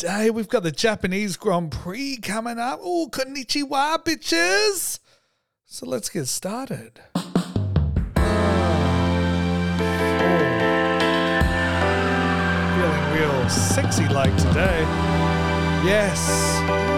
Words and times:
today. 0.00 0.30
We've 0.30 0.48
got 0.48 0.62
the 0.62 0.72
Japanese 0.72 1.36
Grand 1.36 1.70
Prix 1.70 2.16
coming 2.22 2.58
up. 2.58 2.80
Oh, 2.82 3.08
konnichiwa, 3.12 4.02
bitches. 4.02 4.98
So 5.66 5.86
let's 5.86 6.08
get 6.08 6.26
started. 6.26 7.00
Feeling 12.74 13.12
real 13.12 13.48
sexy 13.50 14.08
like 14.08 14.34
today. 14.38 14.80
Yes. 15.84 16.89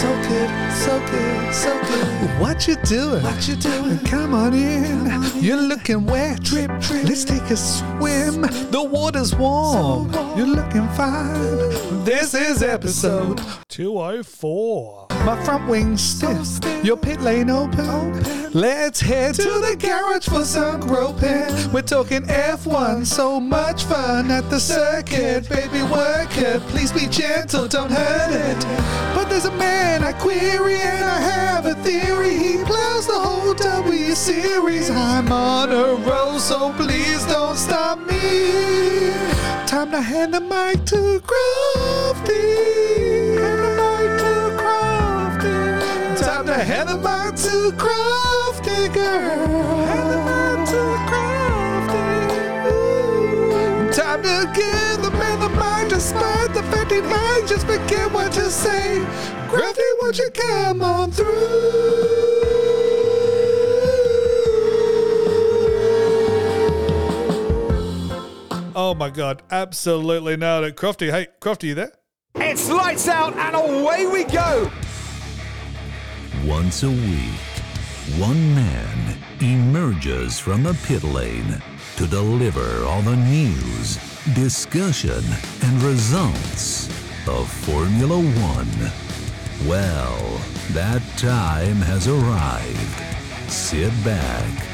So 0.00 0.08
good, 0.28 0.72
so 0.72 0.98
good, 1.10 1.54
so 1.54 1.80
good. 1.82 2.40
What 2.40 2.66
you 2.66 2.76
doing? 2.76 3.22
What 3.22 3.46
you 3.46 3.54
doing? 3.54 3.98
Come 3.98 4.32
on 4.32 4.54
in. 4.54 5.22
You're 5.42 5.60
looking 5.60 6.06
wet. 6.06 6.42
Drip, 6.42 6.70
drip. 6.80 7.04
Let's 7.04 7.22
take 7.22 7.50
a 7.50 7.56
swim. 7.56 8.40
The 8.70 8.82
water's 8.82 9.34
warm. 9.34 10.10
You're 10.38 10.46
looking 10.46 10.88
fine. 10.96 12.04
This 12.04 12.32
is 12.32 12.62
episode 12.62 13.42
204. 13.68 15.08
My 15.26 15.44
front 15.44 15.68
wing's 15.68 16.00
stiff. 16.00 16.64
Your 16.82 16.96
pit 16.96 17.20
lane 17.20 17.50
open. 17.50 18.22
Let's 18.52 19.00
head 19.00 19.34
to 19.34 19.42
the 19.42 19.76
garage 19.78 20.26
for 20.26 20.44
some 20.44 20.80
groping. 20.80 21.72
We're 21.72 21.82
talking 21.82 22.22
F1, 22.22 23.04
so 23.04 23.38
much 23.38 23.84
fun 23.84 24.30
at 24.30 24.48
the 24.48 24.58
circuit. 24.58 25.46
Baby, 25.48 25.82
work 25.82 26.36
it. 26.38 26.60
Please 26.68 26.90
be 26.90 27.06
gentle, 27.06 27.68
don't 27.68 27.92
hurt 27.92 28.32
it. 28.32 28.64
But 29.14 29.28
there's 29.28 29.44
a 29.44 29.52
man 29.52 29.89
I 29.98 30.12
query 30.12 30.74
and 30.74 31.04
I 31.04 31.18
have 31.18 31.66
a 31.66 31.74
theory. 31.82 32.36
He 32.36 32.64
plows 32.64 33.06
the 33.06 33.18
whole 33.18 33.54
W 33.54 34.14
series. 34.14 34.90
I'm 34.90 35.30
on 35.32 35.70
a 35.70 35.94
roll, 36.08 36.38
so 36.38 36.72
please 36.74 37.24
don't 37.26 37.56
stop 37.56 37.98
me. 37.98 39.12
Time 39.66 39.90
to 39.90 40.00
hand 40.00 40.34
the 40.34 40.40
mic 40.40 40.84
to 40.86 41.20
Crofty. 41.30 42.46
Hand 43.38 43.60
the 43.66 43.72
mic 43.80 44.10
to 44.22 44.32
Crofty. 44.60 46.18
Time 46.18 46.46
to 46.46 46.54
hand 46.54 46.88
the 46.88 46.96
mic 46.96 47.34
to 47.46 47.72
Crofty, 47.76 48.92
girl. 48.94 49.46
Hand 49.86 50.10
the 50.10 50.18
mic 50.28 50.68
to 50.70 50.80
Crofty. 51.10 51.39
Ooh. 54.00 54.02
Time 54.02 54.22
to 54.22 54.50
give 54.54 55.02
the 55.02 55.10
man 55.10 55.40
the 55.40 55.48
mic, 55.50 55.90
despite 55.90 56.54
the 56.54 56.62
fact 56.64 56.90
he 56.90 57.00
might 57.00 57.44
just 57.46 57.66
forget 57.66 58.10
what 58.12 58.32
to 58.32 58.50
say. 58.50 59.04
Crofty, 59.48 59.80
won't 60.00 60.18
you 60.18 60.30
come 60.30 60.82
on 60.82 61.10
through? 61.10 61.26
Oh 68.74 68.94
my 68.96 69.10
god, 69.10 69.42
absolutely 69.50 70.36
nailed 70.36 70.64
it. 70.64 70.76
Crofty, 70.76 71.10
hey, 71.10 71.28
Crofty, 71.40 71.68
you 71.68 71.74
there? 71.74 71.92
It's 72.36 72.70
lights 72.70 73.08
out 73.08 73.34
and 73.34 73.54
away 73.54 74.06
we 74.06 74.24
go. 74.24 74.70
Once 76.46 76.82
a 76.84 76.90
week, 76.90 77.40
one 78.18 78.54
man 78.54 79.18
emerges 79.40 80.38
from 80.38 80.62
the 80.62 80.74
pit 80.86 81.02
lane 81.04 81.60
to 82.00 82.06
deliver 82.06 82.82
all 82.86 83.02
the 83.02 83.16
news, 83.16 83.98
discussion, 84.32 85.22
and 85.62 85.82
results 85.82 86.88
of 87.28 87.46
Formula 87.46 88.16
One. 88.16 89.68
Well, 89.68 90.40
that 90.70 91.02
time 91.18 91.76
has 91.82 92.08
arrived. 92.08 93.52
Sit 93.52 93.92
back, 94.02 94.66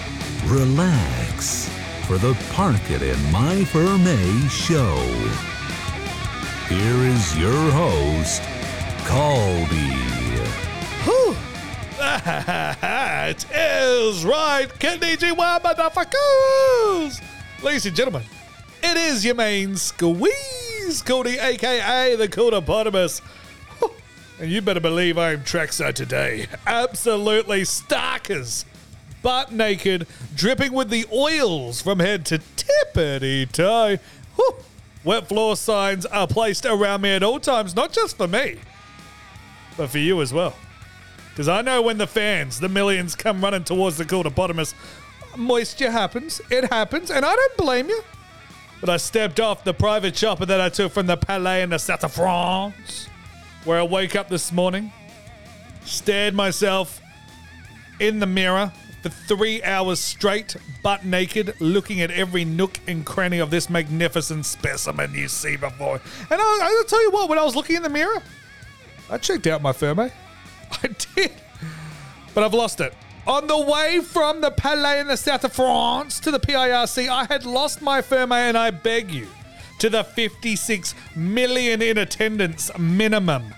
relax 0.44 1.69
for 2.06 2.16
the 2.16 2.38
Park 2.53 2.92
It 2.92 3.03
in 3.03 3.32
My 3.32 3.65
Ferme 3.65 4.48
show. 4.48 4.94
Here 6.69 7.00
is 7.10 7.36
your 7.36 7.70
host, 7.72 8.41
Caldy. 9.03 9.98
Whew. 11.03 11.46
That 12.06 13.44
is 13.53 14.25
right, 14.25 14.69
Konnichiwa, 14.78 15.61
motherfuckers! 15.61 17.21
Ladies 17.65 17.84
and 17.87 17.97
gentlemen, 17.97 18.22
it 18.81 18.97
is 18.97 19.25
your 19.25 19.34
main 19.34 19.75
squeeze, 19.75 21.03
Cody, 21.05 21.37
aka 21.37 22.15
the 22.15 22.28
Codopotamus. 22.28 23.21
And 24.39 24.53
you 24.53 24.62
better 24.62 24.78
believe 24.78 25.19
I 25.19 25.33
am 25.33 25.43
trackside 25.43 25.97
today. 25.97 26.47
Absolutely 26.66 27.62
starkers. 27.62 28.65
Butt 29.22 29.50
naked, 29.50 30.06
dripping 30.37 30.72
with 30.75 30.91
the 30.91 31.06
oils 31.12 31.83
from 31.83 31.99
head 31.99 32.25
to 32.27 32.39
tippity 32.39 33.50
toe. 33.50 33.99
Wet 35.03 35.27
floor 35.27 35.56
signs 35.56 36.06
are 36.06 36.28
placed 36.28 36.66
around 36.66 37.00
me 37.00 37.11
at 37.16 37.25
all 37.25 37.41
times, 37.41 37.75
not 37.75 37.93
just 37.93 38.16
for 38.16 38.28
me, 38.28 38.59
but 39.77 39.91
for 39.91 39.99
you 39.99 40.22
as 40.22 40.33
well. 40.33 40.55
Because 41.36 41.48
I 41.48 41.60
know 41.60 41.82
when 41.82 41.98
the 41.98 42.06
fans, 42.06 42.60
the 42.60 42.69
millions, 42.70 43.14
come 43.14 43.42
running 43.44 43.62
towards 43.62 43.98
the 43.98 44.06
Codopotamus, 44.06 44.74
moisture 45.36 45.91
happens. 45.91 46.41
It 46.50 46.72
happens, 46.72 47.10
and 47.10 47.26
I 47.26 47.36
don't 47.36 47.56
blame 47.58 47.91
you. 47.91 48.02
But 48.80 48.88
I 48.88 48.97
stepped 48.97 49.38
off 49.38 49.62
the 49.62 49.74
private 49.74 50.14
chopper 50.14 50.47
that 50.47 50.62
I 50.62 50.70
took 50.70 50.92
from 50.92 51.06
the 51.06 51.19
Palais 51.19 51.60
in 51.60 51.69
the 51.69 51.78
South 51.78 52.04
of 52.04 52.14
France 52.14 53.10
where 53.66 53.78
I 53.78 53.82
woke 53.82 54.16
up 54.16 54.30
this 54.30 54.50
morning, 54.50 54.91
stared 55.84 56.33
myself 56.33 57.03
in 58.00 58.18
the 58.18 58.27
mirror 58.27 58.72
for 59.03 59.10
three 59.10 59.62
hours 59.62 60.00
straight, 60.00 60.56
butt 60.82 61.04
naked, 61.04 61.54
looking 61.60 62.00
at 62.00 62.10
every 62.10 62.47
nook 62.47 62.80
and 62.86 63.04
cranny 63.04 63.41
of 63.41 63.50
this 63.50 63.68
magnificent 63.68 64.47
specimen 64.47 65.12
you 65.12 65.28
see 65.28 65.56
before. 65.56 66.00
And 66.30 66.41
I, 66.41 66.59
I'll 66.62 66.84
tell 66.84 67.03
you 67.03 67.10
what, 67.10 67.28
when 67.28 67.39
I 67.39 67.44
was 67.44 67.54
looking 67.54 67.77
in 67.77 67.82
the 67.82 67.91
mirror, 67.91 68.22
I 69.10 69.18
checked 69.18 69.47
out 69.47 69.60
my 69.60 69.74
Ferme. 69.74 70.10
I 70.83 70.89
did. 71.15 71.33
But 72.34 72.45
I've 72.45 72.54
lost 72.54 72.80
it. 72.80 72.92
On 73.27 73.47
the 73.47 73.59
way 73.59 74.01
from 74.01 74.41
the 74.41 74.51
Palais 74.51 75.01
in 75.01 75.09
the 75.09 75.16
south 75.16 75.45
of 75.45 75.53
France 75.53 76.21
to 76.21 76.30
the 76.30 76.39
PIRC, 76.39 77.09
I 77.09 77.24
had 77.24 77.45
lost 77.45 77.83
my 77.83 78.01
Ferme, 78.01 78.33
and 78.33 78.57
I 78.57 78.71
beg 78.71 79.10
you 79.10 79.27
to 79.80 79.91
the 79.91 80.04
56 80.04 80.95
million 81.16 81.83
in 81.83 81.98
attendance 81.98 82.71
minimum. 82.78 83.54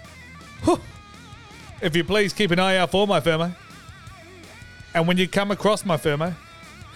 Whew. 0.65 0.81
If 1.83 1.95
you 1.95 2.03
please 2.03 2.33
keep 2.33 2.51
an 2.51 2.59
eye 2.59 2.77
out 2.77 2.91
for 2.91 3.07
my 3.07 3.21
Ferme. 3.21 3.55
And 4.95 5.07
when 5.07 5.19
you 5.19 5.29
come 5.29 5.51
across 5.51 5.85
my 5.85 5.97
Ferme, 5.97 6.35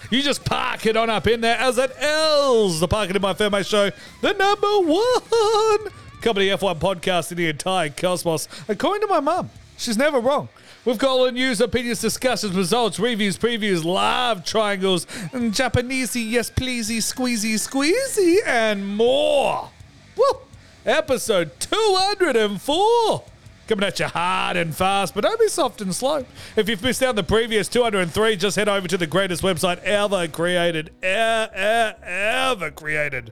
you 0.09 0.21
just 0.21 0.43
park 0.43 0.85
it 0.85 0.97
on 0.97 1.09
up 1.09 1.27
in 1.27 1.41
there 1.41 1.57
as 1.57 1.77
it 1.77 1.91
is. 1.91 2.79
The 2.79 2.87
Park 2.87 3.09
It 3.09 3.15
in 3.15 3.21
My 3.21 3.33
Ferme 3.33 3.63
show, 3.63 3.91
the 4.21 4.33
number 4.33 4.79
one 4.79 5.93
comedy 6.21 6.47
F1 6.47 6.79
podcast 6.79 7.31
in 7.31 7.37
the 7.37 7.49
entire 7.49 7.89
cosmos, 7.89 8.47
according 8.67 9.01
to 9.01 9.07
my 9.07 9.19
mum. 9.19 9.49
She's 9.77 9.97
never 9.97 10.19
wrong. 10.19 10.49
We've 10.85 10.97
got 10.97 11.09
all 11.11 11.25
the 11.25 11.31
news, 11.31 11.61
opinions, 11.61 12.01
discussions, 12.01 12.55
results, 12.55 12.99
reviews, 12.99 13.37
previews, 13.37 13.83
live 13.85 14.43
triangles, 14.43 15.07
and 15.31 15.53
Japanesey, 15.53 16.29
yes 16.29 16.49
pleasey, 16.51 16.97
squeezy, 16.97 17.53
squeezy, 17.55 18.45
and 18.45 18.95
more. 18.97 19.69
Woo! 20.17 20.39
Episode 20.85 21.51
204. 21.59 23.23
Coming 23.65 23.85
at 23.85 23.97
you 23.97 24.07
hard 24.07 24.57
and 24.57 24.75
fast, 24.75 25.15
but 25.15 25.23
don't 25.23 25.39
be 25.39 25.47
soft 25.47 25.79
and 25.79 25.95
slow. 25.95 26.25
If 26.57 26.67
you've 26.67 26.83
missed 26.83 27.01
out 27.01 27.15
the 27.15 27.23
previous 27.23 27.69
203, 27.69 28.35
just 28.35 28.57
head 28.57 28.67
over 28.67 28.89
to 28.89 28.97
the 28.97 29.07
greatest 29.07 29.41
website 29.41 29.81
ever 29.83 30.27
created, 30.27 30.89
e- 31.01 31.07
e- 31.07 31.93
ever 32.03 32.71
created, 32.71 33.31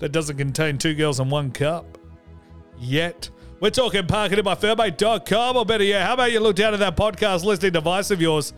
that 0.00 0.10
doesn't 0.10 0.36
contain 0.36 0.78
two 0.78 0.94
girls 0.94 1.20
in 1.20 1.30
one 1.30 1.52
cup. 1.52 1.96
Yet. 2.76 3.30
We're 3.60 3.70
talking 3.70 4.04
parkinginmyfairmate.com, 4.04 5.56
or 5.56 5.66
better 5.66 5.82
yet, 5.82 6.06
how 6.06 6.14
about 6.14 6.30
you 6.30 6.38
look 6.38 6.54
down 6.54 6.74
at 6.74 6.80
that 6.80 6.96
podcast 6.96 7.42
listening 7.42 7.72
device 7.72 8.12
of 8.12 8.22
yours 8.22 8.52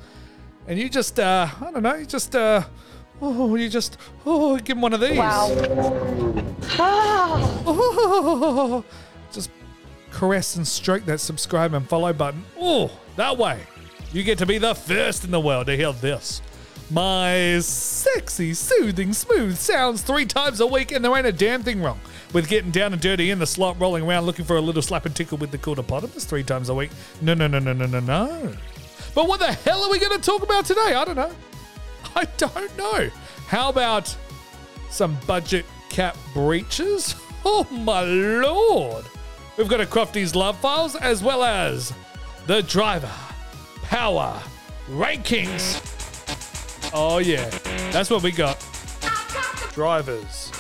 and 0.68 0.78
you 0.78 0.90
just, 0.90 1.18
uh, 1.18 1.48
I 1.58 1.70
don't 1.70 1.82
know, 1.82 1.94
you 1.94 2.04
just, 2.04 2.36
uh, 2.36 2.64
oh, 3.22 3.54
you 3.56 3.70
just, 3.70 3.96
oh, 4.26 4.58
give 4.58 4.76
him 4.76 4.82
one 4.82 4.92
of 4.92 5.00
these. 5.00 5.18
Oh, 7.62 8.84
just 9.32 9.50
caress 10.12 10.56
and 10.56 10.68
stroke 10.68 11.06
that 11.06 11.20
subscribe 11.20 11.72
and 11.72 11.88
follow 11.88 12.12
button. 12.12 12.44
Oh, 12.58 12.90
that 13.16 13.38
way 13.38 13.60
you 14.12 14.22
get 14.22 14.36
to 14.38 14.46
be 14.46 14.58
the 14.58 14.74
first 14.74 15.24
in 15.24 15.30
the 15.30 15.40
world 15.40 15.68
to 15.68 15.76
hear 15.76 15.92
this. 15.94 16.42
My 16.90 17.58
sexy, 17.60 18.52
soothing, 18.52 19.14
smooth 19.14 19.56
sounds 19.56 20.02
three 20.02 20.26
times 20.26 20.60
a 20.60 20.66
week, 20.66 20.92
and 20.92 21.02
there 21.02 21.16
ain't 21.16 21.26
a 21.26 21.32
damn 21.32 21.62
thing 21.62 21.80
wrong 21.80 22.00
with 22.32 22.48
getting 22.48 22.70
down 22.70 22.92
and 22.92 23.00
dirty 23.02 23.30
in 23.30 23.38
the 23.38 23.46
slot, 23.46 23.80
rolling 23.80 24.04
around 24.04 24.24
looking 24.26 24.44
for 24.44 24.56
a 24.56 24.60
little 24.60 24.82
slap 24.82 25.06
and 25.06 25.14
tickle 25.14 25.38
with 25.38 25.50
the 25.50 25.58
Codopotamus 25.58 26.24
three 26.24 26.44
times 26.44 26.68
a 26.68 26.74
week. 26.74 26.90
No, 27.20 27.34
no, 27.34 27.46
no, 27.46 27.58
no, 27.58 27.72
no, 27.72 27.86
no, 27.86 28.00
no. 28.00 28.54
But 29.14 29.26
what 29.28 29.40
the 29.40 29.52
hell 29.52 29.82
are 29.82 29.90
we 29.90 29.98
going 29.98 30.18
to 30.18 30.24
talk 30.24 30.42
about 30.42 30.64
today? 30.64 30.94
I 30.94 31.04
don't 31.04 31.16
know. 31.16 31.32
I 32.16 32.24
don't 32.36 32.76
know. 32.76 33.10
How 33.46 33.68
about 33.68 34.14
some 34.90 35.18
budget 35.26 35.66
cap 35.88 36.16
breaches? 36.34 37.14
Oh 37.42 37.66
my 37.70 38.02
lord! 38.02 39.06
We've 39.56 39.66
got 39.66 39.80
a 39.80 39.86
Crofty's 39.86 40.36
Love 40.36 40.58
Files 40.58 40.94
as 40.94 41.22
well 41.22 41.42
as 41.42 41.94
the 42.46 42.62
driver 42.62 43.10
power 43.84 44.38
rankings. 44.90 45.80
Oh 46.92 47.16
yeah, 47.16 47.48
that's 47.92 48.10
what 48.10 48.22
we 48.22 48.30
got. 48.30 48.62
Drivers 49.72 50.52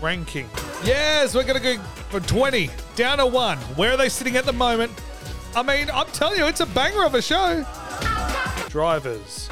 ranking. 0.00 0.48
Yes, 0.86 1.34
we're 1.34 1.42
gonna 1.42 1.58
go 1.58 1.78
for 2.10 2.20
20 2.20 2.70
down 2.94 3.18
to 3.18 3.26
one. 3.26 3.58
Where 3.74 3.90
are 3.90 3.96
they 3.96 4.08
sitting 4.08 4.36
at 4.36 4.44
the 4.44 4.52
moment? 4.52 4.92
I 5.56 5.64
mean, 5.64 5.90
I'm 5.92 6.06
telling 6.12 6.38
you, 6.38 6.46
it's 6.46 6.60
a 6.60 6.66
banger 6.66 7.04
of 7.04 7.16
a 7.16 7.20
show. 7.20 7.66
Drivers 8.68 9.48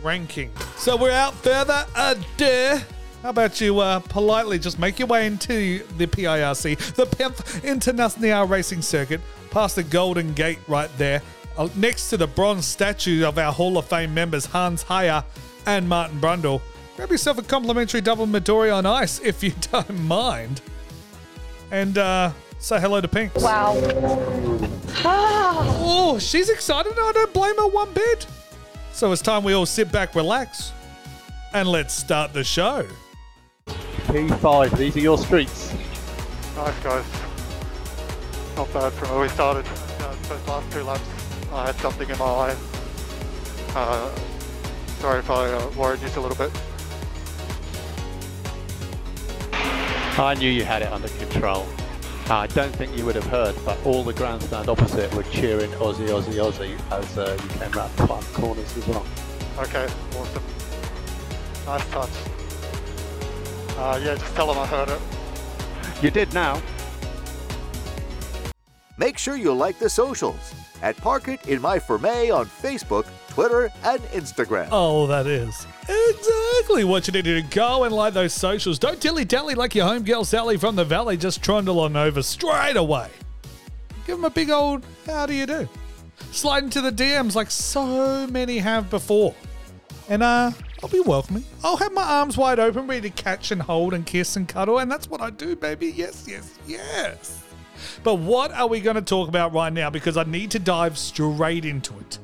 ranking. 0.00 0.52
So 0.76 0.96
we're 0.96 1.10
out 1.10 1.34
further 1.34 1.84
ado. 1.96 2.78
How 3.22 3.30
about 3.30 3.60
you 3.60 3.80
uh, 3.80 3.98
politely 3.98 4.60
just 4.60 4.78
make 4.78 5.00
your 5.00 5.08
way 5.08 5.26
into 5.26 5.84
the 5.98 6.06
PIRC, 6.06 6.94
the 6.94 7.04
10th 7.04 7.64
International 7.64 8.46
Racing 8.46 8.82
Circuit, 8.82 9.20
past 9.50 9.74
the 9.74 9.82
Golden 9.82 10.32
Gate 10.34 10.60
right 10.68 10.90
there, 10.96 11.20
uh, 11.58 11.68
next 11.74 12.10
to 12.10 12.16
the 12.16 12.28
bronze 12.28 12.64
statue 12.64 13.26
of 13.26 13.38
our 13.38 13.52
Hall 13.52 13.76
of 13.76 13.86
Fame 13.86 14.14
members 14.14 14.46
Hans 14.46 14.84
Heyer 14.84 15.24
and 15.66 15.88
Martin 15.88 16.20
Brundle. 16.20 16.62
Grab 17.00 17.12
yourself 17.12 17.38
a 17.38 17.42
complimentary 17.42 18.02
double 18.02 18.26
Midori 18.26 18.76
on 18.76 18.84
ice 18.84 19.20
if 19.20 19.42
you 19.42 19.54
don't 19.72 20.00
mind. 20.00 20.60
And 21.70 21.96
uh, 21.96 22.32
say 22.58 22.78
hello 22.78 23.00
to 23.00 23.08
Pink. 23.08 23.34
Wow. 23.36 23.72
Oh, 25.02 26.18
she's 26.20 26.50
excited. 26.50 26.92
I 26.92 27.12
don't 27.12 27.32
blame 27.32 27.56
her 27.56 27.68
one 27.68 27.90
bit. 27.94 28.26
So 28.92 29.12
it's 29.12 29.22
time 29.22 29.44
we 29.44 29.54
all 29.54 29.64
sit 29.64 29.90
back, 29.90 30.14
relax, 30.14 30.72
and 31.54 31.66
let's 31.66 31.94
start 31.94 32.34
the 32.34 32.44
show. 32.44 32.86
P5, 33.66 34.76
these 34.76 34.94
are 34.98 35.00
your 35.00 35.16
streets. 35.16 35.72
Nice 36.54 36.78
guys. 36.80 37.06
Not 38.56 38.70
bad 38.74 38.92
from 38.92 39.08
where 39.08 39.20
we 39.22 39.28
started. 39.28 39.64
Uh, 40.00 40.14
those 40.28 40.46
last 40.46 40.70
two 40.70 40.82
laps, 40.82 41.50
I 41.50 41.64
had 41.64 41.76
something 41.76 42.10
in 42.10 42.18
my 42.18 42.26
eye. 42.26 42.56
Uh, 43.74 44.14
sorry 44.98 45.20
if 45.20 45.30
I 45.30 45.50
uh, 45.50 45.70
worried 45.70 46.02
you 46.02 46.08
a 46.08 46.20
little 46.20 46.36
bit. 46.36 46.52
I 50.18 50.34
knew 50.34 50.50
you 50.50 50.64
had 50.64 50.82
it 50.82 50.92
under 50.92 51.08
control. 51.08 51.66
I 52.28 52.46
don't 52.48 52.74
think 52.74 52.96
you 52.96 53.04
would 53.06 53.16
have 53.16 53.26
heard, 53.26 53.56
but 53.64 53.84
all 53.84 54.04
the 54.04 54.12
grandstand 54.12 54.68
opposite 54.68 55.12
were 55.14 55.22
cheering 55.24 55.70
Aussie, 55.72 56.08
Aussie, 56.08 56.34
Aussie 56.34 56.78
as 56.92 57.18
uh, 57.18 57.38
you 57.42 57.48
came 57.58 57.70
round 57.72 57.92
the 57.96 58.06
five 58.06 58.32
corners 58.34 58.76
as 58.76 58.86
well. 58.86 59.04
Okay, 59.58 59.84
awesome. 60.16 60.42
Nice 61.66 61.90
touch. 61.90 62.10
Uh, 63.76 64.00
yeah, 64.02 64.14
just 64.14 64.34
tell 64.36 64.46
them 64.46 64.58
I 64.58 64.66
heard 64.66 64.90
it. 64.90 65.00
You 66.02 66.10
did 66.10 66.32
now. 66.34 66.60
Make 68.96 69.18
sure 69.18 69.36
you 69.36 69.52
like 69.54 69.78
the 69.78 69.88
socials 69.88 70.54
at 70.82 70.96
Park 70.98 71.28
It 71.28 71.48
in 71.48 71.60
My 71.60 71.78
Ferme 71.78 72.30
on 72.30 72.46
Facebook, 72.46 73.06
Twitter, 73.30 73.70
and 73.84 74.02
Instagram. 74.10 74.68
Oh, 74.70 75.06
that 75.06 75.26
is 75.26 75.66
exactly 75.88 76.84
what 76.84 77.06
you 77.06 77.12
need 77.12 77.24
to 77.24 77.40
do. 77.40 77.48
Go 77.48 77.84
and 77.84 77.94
like 77.94 78.12
those 78.12 78.32
socials. 78.32 78.78
Don't 78.78 79.00
dilly 79.00 79.24
dally 79.24 79.54
like 79.54 79.74
your 79.74 79.86
home 79.86 80.04
girl 80.04 80.24
Sally 80.24 80.56
from 80.56 80.76
the 80.76 80.84
valley. 80.84 81.16
Just 81.16 81.42
trundle 81.42 81.80
on 81.80 81.96
over 81.96 82.22
straight 82.22 82.76
away. 82.76 83.08
Give 84.06 84.16
them 84.16 84.24
a 84.24 84.30
big 84.30 84.50
old 84.50 84.84
how 85.06 85.26
do 85.26 85.34
you 85.34 85.46
do? 85.46 85.68
Slide 86.32 86.64
into 86.64 86.80
the 86.80 86.92
DMs 86.92 87.34
like 87.34 87.50
so 87.50 88.26
many 88.26 88.58
have 88.58 88.90
before. 88.90 89.34
And 90.08 90.22
uh, 90.22 90.50
I'll 90.82 90.88
be 90.88 91.00
welcoming. 91.00 91.44
I'll 91.62 91.76
have 91.76 91.92
my 91.92 92.02
arms 92.02 92.36
wide 92.36 92.58
open, 92.58 92.86
ready 92.86 93.10
to 93.10 93.22
catch 93.22 93.52
and 93.52 93.62
hold 93.62 93.94
and 93.94 94.04
kiss 94.04 94.36
and 94.36 94.48
cuddle. 94.48 94.78
And 94.78 94.90
that's 94.90 95.08
what 95.08 95.20
I 95.20 95.30
do, 95.30 95.54
baby. 95.54 95.86
Yes, 95.86 96.26
yes, 96.28 96.58
yes. 96.66 97.44
But 98.02 98.16
what 98.16 98.52
are 98.52 98.66
we 98.66 98.80
going 98.80 98.96
to 98.96 99.02
talk 99.02 99.28
about 99.28 99.52
right 99.52 99.72
now? 99.72 99.88
Because 99.90 100.16
I 100.16 100.24
need 100.24 100.50
to 100.52 100.58
dive 100.58 100.98
straight 100.98 101.64
into 101.64 101.96
it. 101.98 102.18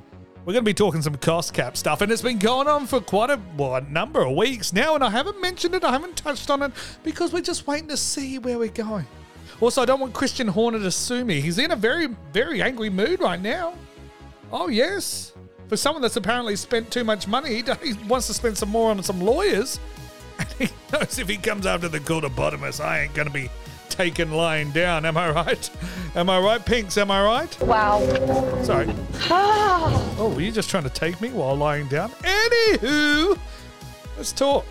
We're 0.47 0.53
going 0.53 0.65
to 0.65 0.71
be 0.71 0.75
talking 0.75 1.03
some 1.03 1.17
cost 1.17 1.55
cap 1.55 1.77
stuff, 1.77 2.03
and 2.03 2.13
it's 2.13 2.23
been 2.23 2.39
going 2.39 2.69
on 2.69 2.87
for 2.87 3.01
quite 3.01 3.31
a, 3.31 3.41
well, 3.57 3.75
a 3.75 3.81
number 3.81 4.23
of 4.25 4.37
weeks 4.37 4.73
now, 4.73 4.95
and 4.95 5.03
I 5.03 5.11
haven't 5.11 5.41
mentioned 5.41 5.75
it, 5.75 5.83
I 5.83 5.91
haven't 5.91 6.17
touched 6.17 6.51
on 6.51 6.63
it, 6.63 6.71
because 7.03 7.33
we're 7.33 7.41
just 7.41 7.67
waiting 7.67 7.89
to 7.89 7.97
see 7.97 8.39
where 8.39 8.57
we're 8.57 8.69
going. 8.69 9.07
Also, 9.61 9.83
I 9.83 9.87
don't 9.87 9.99
want 9.99 10.13
Christian 10.13 10.47
Horner 10.47 10.79
to 10.79 10.91
sue 10.93 11.25
me. 11.25 11.41
He's 11.41 11.59
in 11.59 11.73
a 11.73 11.77
very, 11.77 12.07
very 12.33 12.63
angry 12.63 12.91
mood 12.91 13.21
right 13.21 13.43
now. 13.43 13.75
Oh, 14.53 14.69
yes. 14.69 15.33
For 15.67 15.77
someone 15.77 16.01
that's 16.01 16.15
apparently 16.15 16.55
spent 16.55 16.93
too 16.93 17.03
much 17.03 17.27
money, 17.27 17.65
he 17.83 17.95
wants 18.07 18.29
to 18.29 18.35
spend 18.35 18.57
some 18.57 18.69
more 18.69 18.91
on 18.91 19.03
some 19.03 19.21
lawyers. 19.21 19.81
And 20.39 20.49
he 20.59 20.69
knows 20.93 21.19
if 21.19 21.29
he 21.29 21.39
comes 21.39 21.65
after 21.65 21.89
the 21.89 21.99
Codopotamus, 21.99 22.79
I 22.79 23.01
ain't 23.01 23.15
going 23.15 23.27
to 23.27 23.33
be 23.33 23.49
taken 23.89 24.31
lying 24.33 24.71
down. 24.71 25.07
Am 25.07 25.17
I 25.17 25.31
right? 25.31 25.71
Am 26.15 26.29
I 26.29 26.39
right, 26.39 26.65
Pinks? 26.65 26.99
Am 26.99 27.11
I 27.11 27.25
right? 27.25 27.61
Wow. 27.63 28.01
Sorry. 28.63 28.87
Oh, 30.19 30.33
were 30.35 30.41
you 30.41 30.53
just 30.53 30.71
trying 30.71 30.85
to 30.85 30.91
take 30.91 31.21
me 31.21 31.31
while 31.31 31.57
lying 31.57 31.89
down? 31.89 32.11
Anywho, 32.23 33.39
let's 34.17 34.33
talk. 34.33 34.65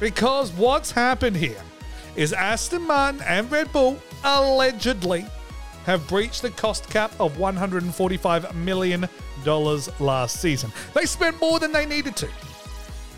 Because 0.00 0.50
what's 0.52 0.90
happened 0.90 1.36
here 1.36 1.62
is 2.16 2.32
Aston 2.32 2.86
Martin 2.86 3.22
and 3.22 3.50
Red 3.50 3.72
Bull 3.72 3.98
allegedly 4.24 5.24
have 5.84 6.06
breached 6.08 6.42
the 6.42 6.50
cost 6.50 6.88
cap 6.90 7.12
of 7.18 7.36
$145 7.36 8.54
million 8.54 9.08
last 9.98 10.40
season. 10.40 10.72
They 10.94 11.06
spent 11.06 11.40
more 11.40 11.58
than 11.58 11.72
they 11.72 11.86
needed 11.86 12.16
to. 12.16 12.28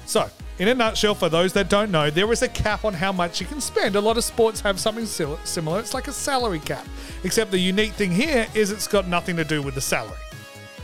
So, 0.06 0.30
in 0.58 0.68
a 0.68 0.74
nutshell, 0.74 1.14
for 1.14 1.28
those 1.28 1.52
that 1.54 1.68
don't 1.68 1.90
know, 1.90 2.10
there 2.10 2.30
is 2.32 2.42
a 2.42 2.48
cap 2.48 2.84
on 2.84 2.94
how 2.94 3.10
much 3.10 3.40
you 3.40 3.46
can 3.46 3.60
spend. 3.60 3.96
A 3.96 4.00
lot 4.00 4.16
of 4.16 4.24
sports 4.24 4.60
have 4.60 4.78
something 4.78 5.06
similar. 5.06 5.80
It's 5.80 5.94
like 5.94 6.08
a 6.08 6.12
salary 6.12 6.60
cap. 6.60 6.86
Except 7.24 7.50
the 7.50 7.58
unique 7.58 7.92
thing 7.92 8.12
here 8.12 8.46
is 8.54 8.70
it's 8.70 8.86
got 8.86 9.08
nothing 9.08 9.36
to 9.36 9.44
do 9.44 9.62
with 9.62 9.74
the 9.74 9.80
salary. 9.80 10.16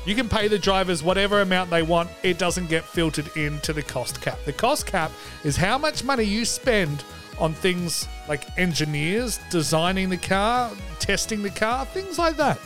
You 0.07 0.15
can 0.15 0.29
pay 0.29 0.49
the 0.49 0.59
drivers 0.59 1.03
whatever 1.03 1.43
amount 1.43 1.71
they 1.71 1.83
want, 1.83 2.11
it 2.23 2.39
doesn't 2.39 2.69
get 2.69 2.85
filtered 2.85 3.37
into 3.37 3.73
the 3.73 3.83
cost 3.83 4.21
cap. 4.23 4.39
The 4.47 4.53
cost 4.53 4.87
cap 4.87 5.13
is 5.45 5.57
how 5.57 5.77
much 5.77 6.05
money 6.05 6.25
you 6.25 6.45
spend 6.45 7.05
on 7.39 7.53
things 7.53 8.09
like 8.29 8.47
engineers 8.59 9.41
designing 9.51 10.09
the 10.09 10.17
car, 10.17 10.71
testing 10.99 11.43
the 11.43 11.51
car, 11.51 11.85
things 11.87 12.19
like 12.19 12.37
that. 12.37 12.59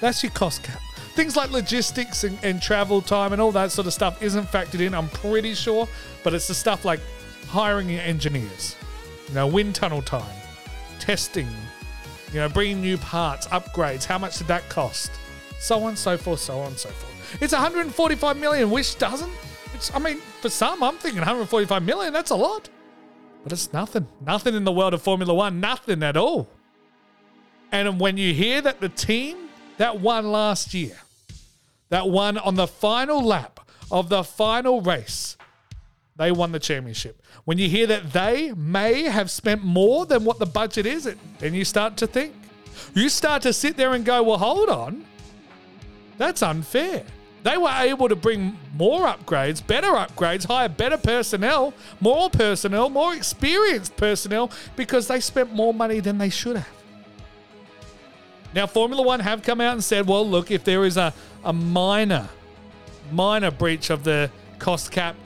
That's 0.00 0.22
your 0.22 0.32
cost 0.32 0.62
cap. 0.62 0.80
Things 1.14 1.36
like 1.36 1.50
logistics 1.50 2.24
and, 2.24 2.38
and 2.42 2.60
travel 2.60 3.02
time 3.02 3.34
and 3.34 3.42
all 3.42 3.52
that 3.52 3.70
sort 3.70 3.86
of 3.86 3.92
stuff 3.92 4.22
isn't 4.22 4.46
factored 4.46 4.80
in, 4.80 4.94
I'm 4.94 5.08
pretty 5.10 5.54
sure, 5.54 5.86
but 6.24 6.32
it's 6.32 6.48
the 6.48 6.54
stuff 6.54 6.86
like 6.86 7.00
hiring 7.48 7.90
your 7.90 8.00
engineers, 8.00 8.76
you 9.28 9.34
know, 9.34 9.46
wind 9.46 9.74
tunnel 9.74 10.00
time, 10.00 10.34
testing, 10.98 11.48
you 12.32 12.40
know, 12.40 12.48
bringing 12.48 12.80
new 12.80 12.96
parts, 12.96 13.46
upgrades, 13.48 14.06
how 14.06 14.16
much 14.16 14.38
did 14.38 14.46
that 14.46 14.66
cost? 14.70 15.10
So 15.62 15.84
on, 15.84 15.94
so 15.94 16.18
forth, 16.18 16.40
so 16.40 16.58
on, 16.58 16.76
so 16.76 16.88
forth. 16.88 17.40
It's 17.40 17.52
145 17.52 18.36
million, 18.36 18.68
which 18.68 18.98
doesn't, 18.98 19.30
I 19.94 20.00
mean, 20.00 20.18
for 20.40 20.48
some, 20.48 20.82
I'm 20.82 20.96
thinking 20.96 21.20
145 21.20 21.84
million, 21.84 22.12
that's 22.12 22.32
a 22.32 22.34
lot. 22.34 22.68
But 23.44 23.52
it's 23.52 23.72
nothing. 23.72 24.08
Nothing 24.26 24.56
in 24.56 24.64
the 24.64 24.72
world 24.72 24.92
of 24.92 25.02
Formula 25.02 25.32
One, 25.32 25.60
nothing 25.60 26.02
at 26.02 26.16
all. 26.16 26.48
And 27.70 28.00
when 28.00 28.16
you 28.16 28.34
hear 28.34 28.60
that 28.60 28.80
the 28.80 28.88
team 28.88 29.36
that 29.76 30.00
won 30.00 30.32
last 30.32 30.74
year, 30.74 30.96
that 31.90 32.08
won 32.08 32.38
on 32.38 32.56
the 32.56 32.66
final 32.66 33.24
lap 33.24 33.60
of 33.88 34.08
the 34.08 34.24
final 34.24 34.80
race, 34.80 35.36
they 36.16 36.32
won 36.32 36.50
the 36.50 36.58
championship. 36.58 37.22
When 37.44 37.58
you 37.58 37.68
hear 37.68 37.86
that 37.86 38.12
they 38.12 38.52
may 38.56 39.04
have 39.04 39.30
spent 39.30 39.62
more 39.62 40.06
than 40.06 40.24
what 40.24 40.40
the 40.40 40.46
budget 40.46 40.86
is, 40.86 41.08
then 41.38 41.54
you 41.54 41.64
start 41.64 41.96
to 41.98 42.08
think. 42.08 42.34
You 42.96 43.08
start 43.08 43.42
to 43.42 43.52
sit 43.52 43.76
there 43.76 43.94
and 43.94 44.04
go, 44.04 44.24
well, 44.24 44.38
hold 44.38 44.68
on. 44.68 45.06
That's 46.22 46.40
unfair. 46.40 47.02
They 47.42 47.56
were 47.56 47.74
able 47.76 48.08
to 48.08 48.14
bring 48.14 48.56
more 48.76 49.08
upgrades, 49.08 49.66
better 49.66 49.88
upgrades, 49.88 50.46
hire 50.46 50.68
better 50.68 50.96
personnel, 50.96 51.74
more 52.00 52.30
personnel, 52.30 52.88
more 52.90 53.12
experienced 53.12 53.96
personnel 53.96 54.48
because 54.76 55.08
they 55.08 55.18
spent 55.18 55.52
more 55.52 55.74
money 55.74 55.98
than 55.98 56.18
they 56.18 56.30
should 56.30 56.58
have. 56.58 56.68
Now, 58.54 58.68
Formula 58.68 59.02
One 59.02 59.18
have 59.18 59.42
come 59.42 59.60
out 59.60 59.72
and 59.72 59.82
said, 59.82 60.06
well, 60.06 60.24
look, 60.24 60.52
if 60.52 60.62
there 60.62 60.84
is 60.84 60.96
a, 60.96 61.12
a 61.42 61.52
minor, 61.52 62.28
minor 63.10 63.50
breach 63.50 63.90
of 63.90 64.04
the 64.04 64.30
cost 64.60 64.92
cap, 64.92 65.16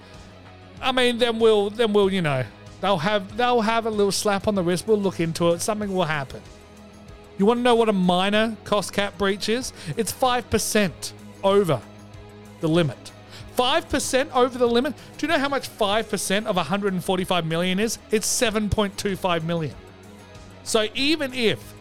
I 0.81 0.93
mean, 0.93 1.19
then 1.19 1.39
we'll, 1.39 1.69
then 1.69 1.93
we'll, 1.93 2.11
you 2.11 2.23
know, 2.23 2.43
they'll 2.81 2.97
have, 2.97 3.37
they'll 3.37 3.61
have 3.61 3.85
a 3.85 3.91
little 3.91 4.13
slap 4.13 4.49
on 4.49 4.55
the 4.55 4.63
wrist. 4.63 4.87
We'll 4.87 4.97
look 4.97 5.21
into 5.21 5.51
it. 5.51 5.61
Something 5.61 5.93
will 5.93 6.05
happen. 6.05 6.41
You 7.39 7.47
want 7.47 7.59
to 7.59 7.63
know 7.63 7.75
what 7.75 7.89
a 7.89 7.93
minor 7.93 8.57
cost 8.65 8.93
cap 8.93 9.19
breach 9.19 9.49
is? 9.49 9.73
It's 9.97 10.13
5% 10.13 11.13
over 11.45 11.81
the 12.61 12.69
limit. 12.69 13.13
5% 13.57 14.31
over 14.33 14.59
the 14.59 14.67
limit. 14.67 14.95
Do 15.17 15.27
you 15.27 15.33
know 15.33 15.39
how 15.39 15.49
much 15.49 15.69
5% 15.69 16.47
of 16.47 16.57
145 16.57 17.47
million 17.47 17.79
is? 17.79 17.99
It's 18.11 18.27
7.25 18.27 19.45
million. 19.45 19.75
So 20.63 20.89
even 20.95 21.33
if 21.33 21.75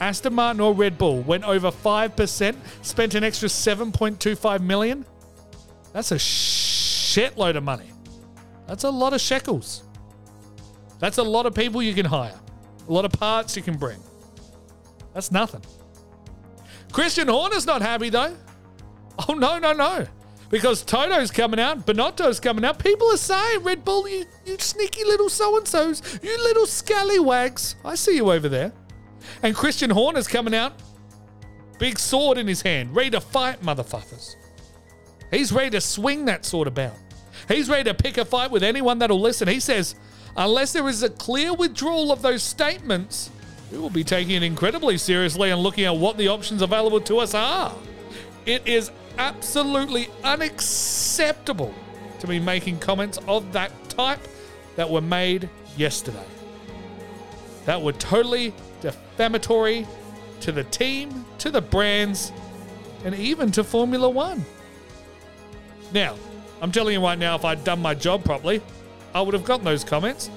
Aston 0.00 0.34
Martin 0.34 0.60
or 0.60 0.74
Red 0.74 0.98
Bull 0.98 1.22
went 1.22 1.44
over 1.44 1.70
5%, 1.70 2.56
spent 2.82 3.14
an 3.14 3.24
extra 3.24 3.48
7.25 3.48 4.60
million, 4.60 5.06
that's 5.92 6.12
a 6.12 6.16
shitload 6.16 7.56
of 7.56 7.62
money. 7.62 7.90
That's 8.66 8.84
a 8.84 8.90
lot 8.90 9.14
of 9.14 9.20
shekels. 9.20 9.84
That's 10.98 11.18
a 11.18 11.22
lot 11.22 11.46
of 11.46 11.54
people 11.54 11.82
you 11.82 11.94
can 11.94 12.06
hire, 12.06 12.38
a 12.88 12.92
lot 12.92 13.04
of 13.04 13.12
parts 13.12 13.56
you 13.56 13.62
can 13.62 13.76
bring. 13.76 13.98
That's 15.16 15.32
nothing. 15.32 15.62
Christian 16.92 17.28
Horner's 17.28 17.64
not 17.64 17.80
happy 17.80 18.10
though. 18.10 18.36
Oh 19.26 19.32
no, 19.32 19.58
no, 19.58 19.72
no. 19.72 20.06
Because 20.50 20.82
Toto's 20.82 21.30
coming 21.30 21.58
out, 21.58 21.86
Binotto's 21.86 22.38
coming 22.38 22.66
out. 22.66 22.78
People 22.78 23.10
are 23.10 23.16
saying, 23.16 23.62
Red 23.62 23.82
Bull, 23.82 24.06
you, 24.06 24.26
you 24.44 24.58
sneaky 24.58 25.04
little 25.04 25.30
so 25.30 25.56
and 25.56 25.66
so's, 25.66 26.02
you 26.22 26.36
little 26.44 26.66
scallywags. 26.66 27.76
I 27.82 27.94
see 27.94 28.16
you 28.16 28.30
over 28.30 28.50
there. 28.50 28.74
And 29.42 29.56
Christian 29.56 29.88
Horner's 29.88 30.28
coming 30.28 30.54
out, 30.54 30.74
big 31.78 31.98
sword 31.98 32.36
in 32.36 32.46
his 32.46 32.60
hand, 32.60 32.94
ready 32.94 33.08
to 33.12 33.20
fight 33.22 33.62
motherfuckers. 33.62 34.34
He's 35.30 35.50
ready 35.50 35.70
to 35.70 35.80
swing 35.80 36.26
that 36.26 36.44
sword 36.44 36.68
about. 36.68 36.92
He's 37.48 37.70
ready 37.70 37.84
to 37.84 37.94
pick 37.94 38.18
a 38.18 38.26
fight 38.26 38.50
with 38.50 38.62
anyone 38.62 38.98
that'll 38.98 39.18
listen. 39.18 39.48
He 39.48 39.60
says, 39.60 39.94
unless 40.36 40.74
there 40.74 40.86
is 40.90 41.02
a 41.02 41.08
clear 41.08 41.54
withdrawal 41.54 42.12
of 42.12 42.20
those 42.20 42.42
statements, 42.42 43.30
we 43.70 43.78
will 43.78 43.90
be 43.90 44.04
taking 44.04 44.36
it 44.36 44.42
incredibly 44.42 44.96
seriously 44.98 45.50
and 45.50 45.60
looking 45.60 45.84
at 45.84 45.96
what 45.96 46.16
the 46.16 46.28
options 46.28 46.62
available 46.62 47.00
to 47.00 47.18
us 47.18 47.34
are. 47.34 47.74
It 48.44 48.66
is 48.66 48.90
absolutely 49.18 50.08
unacceptable 50.22 51.74
to 52.20 52.26
be 52.26 52.38
making 52.38 52.78
comments 52.78 53.18
of 53.26 53.52
that 53.52 53.72
type 53.88 54.20
that 54.76 54.88
were 54.88 55.00
made 55.00 55.48
yesterday. 55.76 56.24
That 57.64 57.82
were 57.82 57.92
totally 57.92 58.54
defamatory 58.80 59.86
to 60.40 60.52
the 60.52 60.64
team, 60.64 61.24
to 61.38 61.50
the 61.50 61.60
brands, 61.60 62.30
and 63.04 63.14
even 63.14 63.50
to 63.52 63.64
Formula 63.64 64.08
One. 64.08 64.44
Now, 65.92 66.16
I'm 66.60 66.72
telling 66.72 66.94
you 66.94 67.02
right 67.02 67.18
now, 67.18 67.34
if 67.34 67.44
I'd 67.44 67.64
done 67.64 67.80
my 67.80 67.94
job 67.94 68.24
properly, 68.24 68.62
I 69.14 69.20
would 69.20 69.34
have 69.34 69.44
gotten 69.44 69.64
those 69.64 69.84
comments. 69.84 70.30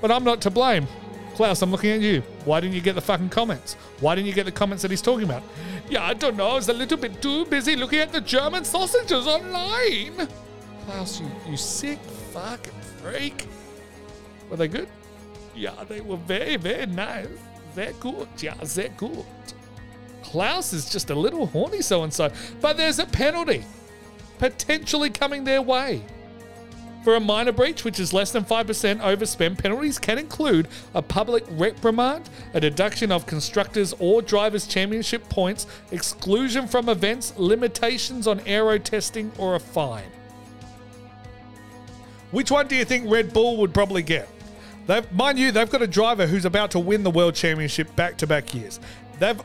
But 0.00 0.10
I'm 0.10 0.24
not 0.24 0.40
to 0.42 0.50
blame. 0.50 0.86
Klaus, 1.34 1.62
I'm 1.62 1.70
looking 1.72 1.90
at 1.90 2.00
you. 2.00 2.20
Why 2.44 2.60
didn't 2.60 2.74
you 2.74 2.80
get 2.80 2.94
the 2.94 3.00
fucking 3.00 3.28
comments? 3.30 3.74
Why 3.98 4.14
didn't 4.14 4.28
you 4.28 4.34
get 4.34 4.46
the 4.46 4.52
comments 4.52 4.82
that 4.82 4.90
he's 4.90 5.02
talking 5.02 5.24
about? 5.24 5.42
Yeah, 5.90 6.04
I 6.04 6.14
don't 6.14 6.36
know. 6.36 6.46
I 6.46 6.54
was 6.54 6.68
a 6.68 6.72
little 6.72 6.96
bit 6.96 7.20
too 7.20 7.44
busy 7.46 7.74
looking 7.74 7.98
at 7.98 8.12
the 8.12 8.20
German 8.20 8.64
sausages 8.64 9.26
online. 9.26 10.28
Klaus, 10.86 11.20
you, 11.20 11.26
you 11.48 11.56
sick 11.56 11.98
fucking 12.32 12.72
freak. 13.02 13.46
Were 14.48 14.56
they 14.56 14.68
good? 14.68 14.88
Yeah, 15.56 15.72
they 15.88 16.00
were 16.00 16.18
very, 16.18 16.56
very 16.56 16.86
nice. 16.86 17.26
Very 17.74 17.94
good. 17.98 18.28
Yeah, 18.38 18.54
very 18.62 18.90
good. 18.90 19.24
Klaus 20.22 20.72
is 20.72 20.88
just 20.88 21.10
a 21.10 21.14
little 21.14 21.46
horny 21.46 21.82
so 21.82 22.04
and 22.04 22.12
so. 22.12 22.30
But 22.60 22.76
there's 22.76 23.00
a 23.00 23.06
penalty 23.06 23.64
potentially 24.38 25.10
coming 25.10 25.42
their 25.42 25.62
way. 25.62 26.02
For 27.04 27.16
a 27.16 27.20
minor 27.20 27.52
breach, 27.52 27.84
which 27.84 28.00
is 28.00 28.14
less 28.14 28.32
than 28.32 28.46
5% 28.46 29.00
overspend, 29.00 29.58
penalties 29.58 29.98
can 29.98 30.18
include 30.18 30.68
a 30.94 31.02
public 31.02 31.44
reprimand, 31.50 32.30
a 32.54 32.60
deduction 32.60 33.12
of 33.12 33.26
constructors 33.26 33.94
or 33.98 34.22
drivers' 34.22 34.66
championship 34.66 35.28
points, 35.28 35.66
exclusion 35.90 36.66
from 36.66 36.88
events, 36.88 37.34
limitations 37.36 38.26
on 38.26 38.40
aero 38.46 38.78
testing, 38.78 39.30
or 39.36 39.54
a 39.54 39.60
fine. 39.60 40.10
Which 42.30 42.50
one 42.50 42.68
do 42.68 42.74
you 42.74 42.86
think 42.86 43.10
Red 43.10 43.34
Bull 43.34 43.58
would 43.58 43.74
probably 43.74 44.02
get? 44.02 44.26
They've, 44.86 45.10
mind 45.12 45.38
you, 45.38 45.52
they've 45.52 45.68
got 45.68 45.82
a 45.82 45.86
driver 45.86 46.26
who's 46.26 46.46
about 46.46 46.70
to 46.70 46.78
win 46.78 47.02
the 47.02 47.10
World 47.10 47.34
Championship 47.34 47.94
back 47.96 48.16
to 48.16 48.26
back 48.26 48.54
years. 48.54 48.80
They've 49.18 49.40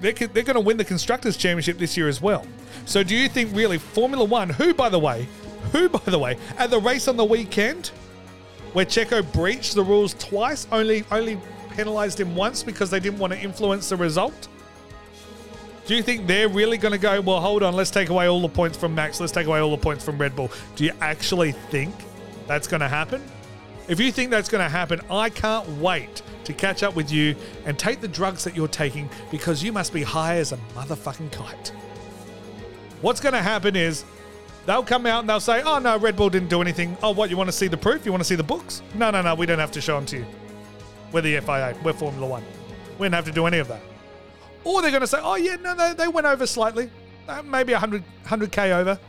they're, 0.00 0.12
they're 0.12 0.44
going 0.44 0.54
to 0.54 0.60
win 0.60 0.76
the 0.76 0.84
Constructors' 0.84 1.36
Championship 1.36 1.78
this 1.78 1.96
year 1.96 2.08
as 2.08 2.22
well. 2.22 2.46
So 2.86 3.02
do 3.02 3.14
you 3.14 3.28
think 3.28 3.54
really 3.54 3.76
Formula 3.76 4.24
One, 4.24 4.48
who, 4.48 4.72
by 4.72 4.88
the 4.88 4.98
way, 4.98 5.28
who, 5.72 5.88
by 5.88 6.00
the 6.04 6.18
way, 6.18 6.36
at 6.58 6.70
the 6.70 6.78
race 6.78 7.08
on 7.08 7.16
the 7.16 7.24
weekend, 7.24 7.88
where 8.72 8.84
Checo 8.84 9.30
breached 9.32 9.74
the 9.74 9.82
rules 9.82 10.14
twice, 10.14 10.66
only 10.70 11.04
only 11.10 11.38
penalised 11.70 12.20
him 12.20 12.34
once 12.34 12.62
because 12.62 12.90
they 12.90 13.00
didn't 13.00 13.18
want 13.18 13.32
to 13.32 13.38
influence 13.38 13.88
the 13.88 13.96
result? 13.96 14.48
Do 15.86 15.96
you 15.96 16.02
think 16.02 16.26
they're 16.26 16.48
really 16.48 16.78
going 16.78 16.92
to 16.92 16.98
go, 16.98 17.20
well, 17.20 17.40
hold 17.40 17.62
on, 17.62 17.74
let's 17.74 17.90
take 17.90 18.10
away 18.10 18.28
all 18.28 18.40
the 18.40 18.48
points 18.48 18.78
from 18.78 18.94
Max, 18.94 19.18
let's 19.18 19.32
take 19.32 19.46
away 19.46 19.58
all 19.58 19.70
the 19.70 19.76
points 19.76 20.04
from 20.04 20.18
Red 20.18 20.36
Bull? 20.36 20.50
Do 20.76 20.84
you 20.84 20.92
actually 21.00 21.52
think 21.52 21.94
that's 22.46 22.68
going 22.68 22.80
to 22.80 22.88
happen? 22.88 23.22
If 23.88 23.98
you 23.98 24.12
think 24.12 24.30
that's 24.30 24.48
going 24.48 24.62
to 24.62 24.68
happen, 24.68 25.00
I 25.10 25.30
can't 25.30 25.68
wait 25.78 26.22
to 26.44 26.52
catch 26.52 26.84
up 26.84 26.94
with 26.94 27.10
you 27.10 27.34
and 27.64 27.76
take 27.76 28.00
the 28.00 28.06
drugs 28.06 28.44
that 28.44 28.54
you're 28.54 28.68
taking 28.68 29.10
because 29.32 29.64
you 29.64 29.72
must 29.72 29.92
be 29.92 30.04
high 30.04 30.36
as 30.36 30.52
a 30.52 30.58
motherfucking 30.74 31.32
kite. 31.32 31.72
What's 33.00 33.20
going 33.20 33.32
to 33.32 33.42
happen 33.42 33.74
is 33.74 34.04
they'll 34.70 34.84
come 34.84 35.04
out 35.04 35.18
and 35.20 35.28
they'll 35.28 35.40
say, 35.40 35.62
oh 35.62 35.80
no, 35.80 35.98
Red 35.98 36.14
Bull 36.14 36.30
didn't 36.30 36.48
do 36.48 36.62
anything. 36.62 36.96
Oh, 37.02 37.10
what, 37.10 37.28
you 37.28 37.36
want 37.36 37.48
to 37.48 37.52
see 37.52 37.66
the 37.66 37.76
proof? 37.76 38.06
You 38.06 38.12
want 38.12 38.20
to 38.20 38.24
see 38.24 38.36
the 38.36 38.44
books? 38.44 38.82
No, 38.94 39.10
no, 39.10 39.20
no, 39.20 39.34
we 39.34 39.44
don't 39.44 39.58
have 39.58 39.72
to 39.72 39.80
show 39.80 39.96
them 39.96 40.06
to 40.06 40.18
you. 40.18 40.26
We're 41.10 41.22
the 41.22 41.40
FIA, 41.40 41.76
we're 41.82 41.92
Formula 41.92 42.24
One. 42.24 42.44
We 42.96 43.06
don't 43.06 43.14
have 43.14 43.24
to 43.24 43.32
do 43.32 43.46
any 43.46 43.58
of 43.58 43.66
that. 43.66 43.80
Or 44.62 44.80
they're 44.80 44.92
going 44.92 45.00
to 45.00 45.08
say, 45.08 45.18
oh 45.20 45.34
yeah, 45.34 45.56
no, 45.56 45.74
no, 45.74 45.92
they 45.92 46.06
went 46.06 46.28
over 46.28 46.46
slightly. 46.46 46.88
Uh, 47.26 47.42
maybe 47.42 47.72
100, 47.72 48.04
100k 48.24 48.70
over. 48.70 49.00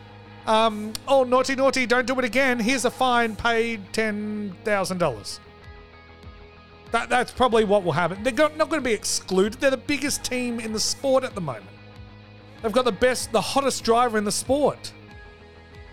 Um, 0.48 0.94
oh, 1.08 1.24
naughty, 1.24 1.56
naughty, 1.56 1.86
don't 1.86 2.08
do 2.08 2.18
it 2.18 2.26
again. 2.26 2.60
Here's 2.60 2.86
a 2.86 2.92
fine, 2.92 3.36
paid 3.36 3.82
$10,000. 3.94 5.40
That, 6.90 7.08
that's 7.08 7.32
probably 7.32 7.66
what 7.66 7.84
will 7.84 7.92
happen. 7.92 8.24
They're 8.24 8.34
not 8.34 8.58
going 8.58 8.82
to 8.82 8.82
be 8.82 8.94
excluded. 8.94 9.60
They're 9.60 9.70
the 9.70 9.78
biggest 9.78 10.24
team 10.24 10.60
in 10.60 10.74
the 10.74 10.80
sport 10.80 11.24
at 11.24 11.36
the 11.36 11.42
moment. 11.42 11.68
They've 12.64 12.72
got 12.72 12.86
the 12.86 12.92
best, 12.92 13.32
the 13.32 13.42
hottest 13.42 13.84
driver 13.84 14.18
in 14.18 14.24
the 14.24 14.32
sport. 14.32 14.92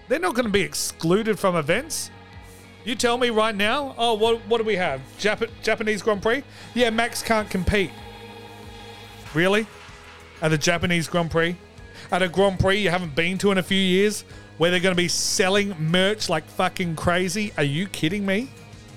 They're 0.09 0.19
not 0.19 0.35
going 0.35 0.47
to 0.47 0.53
be 0.53 0.63
excluded 0.63 1.39
from 1.39 1.55
events. 1.57 2.11
You 2.85 2.95
tell 2.95 3.19
me 3.19 3.31
right 3.31 3.55
now. 3.55 3.95
Oh, 3.99 4.15
what, 4.15 4.41
what 4.47 4.59
do 4.59 4.65
we 4.65 4.77
have? 4.77 5.01
Jap- 5.19 5.51
Japanese 5.63 6.01
Grand 6.01 6.23
Prix? 6.23 6.43
Yeah, 6.75 6.91
Max 6.91 7.23
can't 7.23 7.49
compete. 7.51 7.91
Really? 9.35 9.67
At 10.41 10.49
the 10.49 10.59
Japanese 10.59 11.09
Grand 11.09 11.31
Prix? 11.31 11.57
At 12.11 12.23
a 12.23 12.29
Grand 12.29 12.59
Prix 12.59 12.79
you 12.79 12.89
haven't 12.91 13.15
been 13.15 13.37
to 13.39 13.51
in 13.51 13.59
a 13.59 13.63
few 13.63 13.81
years? 13.81 14.25
Where 14.57 14.71
they're 14.71 14.81
going 14.81 14.95
to 14.95 15.01
be 15.01 15.09
selling 15.09 15.77
merch 15.79 16.29
like 16.29 16.45
fucking 16.45 16.97
crazy? 16.97 17.53
Are 17.57 17.65
you 17.65 17.87
kidding 17.87 18.25
me? 18.25 18.49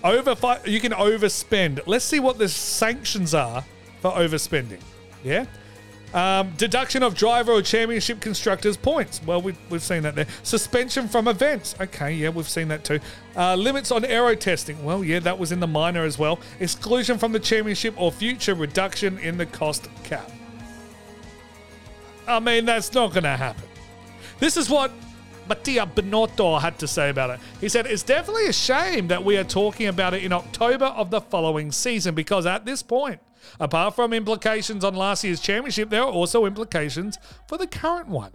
Over 0.04 0.36
you 0.66 0.80
can 0.80 0.94
overspend. 0.94 1.82
Let's 1.86 2.06
see 2.06 2.20
what 2.20 2.38
the 2.38 2.50
sanctions 2.50 3.34
are 3.34 3.64
for 4.02 4.12
overspending. 4.12 4.80
Yeah? 5.24 5.46
Um, 6.14 6.52
deduction 6.58 7.04
of 7.04 7.16
driver 7.16 7.54
or 7.54 7.62
championship 7.62 8.20
constructors 8.20 8.76
points. 8.76 9.22
Well, 9.26 9.42
we've, 9.42 9.58
we've 9.70 9.82
seen 9.82 10.04
that 10.04 10.16
there. 10.16 10.28
Suspension 10.44 11.08
from 11.08 11.28
events. 11.28 11.76
Okay, 11.80 12.14
yeah, 12.14 12.30
we've 12.30 12.50
seen 12.50 12.68
that 12.68 12.84
too. 12.84 13.00
Uh, 13.36 13.56
limits 13.56 13.92
on 13.92 14.04
aero 14.04 14.36
testing. 14.36 14.84
Well, 14.84 15.04
yeah, 15.04 15.20
that 15.20 15.40
was 15.40 15.52
in 15.54 15.62
the 15.62 15.68
minor 15.68 16.04
as 16.04 16.20
well. 16.20 16.40
Exclusion 16.60 17.18
from 17.18 17.32
the 17.32 17.40
championship 17.40 17.94
or 17.98 18.12
future 18.12 18.56
reduction 18.56 19.18
in 19.20 19.38
the 19.38 19.46
cost 19.46 19.88
cap. 20.04 20.30
I 22.28 22.40
mean, 22.40 22.66
that's 22.66 22.94
not 22.94 23.12
going 23.12 23.24
to 23.24 23.38
happen. 23.38 23.68
This 24.40 24.58
is 24.58 24.70
what 24.70 24.92
Mattia 25.48 25.86
Binotto 25.86 26.60
had 26.60 26.78
to 26.80 26.88
say 26.88 27.10
about 27.10 27.30
it. 27.30 27.40
He 27.60 27.70
said, 27.70 27.86
It's 27.86 28.04
definitely 28.04 28.48
a 28.48 28.54
shame 28.54 29.08
that 29.08 29.24
we 29.24 29.38
are 29.38 29.44
talking 29.44 29.88
about 29.88 30.14
it 30.14 30.24
in 30.24 30.34
October 30.34 30.86
of 30.86 31.10
the 31.10 31.22
following 31.22 31.72
season 31.72 32.16
because 32.16 32.46
at 32.46 32.66
this 32.66 32.84
point, 32.84 33.20
Apart 33.60 33.96
from 33.96 34.14
implications 34.14 34.84
on 34.84 34.96
last 34.96 35.24
year's 35.24 35.40
championship, 35.40 35.90
there 35.90 36.02
are 36.02 36.12
also 36.12 36.46
implications 36.46 37.18
for 37.48 37.58
the 37.58 37.68
current 37.68 38.08
one. 38.08 38.32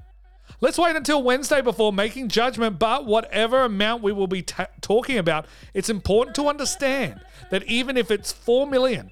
Let's 0.61 0.79
wait 0.79 0.97
until 0.97 1.23
Wednesday 1.23 1.61
before 1.61 1.93
making 1.93 2.29
judgment, 2.29 2.79
but 2.79 3.05
whatever 3.05 3.63
amount 3.63 4.03
we 4.03 4.13
will 4.13 4.27
be 4.27 4.43
ta- 4.43 4.69
talking 4.81 5.19
about, 5.19 5.47
it's 5.75 5.91
important 5.91 6.35
to 6.37 6.49
understand 6.49 7.21
that 7.51 7.65
even 7.65 7.97
if 7.97 8.11
it's 8.11 8.33
4 8.33 8.67
million, 8.67 9.11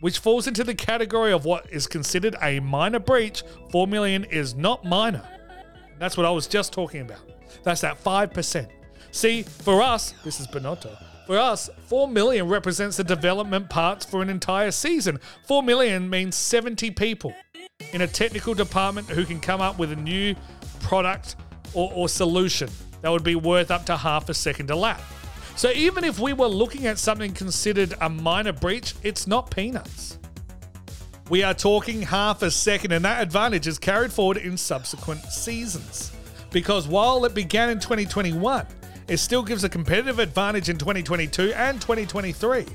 which 0.00 0.18
falls 0.18 0.46
into 0.46 0.62
the 0.62 0.74
category 0.74 1.32
of 1.32 1.44
what 1.44 1.66
is 1.72 1.86
considered 1.86 2.36
a 2.42 2.60
minor 2.60 3.00
breach, 3.00 3.42
4 3.72 3.86
million 3.86 4.24
is 4.24 4.54
not 4.54 4.84
minor. 4.84 5.26
That's 5.98 6.16
what 6.16 6.26
I 6.26 6.30
was 6.30 6.46
just 6.46 6.72
talking 6.72 7.00
about. 7.00 7.20
That's 7.64 7.80
that 7.80 8.02
5%. 8.02 8.68
See, 9.10 9.42
for 9.42 9.82
us, 9.82 10.12
this 10.24 10.40
is 10.40 10.46
Binotto. 10.46 10.96
For 11.26 11.38
us, 11.38 11.70
4 11.86 12.08
million 12.08 12.48
represents 12.48 12.98
the 12.98 13.04
development 13.04 13.70
parts 13.70 14.04
for 14.04 14.20
an 14.20 14.28
entire 14.28 14.70
season. 14.70 15.18
4 15.46 15.62
million 15.62 16.10
means 16.10 16.36
70 16.36 16.90
people 16.90 17.34
in 17.92 18.02
a 18.02 18.06
technical 18.06 18.52
department 18.52 19.08
who 19.08 19.24
can 19.24 19.40
come 19.40 19.60
up 19.60 19.78
with 19.78 19.92
a 19.92 19.96
new 19.96 20.34
product 20.80 21.36
or, 21.72 21.90
or 21.94 22.08
solution 22.08 22.68
that 23.00 23.10
would 23.10 23.24
be 23.24 23.36
worth 23.36 23.70
up 23.70 23.86
to 23.86 23.96
half 23.96 24.28
a 24.28 24.34
second 24.34 24.70
a 24.70 24.76
lap. 24.76 25.00
So 25.56 25.70
even 25.70 26.04
if 26.04 26.18
we 26.18 26.32
were 26.32 26.46
looking 26.46 26.86
at 26.86 26.98
something 26.98 27.32
considered 27.32 27.94
a 28.00 28.10
minor 28.10 28.52
breach, 28.52 28.94
it's 29.02 29.26
not 29.26 29.50
peanuts. 29.50 30.18
We 31.30 31.42
are 31.42 31.54
talking 31.54 32.02
half 32.02 32.42
a 32.42 32.50
second, 32.50 32.92
and 32.92 33.04
that 33.04 33.22
advantage 33.22 33.66
is 33.66 33.78
carried 33.78 34.12
forward 34.12 34.36
in 34.36 34.58
subsequent 34.58 35.22
seasons. 35.22 36.12
Because 36.50 36.86
while 36.86 37.24
it 37.24 37.34
began 37.34 37.70
in 37.70 37.78
2021, 37.78 38.66
it 39.08 39.18
still 39.18 39.42
gives 39.42 39.64
a 39.64 39.68
competitive 39.68 40.18
advantage 40.18 40.68
in 40.68 40.78
2022 40.78 41.52
and 41.54 41.80
2023. 41.80 42.66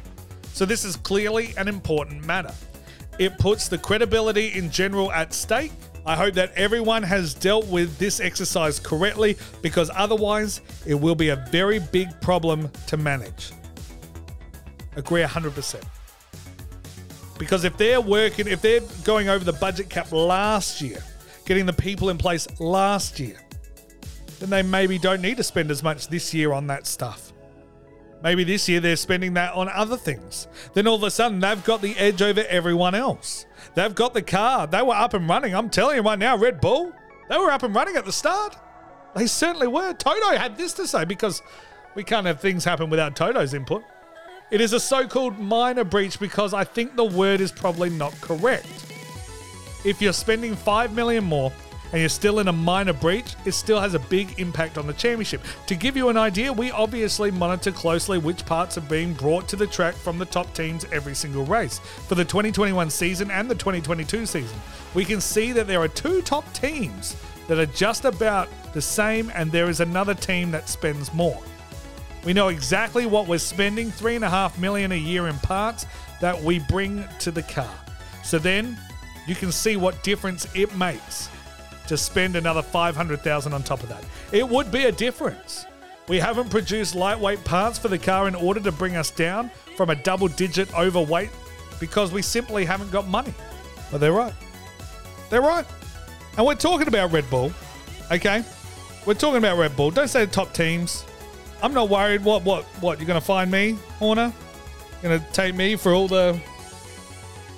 So 0.53 0.65
this 0.65 0.83
is 0.83 0.95
clearly 0.95 1.53
an 1.57 1.67
important 1.67 2.25
matter. 2.25 2.53
It 3.17 3.37
puts 3.37 3.67
the 3.67 3.77
credibility 3.77 4.49
in 4.49 4.69
general 4.69 5.11
at 5.11 5.33
stake. 5.33 5.71
I 6.05 6.15
hope 6.15 6.33
that 6.35 6.53
everyone 6.53 7.03
has 7.03 7.33
dealt 7.33 7.67
with 7.67 7.97
this 7.97 8.19
exercise 8.19 8.79
correctly 8.79 9.37
because 9.61 9.91
otherwise 9.93 10.61
it 10.85 10.95
will 10.95 11.15
be 11.15 11.29
a 11.29 11.35
very 11.51 11.79
big 11.79 12.09
problem 12.21 12.69
to 12.87 12.97
manage. 12.97 13.51
Agree 14.95 15.21
100%. 15.21 15.83
Because 17.37 17.63
if 17.63 17.77
they're 17.77 18.01
working, 18.01 18.47
if 18.47 18.61
they're 18.61 18.81
going 19.03 19.29
over 19.29 19.43
the 19.43 19.53
budget 19.53 19.89
cap 19.89 20.11
last 20.11 20.81
year, 20.81 21.01
getting 21.45 21.65
the 21.65 21.73
people 21.73 22.09
in 22.09 22.17
place 22.17 22.47
last 22.59 23.19
year, 23.19 23.37
then 24.39 24.49
they 24.49 24.61
maybe 24.61 24.97
don't 24.97 25.21
need 25.21 25.37
to 25.37 25.43
spend 25.43 25.69
as 25.71 25.83
much 25.83 26.07
this 26.07 26.33
year 26.33 26.53
on 26.53 26.67
that 26.67 26.87
stuff. 26.87 27.33
Maybe 28.21 28.43
this 28.43 28.67
year 28.67 28.79
they're 28.79 28.95
spending 28.95 29.33
that 29.35 29.53
on 29.53 29.69
other 29.69 29.95
things. 29.95 30.47
Then 30.73 30.87
all 30.87 30.95
of 30.95 31.03
a 31.03 31.11
sudden 31.11 31.39
they've 31.39 31.63
got 31.63 31.81
the 31.81 31.95
edge 31.97 32.21
over 32.21 32.43
everyone 32.49 32.95
else. 32.95 33.45
They've 33.75 33.95
got 33.95 34.13
the 34.13 34.21
car. 34.21 34.67
They 34.67 34.81
were 34.81 34.95
up 34.95 35.13
and 35.13 35.27
running. 35.27 35.55
I'm 35.55 35.69
telling 35.69 35.97
you 35.97 36.01
right 36.01 36.19
now, 36.19 36.37
Red 36.37 36.59
Bull, 36.59 36.91
they 37.29 37.37
were 37.37 37.51
up 37.51 37.63
and 37.63 37.73
running 37.73 37.95
at 37.95 38.05
the 38.05 38.11
start. 38.11 38.57
They 39.15 39.27
certainly 39.27 39.67
were. 39.67 39.93
Toto 39.93 40.37
had 40.37 40.57
this 40.57 40.73
to 40.73 40.87
say 40.87 41.05
because 41.05 41.41
we 41.95 42.03
can't 42.03 42.27
have 42.27 42.39
things 42.39 42.63
happen 42.63 42.89
without 42.89 43.15
Toto's 43.15 43.53
input. 43.53 43.83
It 44.51 44.61
is 44.61 44.73
a 44.73 44.79
so 44.79 45.07
called 45.07 45.37
minor 45.37 45.83
breach 45.83 46.19
because 46.19 46.53
I 46.53 46.63
think 46.63 46.95
the 46.95 47.05
word 47.05 47.39
is 47.39 47.51
probably 47.51 47.89
not 47.89 48.19
correct. 48.19 48.67
If 49.85 50.01
you're 50.01 50.13
spending 50.13 50.55
5 50.55 50.93
million 50.93 51.23
more 51.23 51.53
and 51.91 51.99
you're 51.99 52.09
still 52.09 52.39
in 52.39 52.47
a 52.47 52.53
minor 52.53 52.93
breach, 52.93 53.35
it 53.45 53.53
still 53.53 53.79
has 53.79 53.93
a 53.93 53.99
big 53.99 54.39
impact 54.39 54.77
on 54.77 54.85
the 54.85 54.93
championship. 54.93 55.41
To 55.67 55.75
give 55.75 55.97
you 55.97 56.09
an 56.09 56.17
idea, 56.17 56.53
we 56.53 56.71
obviously 56.71 57.31
monitor 57.31 57.71
closely 57.71 58.17
which 58.17 58.45
parts 58.45 58.77
are 58.77 58.81
being 58.81 59.13
brought 59.13 59.47
to 59.49 59.55
the 59.55 59.67
track 59.67 59.95
from 59.95 60.17
the 60.17 60.25
top 60.25 60.53
teams 60.53 60.85
every 60.91 61.15
single 61.15 61.45
race. 61.45 61.79
For 62.07 62.15
the 62.15 62.25
2021 62.25 62.89
season 62.89 63.31
and 63.31 63.49
the 63.49 63.55
2022 63.55 64.25
season, 64.25 64.59
we 64.93 65.05
can 65.05 65.19
see 65.19 65.51
that 65.51 65.67
there 65.67 65.81
are 65.81 65.87
two 65.87 66.21
top 66.21 66.51
teams 66.53 67.15
that 67.47 67.57
are 67.57 67.65
just 67.65 68.05
about 68.05 68.47
the 68.73 68.81
same, 68.81 69.31
and 69.33 69.51
there 69.51 69.69
is 69.69 69.79
another 69.79 70.13
team 70.13 70.51
that 70.51 70.69
spends 70.69 71.11
more. 71.13 71.41
We 72.23 72.33
know 72.33 72.49
exactly 72.49 73.07
what 73.07 73.27
we're 73.27 73.39
spending, 73.39 73.89
three 73.89 74.15
and 74.15 74.23
a 74.23 74.29
half 74.29 74.59
million 74.59 74.91
a 74.91 74.95
year 74.95 75.27
in 75.27 75.35
parts 75.39 75.87
that 76.21 76.39
we 76.39 76.59
bring 76.59 77.05
to 77.19 77.31
the 77.31 77.41
car. 77.41 77.73
So 78.23 78.37
then 78.37 78.77
you 79.25 79.33
can 79.35 79.51
see 79.51 79.77
what 79.77 80.03
difference 80.03 80.47
it 80.53 80.75
makes 80.75 81.29
to 81.89 81.97
spend 81.97 82.35
another 82.35 82.61
500,000 82.61 83.53
on 83.53 83.63
top 83.63 83.83
of 83.83 83.89
that. 83.89 84.03
It 84.31 84.47
would 84.47 84.71
be 84.71 84.85
a 84.85 84.91
difference. 84.91 85.65
We 86.07 86.17
haven't 86.17 86.49
produced 86.49 86.95
lightweight 86.95 87.43
parts 87.43 87.77
for 87.77 87.87
the 87.87 87.99
car 87.99 88.27
in 88.27 88.35
order 88.35 88.59
to 88.61 88.71
bring 88.71 88.95
us 88.95 89.11
down 89.11 89.51
from 89.75 89.89
a 89.89 89.95
double 89.95 90.27
digit 90.27 90.73
overweight 90.73 91.29
because 91.79 92.11
we 92.11 92.21
simply 92.21 92.63
haven't 92.63 92.91
got 92.91 93.07
money. 93.07 93.33
But 93.91 93.99
they're 93.99 94.13
right. 94.13 94.33
They're 95.29 95.41
right. 95.41 95.65
And 96.37 96.45
we're 96.45 96.55
talking 96.55 96.87
about 96.87 97.11
Red 97.11 97.29
Bull, 97.29 97.51
okay? 98.11 98.43
We're 99.05 99.15
talking 99.15 99.37
about 99.37 99.57
Red 99.57 99.75
Bull. 99.75 99.91
Don't 99.91 100.07
say 100.07 100.25
the 100.25 100.31
top 100.31 100.53
teams. 100.53 101.05
I'm 101.61 101.73
not 101.73 101.89
worried. 101.89 102.23
What, 102.23 102.43
what, 102.43 102.63
what? 102.81 102.99
You're 102.99 103.07
going 103.07 103.19
to 103.19 103.25
find 103.25 103.51
me, 103.51 103.77
Horner? 103.97 104.31
Going 105.01 105.19
to 105.19 105.25
take 105.31 105.55
me 105.55 105.75
for 105.75 105.93
all 105.93 106.07
the 106.07 106.39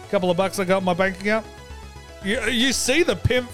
couple 0.10 0.30
of 0.30 0.38
bucks 0.38 0.60
I 0.60 0.66
got 0.66 0.80
in 0.80 0.84
my 0.84 0.94
bank 0.94 1.20
account? 1.22 1.46
You, 2.24 2.42
you 2.44 2.74
see 2.74 3.04
the 3.04 3.16
pimp 3.16 3.50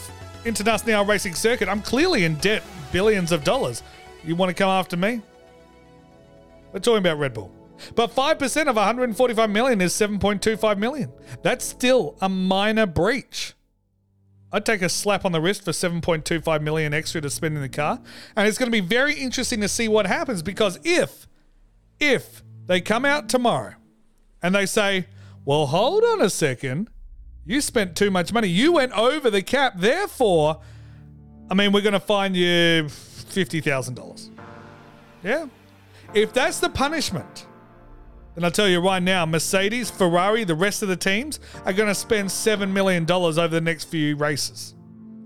International 0.45 1.05
Racing 1.05 1.35
Circuit. 1.35 1.67
I'm 1.69 1.81
clearly 1.81 2.23
in 2.23 2.35
debt 2.35 2.63
billions 2.91 3.31
of 3.31 3.43
dollars. 3.43 3.83
You 4.23 4.35
want 4.35 4.49
to 4.49 4.53
come 4.53 4.69
after 4.69 4.97
me? 4.97 5.21
We're 6.71 6.79
talking 6.79 6.99
about 6.99 7.17
Red 7.17 7.33
Bull. 7.33 7.51
But 7.95 8.13
5% 8.13 8.67
of 8.67 8.75
145 8.75 9.49
million 9.49 9.81
is 9.81 9.93
7.25 9.93 10.77
million. 10.77 11.11
That's 11.43 11.65
still 11.65 12.17
a 12.21 12.29
minor 12.29 12.85
breach. 12.85 13.53
I'd 14.51 14.65
take 14.65 14.81
a 14.81 14.89
slap 14.89 15.25
on 15.25 15.31
the 15.31 15.41
wrist 15.41 15.63
for 15.63 15.71
7.25 15.71 16.61
million 16.61 16.93
extra 16.93 17.21
to 17.21 17.29
spend 17.29 17.55
in 17.55 17.61
the 17.61 17.69
car. 17.69 18.01
And 18.35 18.47
it's 18.47 18.57
going 18.57 18.71
to 18.71 18.81
be 18.81 18.85
very 18.85 19.13
interesting 19.13 19.61
to 19.61 19.67
see 19.67 19.87
what 19.87 20.07
happens 20.07 20.41
because 20.41 20.79
if 20.83 21.27
if 21.99 22.43
they 22.67 22.79
come 22.79 23.05
out 23.05 23.27
tomorrow 23.27 23.73
and 24.41 24.55
they 24.55 24.65
say, 24.65 25.07
"Well, 25.45 25.65
hold 25.67 26.03
on 26.03 26.21
a 26.21 26.29
second. 26.29 26.89
You 27.47 27.61
spent 27.61 27.95
too 27.95 28.11
much 28.11 28.33
money. 28.33 28.49
You 28.49 28.73
went 28.73 28.91
over 28.91 29.29
the 29.29 29.41
cap. 29.41 29.73
Therefore, 29.77 30.59
I 31.49 31.53
mean, 31.53 31.71
we're 31.71 31.81
going 31.81 31.93
to 31.93 31.99
fine 31.99 32.35
you 32.35 32.83
$50,000." 32.85 34.29
Yeah. 35.23 35.47
If 36.13 36.33
that's 36.33 36.59
the 36.59 36.69
punishment, 36.69 37.47
then 38.35 38.43
I'll 38.43 38.51
tell 38.51 38.67
you 38.67 38.79
right 38.79 39.01
now, 39.01 39.25
Mercedes, 39.25 39.89
Ferrari, 39.89 40.43
the 40.43 40.55
rest 40.55 40.83
of 40.83 40.89
the 40.89 40.95
teams 40.95 41.39
are 41.65 41.73
going 41.73 41.87
to 41.87 41.95
spend 41.95 42.29
$7 42.29 42.69
million 42.71 43.09
over 43.09 43.47
the 43.47 43.61
next 43.61 43.85
few 43.85 44.15
races. 44.15 44.75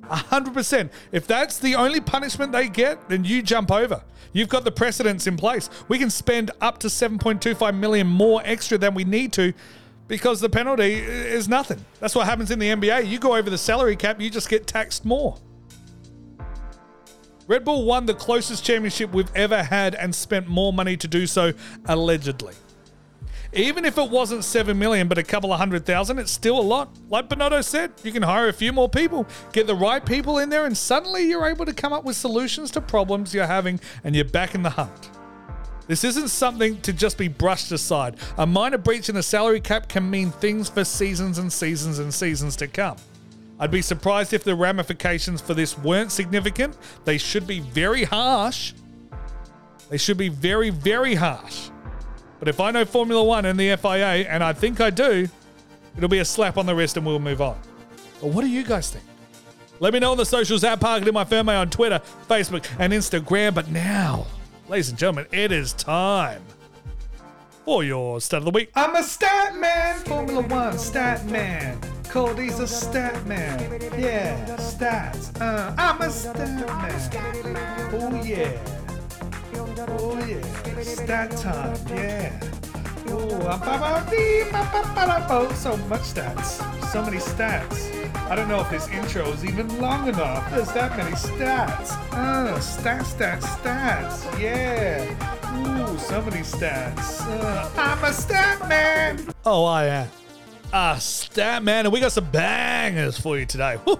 100%. 0.03 0.89
If 1.11 1.27
that's 1.27 1.57
the 1.57 1.75
only 1.75 2.01
punishment 2.01 2.51
they 2.51 2.69
get, 2.69 3.09
then 3.09 3.23
you 3.23 3.41
jump 3.41 3.71
over. 3.71 4.03
You've 4.33 4.49
got 4.49 4.63
the 4.63 4.71
precedents 4.71 5.27
in 5.27 5.37
place. 5.37 5.69
We 5.87 5.99
can 5.99 6.09
spend 6.09 6.51
up 6.61 6.77
to 6.79 6.87
7.25 6.87 7.75
million 7.75 8.07
more 8.07 8.41
extra 8.45 8.77
than 8.77 8.93
we 8.93 9.03
need 9.03 9.33
to 9.33 9.53
because 10.11 10.41
the 10.41 10.49
penalty 10.49 10.95
is 10.95 11.47
nothing. 11.47 11.85
That's 12.01 12.13
what 12.13 12.25
happens 12.25 12.51
in 12.51 12.59
the 12.59 12.67
NBA. 12.67 13.07
You 13.07 13.17
go 13.17 13.37
over 13.37 13.49
the 13.49 13.57
salary 13.57 13.95
cap, 13.95 14.19
you 14.19 14.29
just 14.29 14.49
get 14.49 14.67
taxed 14.67 15.05
more. 15.05 15.37
Red 17.47 17.63
Bull 17.63 17.85
won 17.85 18.05
the 18.05 18.13
closest 18.13 18.65
championship 18.65 19.13
we've 19.13 19.33
ever 19.35 19.63
had 19.63 19.95
and 19.95 20.13
spent 20.13 20.49
more 20.49 20.73
money 20.73 20.97
to 20.97 21.07
do 21.07 21.25
so, 21.25 21.53
allegedly. 21.85 22.55
Even 23.53 23.85
if 23.85 23.97
it 23.97 24.09
wasn't 24.09 24.43
7 24.43 24.77
million 24.77 25.07
but 25.07 25.17
a 25.17 25.23
couple 25.23 25.53
of 25.53 25.59
hundred 25.59 25.85
thousand, 25.85 26.19
it's 26.19 26.31
still 26.31 26.59
a 26.59 26.61
lot. 26.61 26.89
Like 27.09 27.29
Bernardo 27.29 27.61
said, 27.61 27.93
you 28.03 28.11
can 28.11 28.21
hire 28.21 28.49
a 28.49 28.53
few 28.53 28.73
more 28.73 28.89
people, 28.89 29.25
get 29.53 29.65
the 29.65 29.75
right 29.75 30.05
people 30.05 30.39
in 30.39 30.49
there, 30.49 30.65
and 30.65 30.77
suddenly 30.77 31.23
you're 31.23 31.47
able 31.47 31.65
to 31.65 31.73
come 31.73 31.93
up 31.93 32.03
with 32.03 32.17
solutions 32.17 32.69
to 32.71 32.81
problems 32.81 33.33
you're 33.33 33.47
having 33.47 33.79
and 34.03 34.13
you're 34.13 34.25
back 34.25 34.55
in 34.55 34.61
the 34.61 34.71
hunt. 34.71 35.20
This 35.87 36.03
isn't 36.03 36.29
something 36.29 36.79
to 36.81 36.93
just 36.93 37.17
be 37.17 37.27
brushed 37.27 37.71
aside. 37.71 38.15
A 38.37 38.45
minor 38.45 38.77
breach 38.77 39.09
in 39.09 39.15
the 39.15 39.23
salary 39.23 39.59
cap 39.59 39.87
can 39.87 40.09
mean 40.09 40.31
things 40.31 40.69
for 40.69 40.83
seasons 40.83 41.37
and 41.37 41.51
seasons 41.51 41.99
and 41.99 42.13
seasons 42.13 42.55
to 42.57 42.67
come. 42.67 42.97
I'd 43.59 43.71
be 43.71 43.81
surprised 43.81 44.33
if 44.33 44.43
the 44.43 44.55
ramifications 44.55 45.41
for 45.41 45.53
this 45.53 45.77
weren't 45.77 46.11
significant. 46.11 46.77
They 47.05 47.17
should 47.17 47.45
be 47.45 47.59
very 47.59 48.03
harsh. 48.03 48.73
They 49.89 49.97
should 49.97 50.17
be 50.17 50.29
very, 50.29 50.69
very 50.69 51.15
harsh. 51.15 51.69
But 52.39 52.47
if 52.47 52.59
I 52.59 52.71
know 52.71 52.85
Formula 52.85 53.23
One 53.23 53.45
and 53.45 53.59
the 53.59 53.75
FIA, 53.75 54.27
and 54.27 54.43
I 54.43 54.53
think 54.53 54.81
I 54.81 54.89
do, 54.89 55.27
it'll 55.95 56.09
be 56.09 56.19
a 56.19 56.25
slap 56.25 56.57
on 56.57 56.65
the 56.65 56.73
wrist 56.73 56.97
and 56.97 57.05
we'll 57.05 57.19
move 57.19 57.41
on. 57.41 57.59
But 58.19 58.27
what 58.27 58.41
do 58.41 58.47
you 58.47 58.63
guys 58.63 58.89
think? 58.89 59.05
Let 59.79 59.93
me 59.93 59.99
know 59.99 60.11
on 60.11 60.17
the 60.17 60.25
socials 60.25 60.63
at 60.63 60.79
Park 60.79 61.05
in 61.05 61.13
my 61.13 61.23
Ferme 61.23 61.49
on 61.49 61.69
Twitter, 61.69 62.01
Facebook, 62.27 62.65
and 62.79 62.93
Instagram. 62.93 63.53
But 63.53 63.69
now, 63.69 64.25
ladies 64.71 64.87
and 64.87 64.97
gentlemen, 64.97 65.27
it 65.33 65.51
is 65.51 65.73
time 65.73 66.41
for 67.65 67.83
your 67.83 68.21
stat 68.21 68.37
of 68.37 68.45
the 68.45 68.51
week. 68.51 68.71
I'm 68.73 68.95
a 68.95 69.03
stat 69.03 69.57
man, 69.57 69.99
Formula 70.05 70.41
One 70.47 70.77
stat 70.77 71.25
man. 71.25 71.77
Cody's 72.05 72.57
a 72.59 72.67
stat 72.67 73.25
man. 73.27 73.59
Yeah, 73.99 74.45
stats. 74.55 75.39
Uh, 75.41 75.75
I'm 75.77 76.01
a 76.01 76.09
stat 76.09 76.37
man. 76.37 77.89
Oh 77.91 78.23
yeah. 78.23 78.57
Oh 79.99 80.17
yeah. 80.25 80.81
Stat 80.83 81.31
time. 81.31 81.77
Yeah. 81.89 82.39
Bo. 85.27 85.51
so 85.53 85.75
much 85.87 86.01
stats. 86.01 86.61
So 86.91 87.03
many 87.03 87.17
stats. 87.17 88.00
I 88.15 88.35
don't 88.35 88.47
know 88.47 88.61
if 88.61 88.69
this 88.69 88.87
intro 88.89 89.27
is 89.31 89.43
even 89.43 89.79
long 89.79 90.07
enough. 90.07 90.49
There's 90.51 90.71
that 90.73 90.97
many 90.97 91.11
stats. 91.11 91.91
Uh, 92.11 92.57
stats, 92.59 93.15
stats, 93.15 93.41
stats. 93.41 94.39
Yeah. 94.39 95.05
Ooh, 95.57 95.97
so 95.97 96.21
many 96.21 96.41
stats. 96.41 97.21
Uh, 97.27 97.69
I'm 97.75 98.03
a 98.03 98.13
stat 98.13 98.67
man. 98.69 99.27
Oh, 99.45 99.65
I 99.65 99.85
am. 99.85 100.09
Ah, 100.73 100.95
stat 100.95 101.63
man, 101.63 101.85
and 101.85 101.93
we 101.93 101.99
got 101.99 102.13
some 102.13 102.29
bangers 102.31 103.19
for 103.19 103.37
you 103.37 103.45
today. 103.45 103.75
Whew. 103.83 103.99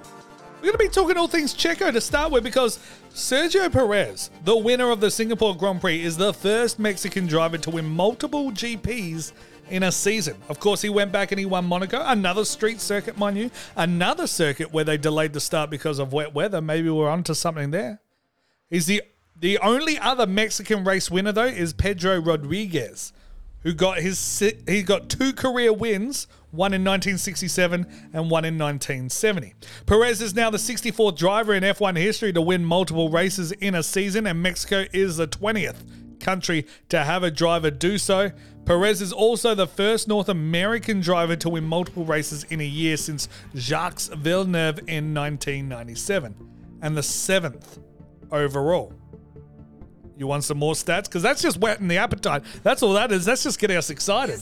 We're 0.61 0.67
going 0.67 0.73
to 0.73 0.77
be 0.77 0.89
talking 0.89 1.17
all 1.17 1.27
things 1.27 1.55
Checo 1.55 1.91
to 1.91 1.99
start 1.99 2.31
with 2.31 2.43
because 2.43 2.77
Sergio 3.13 3.71
Perez, 3.71 4.29
the 4.43 4.55
winner 4.55 4.91
of 4.91 4.99
the 5.01 5.09
Singapore 5.09 5.57
Grand 5.57 5.81
Prix, 5.81 6.03
is 6.03 6.17
the 6.17 6.33
first 6.33 6.77
Mexican 6.77 7.25
driver 7.25 7.57
to 7.57 7.71
win 7.71 7.85
multiple 7.85 8.51
GPs 8.51 9.33
in 9.71 9.83
a 9.83 9.91
season. 9.91 10.35
Of 10.49 10.59
course, 10.59 10.81
he 10.81 10.89
went 10.89 11.11
back 11.11 11.31
and 11.31 11.39
he 11.39 11.45
won 11.45 11.65
Monaco, 11.65 12.03
another 12.05 12.45
street 12.45 12.81
circuit, 12.81 13.17
mind 13.17 13.37
you, 13.37 13.49
another 13.75 14.27
circuit 14.27 14.71
where 14.71 14.83
they 14.83 14.97
delayed 14.97 15.33
the 15.33 15.39
start 15.39 15.69
because 15.69 15.97
of 15.97 16.13
wet 16.13 16.33
weather. 16.33 16.61
Maybe 16.61 16.89
we're 16.89 17.09
onto 17.09 17.33
something 17.33 17.71
there. 17.71 18.01
He's 18.69 18.85
the 18.85 19.01
the 19.39 19.57
only 19.57 19.97
other 19.97 20.27
Mexican 20.27 20.83
race 20.83 21.09
winner 21.09 21.31
though 21.31 21.45
is 21.45 21.73
Pedro 21.73 22.19
Rodriguez, 22.19 23.11
who 23.63 23.73
got 23.73 23.99
his 23.99 24.39
he 24.67 24.83
got 24.83 25.09
two 25.09 25.33
career 25.33 25.73
wins, 25.73 26.27
one 26.51 26.73
in 26.73 26.81
1967 26.81 27.85
and 28.13 28.29
one 28.29 28.45
in 28.45 28.57
1970. 28.57 29.55
Perez 29.85 30.21
is 30.21 30.35
now 30.35 30.49
the 30.49 30.57
64th 30.57 31.17
driver 31.17 31.53
in 31.53 31.63
F1 31.63 31.97
history 31.97 32.33
to 32.33 32.41
win 32.41 32.63
multiple 32.63 33.09
races 33.09 33.51
in 33.53 33.73
a 33.73 33.81
season, 33.81 34.27
and 34.27 34.43
Mexico 34.43 34.85
is 34.93 35.17
the 35.17 35.27
20th 35.27 35.83
country 36.21 36.65
to 36.89 37.03
have 37.03 37.23
a 37.23 37.31
driver 37.31 37.71
do 37.71 37.97
so. 37.97 38.31
Perez 38.65 39.01
is 39.01 39.11
also 39.11 39.55
the 39.55 39.67
first 39.67 40.07
North 40.07 40.29
American 40.29 41.01
driver 41.01 41.35
to 41.35 41.49
win 41.49 41.63
multiple 41.63 42.05
races 42.05 42.43
in 42.45 42.61
a 42.61 42.65
year 42.65 42.95
since 42.95 43.27
Jacques 43.55 43.99
Villeneuve 43.99 44.79
in 44.87 45.13
1997, 45.13 46.35
and 46.81 46.95
the 46.95 47.03
seventh 47.03 47.79
overall. 48.31 48.93
You 50.17 50.27
want 50.27 50.43
some 50.43 50.59
more 50.59 50.75
stats? 50.75 51.05
Because 51.05 51.23
that's 51.23 51.41
just 51.41 51.57
whetting 51.57 51.87
the 51.87 51.97
appetite. 51.97 52.43
That's 52.61 52.83
all 52.83 52.93
that 52.93 53.11
is. 53.11 53.25
That's 53.25 53.41
just 53.43 53.57
getting 53.57 53.77
us 53.77 53.89
excited. 53.89 54.39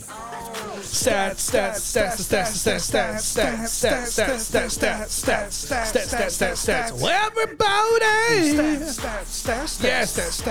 Stats, 0.90 1.50
stats, 1.50 1.78
stats, 1.78 2.18
stats, 2.18 2.50
stats, 2.50 2.82
stats, 2.90 3.22
stats, 3.30 3.62
stats, 3.70 4.10
stats, 4.10 4.42
stats, 4.50 4.74
stats, 4.74 5.06
stats, 5.22 5.54
stats, 5.70 6.10
stats, 6.10 6.34
stats, 6.34 6.58
stats. 6.66 7.00
Well, 7.00 7.26
everybody. 7.26 8.84
Yes. 9.84 10.42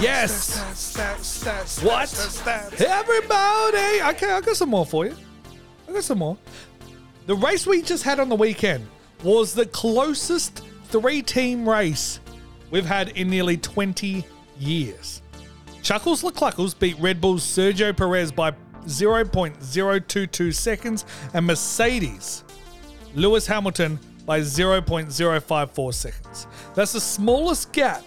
Yes. 0.00 0.56
What? 1.82 2.08
Everybody. 2.80 4.00
Okay, 4.02 4.30
I 4.30 4.40
got 4.40 4.56
some 4.56 4.70
more 4.70 4.86
for 4.86 5.04
you. 5.06 5.14
I 5.88 5.92
got 5.92 6.04
some 6.04 6.18
more. 6.18 6.38
The 7.26 7.36
race 7.36 7.66
we 7.66 7.82
just 7.82 8.02
had 8.04 8.18
on 8.18 8.30
the 8.30 8.36
weekend 8.36 8.86
was 9.22 9.52
the 9.52 9.66
closest 9.66 10.62
three-team 10.86 11.68
race 11.68 12.18
we've 12.70 12.86
had 12.86 13.10
in 13.10 13.28
nearly 13.28 13.58
20 13.58 14.24
years. 14.58 15.20
Chuckles 15.82 16.22
LeCluckles 16.22 16.78
beat 16.78 16.98
Red 16.98 17.20
Bull's 17.20 17.44
Sergio 17.44 17.94
Perez 17.96 18.32
by 18.32 18.52
0.022 18.84 20.54
seconds 20.54 21.04
and 21.34 21.46
Mercedes 21.46 22.44
Lewis 23.14 23.46
Hamilton 23.46 23.98
by 24.24 24.40
0.054 24.40 25.94
seconds. 25.94 26.46
That's 26.74 26.92
the 26.92 27.00
smallest 27.00 27.72
gap 27.72 28.02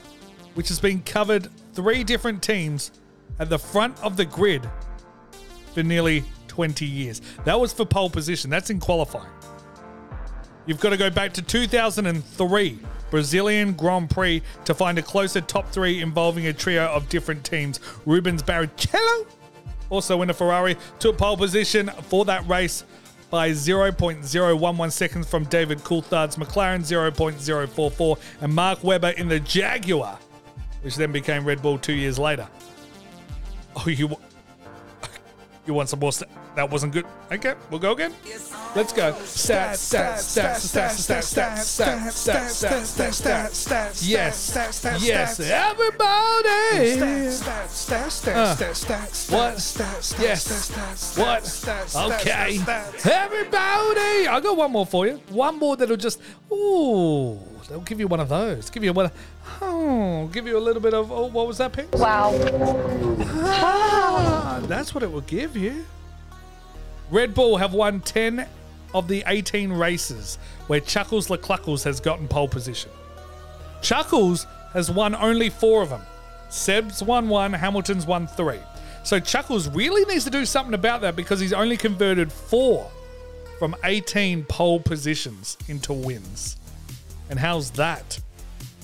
which 0.55 0.69
has 0.69 0.79
been 0.79 1.01
covered 1.03 1.49
three 1.73 2.03
different 2.03 2.41
teams 2.41 2.91
at 3.39 3.49
the 3.49 3.59
front 3.59 4.01
of 4.01 4.17
the 4.17 4.25
grid 4.25 4.67
for 5.73 5.83
nearly 5.83 6.23
20 6.47 6.85
years. 6.85 7.21
That 7.43 7.59
was 7.59 7.73
for 7.73 7.85
pole 7.85 8.09
position. 8.09 8.49
That's 8.49 8.69
in 8.69 8.79
qualifying. 8.79 9.29
You've 10.65 10.79
got 10.79 10.91
to 10.91 10.97
go 10.97 11.09
back 11.09 11.33
to 11.33 11.41
2003 11.41 12.79
Brazilian 13.11 13.73
Grand 13.73 14.09
Prix 14.09 14.41
to 14.63 14.73
find 14.73 14.97
a 14.97 15.01
closer 15.01 15.41
top 15.41 15.69
three 15.69 16.01
involving 16.01 16.47
a 16.47 16.53
trio 16.53 16.87
of 16.87 17.07
different 17.09 17.43
teams. 17.43 17.79
Rubens 18.05 18.41
Barrichello, 18.41 19.27
also 19.89 20.21
in 20.21 20.29
a 20.29 20.33
Ferrari, 20.33 20.77
took 20.99 21.17
pole 21.17 21.37
position 21.37 21.89
for 22.03 22.25
that 22.25 22.47
race 22.47 22.83
by 23.29 23.49
0.011 23.51 24.91
seconds 24.91 25.27
from 25.27 25.43
David 25.45 25.79
Coulthard's 25.79 26.37
McLaren 26.37 26.81
0.044 26.81 28.19
and 28.41 28.53
Mark 28.53 28.83
Webber 28.83 29.09
in 29.09 29.27
the 29.27 29.39
Jaguar, 29.39 30.17
which 30.81 30.95
then 30.95 31.11
became 31.11 31.43
Red 31.43 31.61
Bull 31.61 31.77
two 31.77 31.93
years 31.93 32.19
later. 32.19 32.47
Oh, 33.75 33.89
you 33.89 34.15
you 35.65 35.73
want 35.73 35.89
some 35.89 35.99
more? 35.99 36.11
St- 36.11 36.29
that 36.55 36.69
wasn't 36.69 36.93
good. 36.93 37.05
Okay, 37.31 37.55
we'll 37.69 37.79
go 37.79 37.91
again. 37.91 38.13
Let's 38.75 38.93
go. 38.93 39.13
Stats, 39.13 39.79
stats, 39.81 40.21
stats, 40.23 40.61
stats, 40.61 40.95
stats, 41.05 41.25
stats, 41.35 41.59
stats, 41.63 42.05
stats, 42.25 42.51
stats, 42.53 42.95
stats, 42.95 43.21
stats, 43.21 43.49
stats. 43.67 44.07
Yes, 44.07 44.53
yes, 45.01 45.39
everybody. 45.39 47.29
What? 49.31 49.53
Yes. 50.19 50.71
What? 51.17 51.43
Okay. 52.13 52.59
Everybody. 53.11 54.27
I 54.27 54.39
got 54.41 54.57
one 54.57 54.71
more 54.71 54.85
for 54.85 55.07
you. 55.07 55.19
One 55.29 55.57
more 55.59 55.75
that'll 55.75 55.97
just. 55.97 56.19
Ooh, 56.51 57.39
they'll 57.67 57.81
give 57.81 57.99
you 57.99 58.07
one 58.07 58.19
of 58.19 58.29
those. 58.29 58.69
Give 58.69 58.83
you 58.83 58.93
one. 58.93 59.11
Oh, 59.61 60.29
give 60.31 60.47
you 60.47 60.57
a 60.57 60.59
little 60.59 60.81
bit 60.81 60.93
of. 60.93 61.11
Oh, 61.11 61.27
what 61.27 61.47
was 61.47 61.57
that, 61.57 61.73
Pink? 61.73 61.93
Wow. 61.95 62.31
Ah, 63.47 64.63
that's 64.67 64.93
what 64.93 65.03
it 65.03 65.11
will 65.11 65.21
give 65.21 65.55
you. 65.55 65.85
Red 67.11 67.33
Bull 67.33 67.57
have 67.57 67.73
won 67.73 68.01
10 68.01 68.47
of 68.93 69.07
the 69.07 69.23
18 69.27 69.71
races 69.71 70.37
where 70.67 70.79
Chuckles 70.79 71.27
LeCluckles 71.27 71.83
has 71.83 71.99
gotten 71.99 72.27
pole 72.27 72.47
position. 72.47 72.89
Chuckles 73.81 74.47
has 74.73 74.89
won 74.89 75.13
only 75.15 75.49
four 75.49 75.81
of 75.81 75.89
them. 75.89 76.01
Seb's 76.49 77.03
won 77.03 77.29
one, 77.29 77.53
Hamilton's 77.53 78.05
won 78.05 78.27
three. 78.27 78.59
So 79.03 79.19
Chuckles 79.19 79.67
really 79.69 80.03
needs 80.05 80.23
to 80.23 80.31
do 80.31 80.45
something 80.45 80.73
about 80.73 81.01
that 81.01 81.15
because 81.15 81.39
he's 81.39 81.53
only 81.53 81.77
converted 81.77 82.31
four 82.31 82.89
from 83.59 83.75
18 83.83 84.45
pole 84.45 84.79
positions 84.79 85.57
into 85.67 85.93
wins. 85.93 86.57
And 87.29 87.39
how's 87.39 87.71
that 87.71 88.19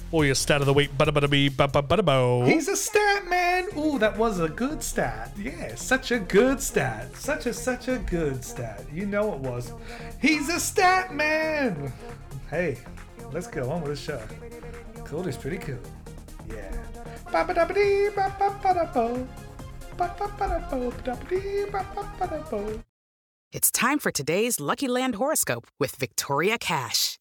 for 0.10 0.25
your 0.25 0.36
stat 0.36 0.62
of 0.62 0.67
the 0.67 0.73
week? 0.73 0.91
Bada 0.97 1.12
bada 1.12 1.30
bee, 1.30 1.49
ba 1.49 1.67
ba 1.67 1.82
bada 1.82 2.04
bo. 2.04 2.43
He's 2.43 2.67
a 2.67 2.75
stat 2.75 3.30
man. 3.30 3.67
Ooh, 3.77 3.99
that 3.99 4.17
was 4.17 4.39
a 4.39 4.49
good 4.49 4.82
stat. 4.82 5.32
Yeah, 5.38 5.75
such 5.75 6.12
a 6.12 6.19
good 6.19 6.62
stat. 6.62 7.15
Such 7.15 7.45
a 7.45 7.54
such 7.54 7.88
a 7.88 7.97
good 7.99 8.43
stat. 8.43 8.84
You 8.91 9.06
know 9.06 9.34
it 9.34 9.39
was. 9.39 9.71
He's 10.19 10.49
a 10.49 10.60
stat 10.60 11.13
man. 11.13 11.93
Hey, 12.49 12.80
let's 13.32 13.47
go 13.47 13.69
on 13.69 13.82
with 13.82 13.91
the 13.91 13.95
show. 13.95 14.21
Cool 15.06 15.27
is 15.27 15.38
pretty 15.38 15.58
cool. 15.58 15.80
Yeah. 16.49 16.71
Ba-ba-da-ba-dee, 17.32 18.10
ba-ba-ba-da-bo. 18.15 19.27
Ba-ba-ba-da-bo, 19.97 20.91
ba-da-ba-dee, 20.91 21.65
ba-ba-ba-da-bo. 21.71 22.82
It's 23.54 23.71
time 23.71 23.99
for 23.99 24.12
today's 24.12 24.60
Lucky 24.60 24.88
Land 24.88 25.15
horoscope 25.15 25.67
with 25.80 25.95
Victoria 25.95 26.58
Cash. 26.58 27.21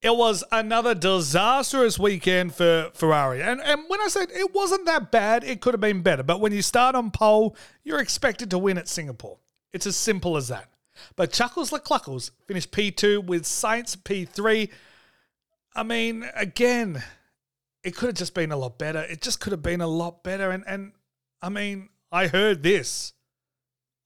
It 0.00 0.16
was 0.16 0.44
another 0.52 0.94
disastrous 0.94 1.98
weekend 1.98 2.54
for 2.54 2.90
Ferrari. 2.94 3.42
And, 3.42 3.60
and 3.60 3.82
when 3.88 4.00
I 4.00 4.06
said 4.08 4.30
it 4.30 4.54
wasn't 4.54 4.86
that 4.86 5.10
bad, 5.10 5.42
it 5.42 5.60
could 5.60 5.74
have 5.74 5.80
been 5.80 6.02
better. 6.02 6.22
But 6.22 6.40
when 6.40 6.52
you 6.52 6.62
start 6.62 6.94
on 6.94 7.10
pole, 7.10 7.56
you're 7.82 7.98
expected 7.98 8.50
to 8.50 8.58
win 8.58 8.78
at 8.78 8.86
Singapore. 8.86 9.38
It's 9.72 9.86
as 9.86 9.96
simple 9.96 10.36
as 10.36 10.48
that. 10.48 10.68
But 11.16 11.32
Chuckles 11.32 11.70
LeCluckles 11.70 12.30
finished 12.46 12.70
P2 12.70 13.24
with 13.24 13.42
Sainz 13.42 13.96
P3. 13.96 14.70
I 15.74 15.82
mean, 15.82 16.28
again, 16.34 17.02
it 17.82 17.96
could 17.96 18.06
have 18.06 18.16
just 18.16 18.34
been 18.34 18.52
a 18.52 18.56
lot 18.56 18.78
better. 18.78 19.00
It 19.00 19.20
just 19.20 19.40
could 19.40 19.52
have 19.52 19.62
been 19.62 19.80
a 19.80 19.86
lot 19.88 20.22
better. 20.22 20.50
And, 20.50 20.62
and 20.66 20.92
I 21.42 21.48
mean, 21.48 21.88
I 22.12 22.28
heard 22.28 22.62
this. 22.62 23.14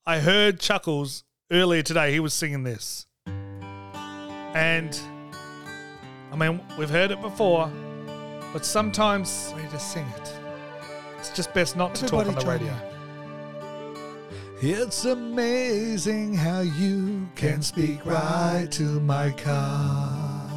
I 0.05 0.19
heard 0.19 0.59
Chuckles 0.59 1.23
earlier 1.51 1.83
today. 1.83 2.11
He 2.13 2.19
was 2.19 2.33
singing 2.33 2.63
this. 2.63 3.05
And 4.55 4.99
I 6.33 6.35
mean, 6.35 6.59
we've 6.79 6.89
heard 6.89 7.11
it 7.11 7.21
before, 7.21 7.71
but 8.53 8.65
sometimes 8.65 9.53
we 9.55 9.61
just 9.69 9.93
sing 9.93 10.07
it. 10.17 10.33
It's 11.19 11.29
just 11.29 11.53
best 11.53 11.77
not 11.77 11.93
to 11.93 12.07
talk 12.07 12.25
on 12.25 12.33
the 12.33 12.43
radio. 12.43 12.73
It's 14.59 15.05
amazing 15.05 16.33
how 16.33 16.61
you 16.61 17.29
can 17.35 17.61
speak 17.61 18.03
right 18.03 18.67
to 18.71 18.99
my 19.01 19.29
car. 19.29 20.49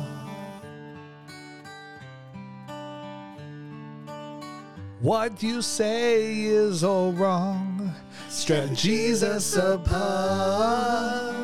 What 5.03 5.43
you 5.43 5.61
say 5.61 6.41
is 6.41 6.85
all 6.85 7.13
wrong. 7.13 7.95
Strategies 8.31 9.23
us 9.23 9.55
apart. 9.57 11.37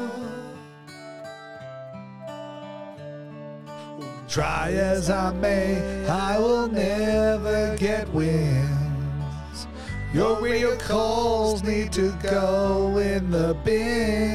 Try 4.32 4.72
as 4.72 5.10
I 5.10 5.30
may, 5.34 6.06
I 6.08 6.38
will 6.38 6.66
never 6.66 7.76
get 7.76 8.08
wins. 8.14 9.66
Your 10.14 10.40
radio 10.40 10.74
calls 10.78 11.62
need 11.62 11.92
to 11.92 12.18
go 12.22 12.96
in 12.96 13.30
the 13.30 13.54
bin. 13.62 14.32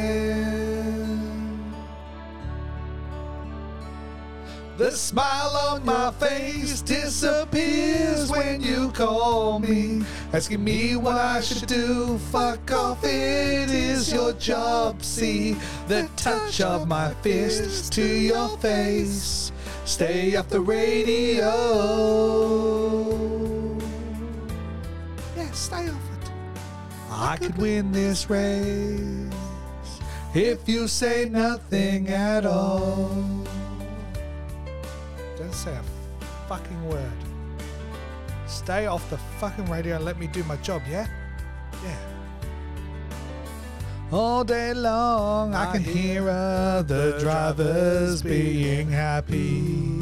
The 4.77 4.91
smile 4.91 5.57
on 5.71 5.83
my 5.83 6.11
face 6.11 6.83
disappears 6.83 8.29
when 8.29 8.61
you 8.61 8.91
call 8.91 9.57
me, 9.57 10.03
asking 10.31 10.63
me 10.63 10.95
what 10.95 11.17
I 11.17 11.41
should 11.41 11.67
do. 11.67 12.19
Fuck 12.31 12.71
off, 12.71 13.03
it 13.03 13.71
is 13.71 14.13
your 14.13 14.33
job. 14.33 15.01
See 15.01 15.57
the 15.87 16.07
touch 16.15 16.61
of 16.61 16.87
my 16.87 17.15
fist 17.23 17.93
to 17.93 18.05
your 18.05 18.55
face. 18.59 19.51
Stay 19.87 20.35
off 20.35 20.49
the 20.49 20.59
radio. 20.59 21.47
Yeah, 25.37 25.49
stay 25.51 25.87
off 25.87 26.07
it. 26.21 26.31
I 27.09 27.37
could 27.37 27.57
win 27.57 27.93
this 27.93 28.29
race 28.29 29.31
if 30.33 30.67
you 30.67 30.89
say 30.89 31.29
nothing 31.29 32.09
at 32.09 32.45
all. 32.45 33.45
Don't 35.37 35.53
say 35.53 35.71
a 35.71 35.83
fucking 36.49 36.89
word. 36.89 37.09
Stay 38.45 38.87
off 38.87 39.09
the 39.09 39.17
fucking 39.39 39.69
radio 39.71 39.95
and 39.95 40.03
let 40.03 40.19
me 40.19 40.27
do 40.27 40.43
my 40.43 40.57
job, 40.57 40.81
yeah? 40.89 41.07
Yeah. 41.81 42.16
All 44.09 44.45
day 44.45 44.73
long, 44.73 45.53
I 45.53 45.69
can 45.69 45.83
hear 45.83 46.29
other 46.29 47.19
drivers 47.19 48.21
being 48.21 48.89
happy. 48.89 49.99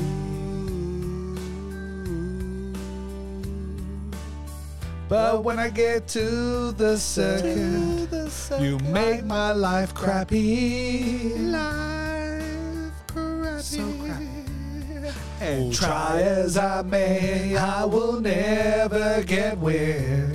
But 5.10 5.44
when 5.44 5.58
I 5.58 5.70
get 5.70 6.08
to 6.10 6.72
the 6.74 6.98
circuit, 6.98 8.32
you 8.62 8.78
make 8.80 9.26
my 9.26 9.54
life 9.54 9.96
crappy. 9.96 11.34
Life 11.36 12.94
crappy. 13.08 13.62
So 13.64 13.82
crappy. 14.04 14.30
And 15.42 15.74
try 15.74 16.22
as 16.22 16.58
I 16.58 16.84
may, 16.84 17.58
I 17.58 17.86
will 17.86 18.22
never 18.22 19.24
get 19.24 19.58
wins. 19.58 20.35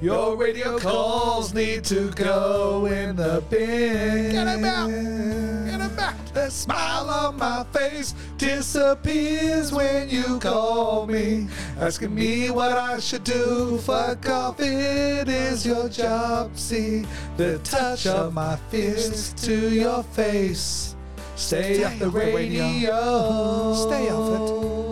Your 0.00 0.36
radio 0.36 0.78
calls 0.78 1.52
need 1.52 1.82
to 1.84 2.12
go 2.12 2.86
in 2.86 3.16
the 3.16 3.42
bin. 3.50 4.30
Get 4.30 4.46
him 4.46 4.64
out! 4.64 4.88
Get 4.88 5.80
him 5.80 5.96
back! 5.96 6.14
The 6.32 6.50
smile 6.50 7.10
on 7.10 7.36
my 7.36 7.64
face 7.72 8.14
disappears 8.36 9.72
when 9.72 10.08
you 10.08 10.38
call 10.38 11.08
me, 11.08 11.48
asking 11.80 12.14
me 12.14 12.48
what 12.50 12.78
I 12.78 13.00
should 13.00 13.24
do. 13.24 13.78
Fuck 13.78 14.28
off, 14.28 14.60
it 14.60 15.28
is 15.28 15.66
your 15.66 15.88
job. 15.88 16.56
See 16.56 17.04
the 17.36 17.58
touch 17.64 18.06
of 18.06 18.32
my 18.32 18.54
fist 18.70 19.36
to 19.46 19.74
your 19.74 20.04
face. 20.04 20.94
Stay, 21.34 21.82
off 21.82 21.98
the 21.98 22.08
radio. 22.08 23.74
Stay 23.74 24.10
off 24.10 24.50
it. 24.50 24.87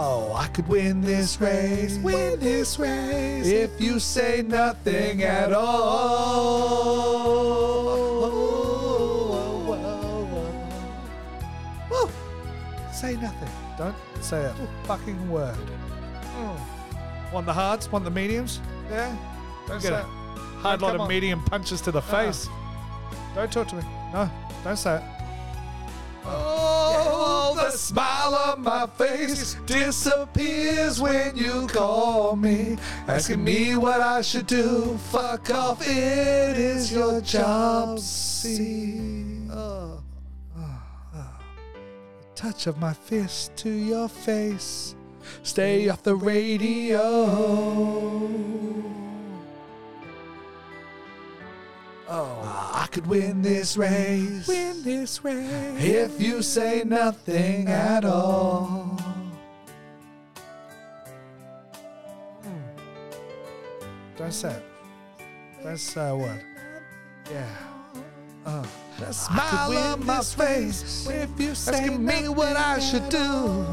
Oh, 0.00 0.32
I 0.32 0.46
could 0.46 0.68
win 0.68 1.00
this 1.00 1.40
race, 1.40 1.98
win 1.98 2.38
this 2.38 2.78
race, 2.78 3.46
if 3.48 3.80
you 3.80 3.98
say 3.98 4.42
nothing 4.46 5.24
at 5.24 5.52
all. 5.52 6.78
Woo. 11.90 12.08
Say 12.92 13.16
nothing. 13.16 13.48
Don't 13.76 13.96
say 14.20 14.44
a 14.44 14.54
fucking 14.84 15.28
word. 15.30 15.56
Mm. 16.36 16.60
Want 17.32 17.46
the 17.46 17.52
hards? 17.52 17.90
Want 17.90 18.04
the 18.04 18.10
mediums? 18.12 18.60
Yeah? 18.88 19.16
Don't 19.66 19.82
get 19.82 19.88
say 19.88 19.94
a 19.94 20.00
it. 20.00 20.06
hard 20.62 20.80
lot 20.80 20.94
of 20.94 21.00
on. 21.02 21.08
medium 21.08 21.42
punches 21.44 21.80
to 21.80 21.90
the 21.90 22.02
face. 22.02 22.48
Don't 23.34 23.50
talk 23.50 23.66
to 23.68 23.74
me. 23.74 23.82
No, 24.12 24.30
don't 24.62 24.76
say 24.76 24.96
it. 24.96 25.02
Oh, 26.28 27.54
the 27.56 27.70
smile 27.70 28.34
on 28.34 28.62
my 28.62 28.86
face 28.86 29.54
disappears 29.66 31.00
when 31.00 31.36
you 31.36 31.66
call 31.66 32.36
me, 32.36 32.76
asking 33.06 33.42
me 33.42 33.76
what 33.76 34.00
I 34.00 34.20
should 34.22 34.46
do. 34.46 34.98
Fuck 35.10 35.50
off, 35.50 35.80
it 35.82 36.56
is 36.58 36.92
your 36.92 37.20
job. 37.20 37.98
See, 37.98 39.46
the 39.48 40.00
touch 42.34 42.66
of 42.66 42.78
my 42.78 42.92
fist 42.92 43.56
to 43.56 43.70
your 43.70 44.08
face. 44.08 44.94
Stay 45.42 45.88
off 45.88 46.02
the 46.02 46.14
radio. 46.14 47.67
Could 52.98 53.06
win 53.06 53.42
this 53.42 53.76
race. 53.76 54.48
Win 54.48 54.82
this 54.82 55.22
race. 55.22 55.48
If 55.78 56.20
you 56.20 56.42
say 56.42 56.82
nothing 56.84 57.68
at 57.68 58.04
all. 58.04 58.98
Hmm. 62.42 62.50
Don't 64.16 64.32
say 64.32 64.50
it. 64.50 64.62
Don't 65.62 65.78
say. 65.78 66.40
Yeah. 67.30 67.46
Uh. 68.44 68.66
The 68.98 69.12
smile 69.12 69.78
on 69.78 70.04
my 70.04 70.20
face. 70.20 71.06
If 71.08 71.30
you 71.38 71.54
say 71.54 71.96
me 71.96 72.28
what 72.28 72.56
I 72.56 72.80
should 72.80 73.08
do. 73.10 73.64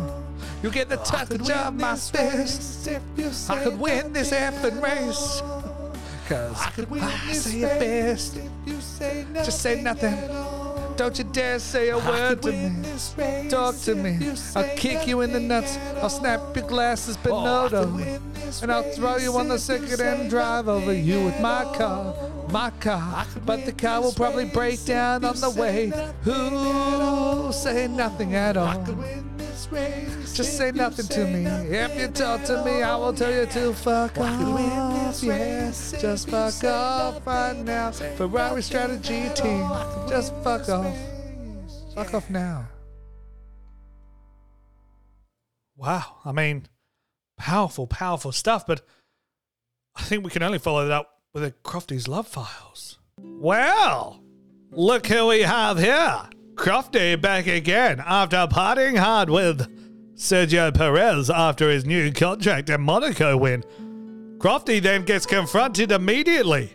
You 0.62 0.70
get 0.70 0.88
the 0.88 0.98
touch 0.98 1.32
of 1.32 1.74
my 1.74 1.96
fist. 1.96 2.88
If 2.88 3.02
you 3.18 3.32
say 3.32 3.56
I 3.56 3.64
could 3.64 3.80
win 3.80 4.14
this 4.14 4.30
effing 4.30 4.80
race. 4.84 5.42
Cause 6.30 6.62
I 6.62 6.70
could 6.76 6.92
win 6.92 7.02
I 7.02 7.34
say 7.34 7.62
it 7.62 7.80
best. 7.80 8.38
Just 9.00 9.62
say 9.62 9.82
nothing. 9.82 10.16
Don't 10.96 11.18
you 11.18 11.26
dare 11.26 11.60
say 11.60 11.90
a 11.90 11.98
word 11.98 12.42
to 12.44 12.52
me. 12.52 13.50
Talk 13.50 13.78
to 13.82 13.96
me. 13.96 14.32
I'll 14.56 14.78
kick 14.78 15.06
you 15.08 15.22
in 15.22 15.34
the 15.34 15.40
nuts. 15.40 15.78
I'll 16.02 16.10
snap 16.10 16.56
your 16.56 16.66
glasses, 16.68 17.18
Benodo. 17.18 17.86
And 18.62 18.72
I'll 18.72 18.90
throw 18.94 19.18
you 19.18 19.36
on 19.38 19.50
the 19.50 19.60
circuit 19.60 20.00
and 20.00 20.30
drive 20.30 20.70
over 20.70 20.94
you 20.94 21.26
with 21.26 21.40
my 21.42 21.66
car. 21.76 22.16
My 22.50 22.70
car. 22.80 23.26
But 23.46 23.66
the 23.66 23.74
car 23.74 24.02
will 24.02 24.14
probably 24.14 24.46
break 24.46 24.86
down 24.86 25.26
on 25.26 25.36
the 25.42 25.50
way. 25.50 25.92
Who 26.24 27.52
say 27.52 27.88
nothing 27.88 28.36
at 28.36 28.56
all. 28.56 28.82
Just 29.72 30.58
say 30.58 30.72
nothing 30.72 31.08
to 31.08 31.26
me. 31.26 31.46
If 31.46 32.00
you 32.00 32.08
talk 32.08 32.44
to 32.46 32.64
me, 32.64 32.84
I 32.84 32.96
will 32.96 33.14
tell 33.14 33.34
you 33.34 33.46
to 33.46 33.74
fuck 33.74 34.18
off. 34.18 35.24
Yeah, 35.24 35.70
just 35.70 36.30
fuck 36.30 36.64
off 36.64 37.26
right 37.26 37.58
now. 37.58 37.92
Ferrari 37.92 38.62
strategy 38.62 39.30
team, 39.34 39.68
just 40.08 40.34
fuck 40.44 40.68
off. 40.70 40.96
Fuck 41.96 42.14
off 42.14 42.30
now. 42.30 42.68
Wow, 45.78 46.18
I 46.24 46.32
mean, 46.32 46.68
powerful, 47.38 47.88
powerful 47.88 48.32
stuff, 48.32 48.66
but 48.66 48.82
I 49.96 50.02
think 50.04 50.24
we 50.24 50.30
can 50.30 50.44
only 50.44 50.60
follow 50.60 50.88
that 50.88 50.94
up 50.94 51.22
with 51.34 51.44
a 51.44 51.52
Crofty's 51.52 52.08
Love 52.08 52.28
Files. 52.28 53.00
Well, 53.18 54.22
look 54.72 55.08
who 55.08 55.28
we 55.28 55.42
have 55.42 55.80
here. 55.80 56.30
Crofty 56.56 57.20
back 57.20 57.48
again 57.48 58.02
after 58.06 58.48
partying 58.48 58.98
hard 58.98 59.30
with 59.30 59.68
Sergio 60.16 60.74
Perez 60.74 61.30
after 61.30 61.70
his 61.70 61.86
new 61.86 62.12
contract 62.12 62.70
and 62.70 62.84
Monaco 62.84 63.36
win. 63.38 63.64
Crofty 64.38 64.82
then 64.82 65.04
gets 65.04 65.26
confronted 65.26 65.92
immediately. 65.92 66.74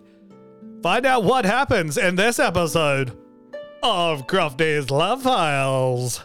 Find 0.83 1.07
out 1.07 1.25
what 1.25 1.45
happens 1.45 1.97
in 1.97 2.17
this 2.17 2.39
episode 2.39 3.17
of 3.83 4.27
Crofty's 4.27 4.91
Love 4.91 5.23
Files. 5.23 6.23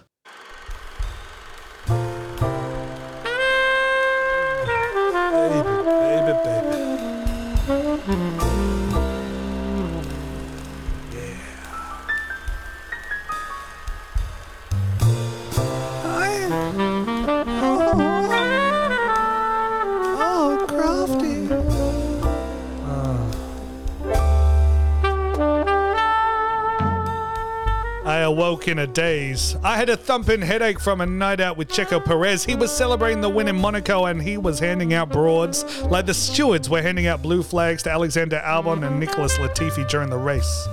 In 28.68 28.80
a 28.80 28.88
daze. 28.88 29.56
I 29.64 29.78
had 29.78 29.90
a 29.90 29.98
thumping 29.98 30.42
headache 30.42 30.80
from 30.80 31.02
a 31.02 31.06
night 31.06 31.40
out 31.40 31.58
with 31.58 31.70
Checo 31.70 32.04
Perez. 32.04 32.46
He 32.46 32.56
was 32.56 32.72
celebrating 32.72 33.22
the 33.22 33.30
win 33.30 33.48
in 33.48 33.56
Monaco 33.56 34.06
and 34.06 34.22
he 34.22 34.38
was 34.38 34.60
handing 34.60 34.94
out 34.94 35.10
broads 35.10 35.82
like 35.84 36.06
the 36.06 36.14
stewards 36.14 36.70
were 36.70 36.82
handing 36.82 37.08
out 37.08 37.22
blue 37.22 37.44
flags 37.44 37.84
to 37.84 37.92
Alexander 37.92 38.42
Albon 38.46 38.86
and 38.86 39.00
Nicholas 39.00 39.38
Latifi 39.38 39.88
during 39.88 40.10
the 40.10 40.18
race. 40.18 40.68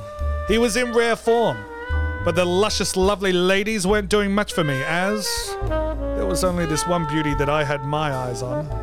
He 0.49 0.59
was 0.59 0.77
in 0.77 0.93
rare 0.93 1.17
form, 1.17 1.57
but 2.25 2.35
the 2.35 2.45
luscious, 2.45 2.97
lovely 2.97 3.33
ladies 3.33 3.87
weren't 3.87 4.09
doing 4.09 4.33
much 4.33 4.53
for 4.53 4.65
me 4.65 4.83
as 4.85 5.27
there 5.69 6.27
was 6.27 6.45
only 6.45 6.67
this 6.67 6.87
one 6.87 7.07
beauty 7.09 7.35
that 7.35 7.49
I 7.49 7.65
had 7.65 7.85
my 7.85 8.15
eyes 8.15 8.43
on. 8.43 8.82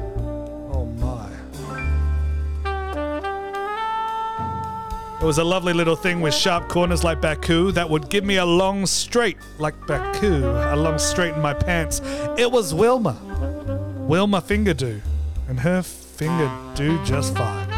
It 5.22 5.26
was 5.26 5.38
a 5.38 5.44
lovely 5.44 5.74
little 5.74 5.98
thing 5.98 6.22
with 6.22 6.34
sharp 6.34 6.70
corners 6.70 7.04
like 7.04 7.20
Baku 7.20 7.72
that 7.74 7.90
would 7.90 8.10
give 8.10 8.24
me 8.24 8.38
a 8.38 8.46
long 8.46 8.86
straight 8.86 9.36
like 9.58 9.76
Baku, 9.86 10.46
a 10.46 10.78
long 10.78 10.98
straight 10.98 11.34
in 11.34 11.42
my 11.42 11.54
pants. 11.54 12.00
It 12.38 12.50
was 12.50 12.74
Wilma. 12.74 13.18
Wilma 14.08 14.40
finger 14.40 14.74
do, 14.74 15.02
and 15.50 15.60
her 15.60 15.82
finger 15.84 16.50
do 16.74 17.04
just 17.04 17.36
fine. 17.36 17.70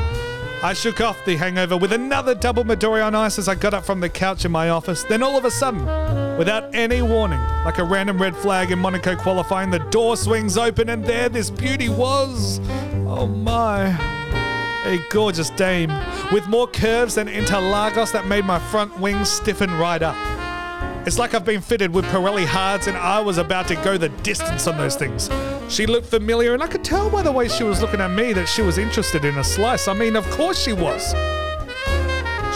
I 0.63 0.73
shook 0.73 1.01
off 1.01 1.17
the 1.25 1.35
hangover 1.35 1.77
with 1.77 1.91
another 1.93 2.35
double 2.35 2.63
Midori 2.63 3.03
on 3.03 3.15
ice 3.15 3.39
as 3.39 3.47
I 3.47 3.55
got 3.55 3.73
up 3.73 3.85
from 3.85 4.01
the 4.01 4.09
couch 4.09 4.45
in 4.45 4.51
my 4.51 4.69
office. 4.69 5.03
Then 5.03 5.23
all 5.23 5.35
of 5.35 5.43
a 5.43 5.49
sudden, 5.49 5.83
without 6.37 6.75
any 6.75 7.01
warning, 7.01 7.39
like 7.65 7.79
a 7.79 7.83
random 7.83 8.21
red 8.21 8.37
flag 8.37 8.69
in 8.69 8.77
Monaco 8.77 9.15
qualifying, 9.15 9.71
the 9.71 9.79
door 9.79 10.15
swings 10.15 10.59
open 10.59 10.89
and 10.89 11.03
there 11.03 11.27
this 11.27 11.49
beauty 11.49 11.89
was. 11.89 12.59
Oh 13.07 13.25
my. 13.25 14.10
A 14.85 14.97
gorgeous 15.09 15.51
dame 15.51 15.91
with 16.31 16.47
more 16.47 16.67
curves 16.67 17.15
than 17.15 17.27
Interlagos 17.27 18.11
that 18.13 18.25
made 18.25 18.45
my 18.45 18.57
front 18.57 18.99
wings 18.99 19.29
stiffen 19.29 19.69
right 19.77 20.01
up. 20.01 20.15
It's 21.05 21.19
like 21.19 21.33
I've 21.33 21.45
been 21.45 21.61
fitted 21.61 21.93
with 21.93 22.05
Pirelli 22.05 22.45
hards 22.45 22.87
and 22.87 22.97
I 22.97 23.19
was 23.19 23.37
about 23.37 23.67
to 23.67 23.75
go 23.75 23.97
the 23.97 24.09
distance 24.09 24.67
on 24.67 24.77
those 24.77 24.95
things. 24.95 25.29
She 25.67 25.85
looked 25.85 26.07
familiar 26.07 26.53
and 26.53 26.63
I 26.63 26.67
could 26.67 26.83
tell 26.83 27.09
by 27.09 27.21
the 27.21 27.31
way 27.31 27.47
she 27.47 27.63
was 27.63 27.81
looking 27.81 28.01
at 28.01 28.11
me 28.11 28.33
that 28.33 28.47
she 28.47 28.61
was 28.61 28.77
interested 28.77 29.23
in 29.23 29.37
a 29.37 29.43
slice. 29.43 29.87
I 29.87 29.93
mean, 29.93 30.15
of 30.15 30.29
course 30.31 30.61
she 30.61 30.73
was. 30.73 31.13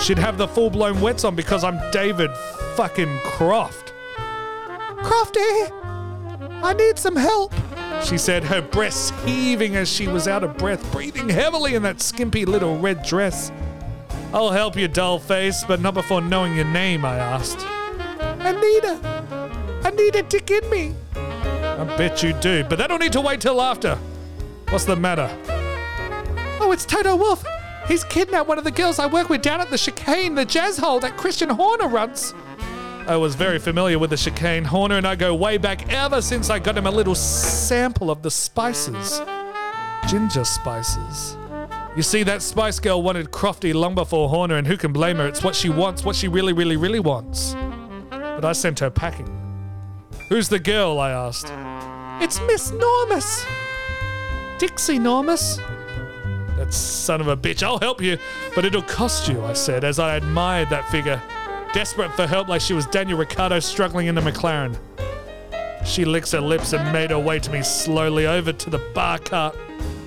She'd 0.04 0.18
have 0.18 0.38
the 0.38 0.48
full 0.48 0.70
blown 0.70 1.02
wets 1.02 1.24
on 1.24 1.36
because 1.36 1.64
I'm 1.64 1.80
David 1.92 2.30
fucking 2.76 3.20
Croft. 3.24 3.94
Crofty, 4.18 5.72
I 6.64 6.74
need 6.78 7.00
some 7.00 7.16
help. 7.16 7.54
She 8.04 8.18
said, 8.18 8.44
her 8.44 8.62
breasts 8.62 9.12
heaving 9.26 9.76
as 9.76 9.90
she 9.90 10.08
was 10.08 10.28
out 10.28 10.44
of 10.44 10.58
breath, 10.58 10.92
breathing 10.92 11.30
heavily 11.30 11.76
in 11.76 11.84
that 11.84 12.02
skimpy 12.02 12.46
little 12.46 12.78
red 12.78 13.04
dress. 13.04 13.52
I'll 14.34 14.52
help 14.52 14.76
you, 14.76 14.88
dull 14.88 15.18
face, 15.18 15.64
but 15.64 15.80
not 15.82 15.94
before 15.94 16.22
knowing 16.22 16.56
your 16.56 16.66
name, 16.66 17.06
I 17.06 17.18
asked. 17.18 17.66
Anita! 18.40 19.00
Anita 19.84 20.24
Dick 20.24 20.52
in 20.52 20.70
me! 20.70 20.94
I 21.16 21.84
bet 21.98 22.22
you 22.22 22.34
do, 22.34 22.64
but 22.64 22.78
that'll 22.78 22.98
need 22.98 23.14
to 23.14 23.22
wait 23.22 23.42
till 23.42 23.62
after. 23.62 23.98
What's 24.70 24.86
the 24.86 24.96
matter? 24.96 25.30
Oh, 26.60 26.72
it's 26.72 26.86
Toto 26.86 27.16
Wolff. 27.16 27.44
He's 27.88 28.04
kidnapped 28.04 28.48
one 28.48 28.58
of 28.58 28.64
the 28.64 28.72
girls 28.72 28.98
I 29.00 29.06
work 29.06 29.30
with 29.30 29.42
down 29.42 29.62
at 29.62 29.70
the 29.70 29.78
chicane, 29.78 30.36
the 30.36 30.46
jazz 30.46 30.78
hole 30.78 31.00
that 31.02 31.18
Christian 31.18 31.50
Horner 31.50 31.88
runs. 31.88 32.34
I 33.08 33.18
was 33.18 33.36
very 33.36 33.60
familiar 33.60 34.00
with 34.00 34.10
the 34.10 34.18
chicane. 34.18 34.64
Horner 34.64 34.98
and 34.98 35.06
I 35.06 35.16
go 35.16 35.36
way 35.36 35.58
back 35.58 35.94
ever 35.94 36.22
since 36.22 36.50
I 36.50 36.58
got 36.58 36.76
him 36.76 36.88
a 36.88 36.92
little 36.92 37.14
sample 37.14 38.10
of 38.10 38.24
the 38.24 38.32
spices. 38.32 39.22
Ginger 40.08 40.44
spices. 40.44 41.38
You 41.96 42.02
see, 42.02 42.24
that 42.24 42.42
Spice 42.42 42.80
Girl 42.80 43.02
wanted 43.02 43.32
Crofty 43.32 43.74
long 43.74 43.96
before 43.96 44.28
Horner, 44.28 44.58
and 44.58 44.68
who 44.68 44.76
can 44.76 44.92
blame 44.92 45.18
her? 45.18 45.28
It's 45.28 45.44
what 45.44 45.56
she 45.56 45.70
wants, 45.70 46.04
what 46.04 46.16
she 46.16 46.28
really, 46.28 46.52
really, 46.52 46.78
really 46.78 47.00
wants. 47.00 47.56
But 48.10 48.44
I 48.44 48.52
sent 48.52 48.80
her 48.80 48.90
packing. 48.90 49.30
Who's 50.30 50.50
the 50.50 50.60
girl? 50.60 51.00
I 51.00 51.12
asked. 51.12 51.54
It's 52.22 52.42
Miss 52.48 52.72
Normus. 52.72 53.46
Dixie 54.58 55.00
Normus. 55.00 55.58
That 56.58 56.74
son 56.74 57.22
of 57.22 57.28
a 57.28 57.38
bitch, 57.38 57.62
I'll 57.62 57.80
help 57.80 58.02
you, 58.02 58.18
but 58.56 58.66
it'll 58.66 58.82
cost 58.82 59.28
you, 59.28 59.44
I 59.46 59.54
said, 59.54 59.84
as 59.84 60.00
I 60.00 60.16
admired 60.16 60.70
that 60.72 60.90
figure, 60.90 61.22
desperate 61.76 62.14
for 62.14 62.26
help 62.26 62.48
like 62.48 62.62
she 62.62 62.74
was 62.74 62.86
Daniel 62.86 63.18
Ricciardo 63.18 63.60
struggling 63.60 64.08
in 64.08 64.16
the 64.16 64.22
McLaren. 64.22 64.78
She 65.86 66.06
licks 66.06 66.32
her 66.32 66.40
lips 66.40 66.72
and 66.72 66.94
made 66.94 67.10
her 67.10 67.20
way 67.20 67.38
to 67.38 67.52
me 67.52 67.64
slowly 67.64 68.26
over 68.26 68.54
to 68.54 68.70
the 68.70 68.78
bar 68.94 69.20
cart. 69.20 69.58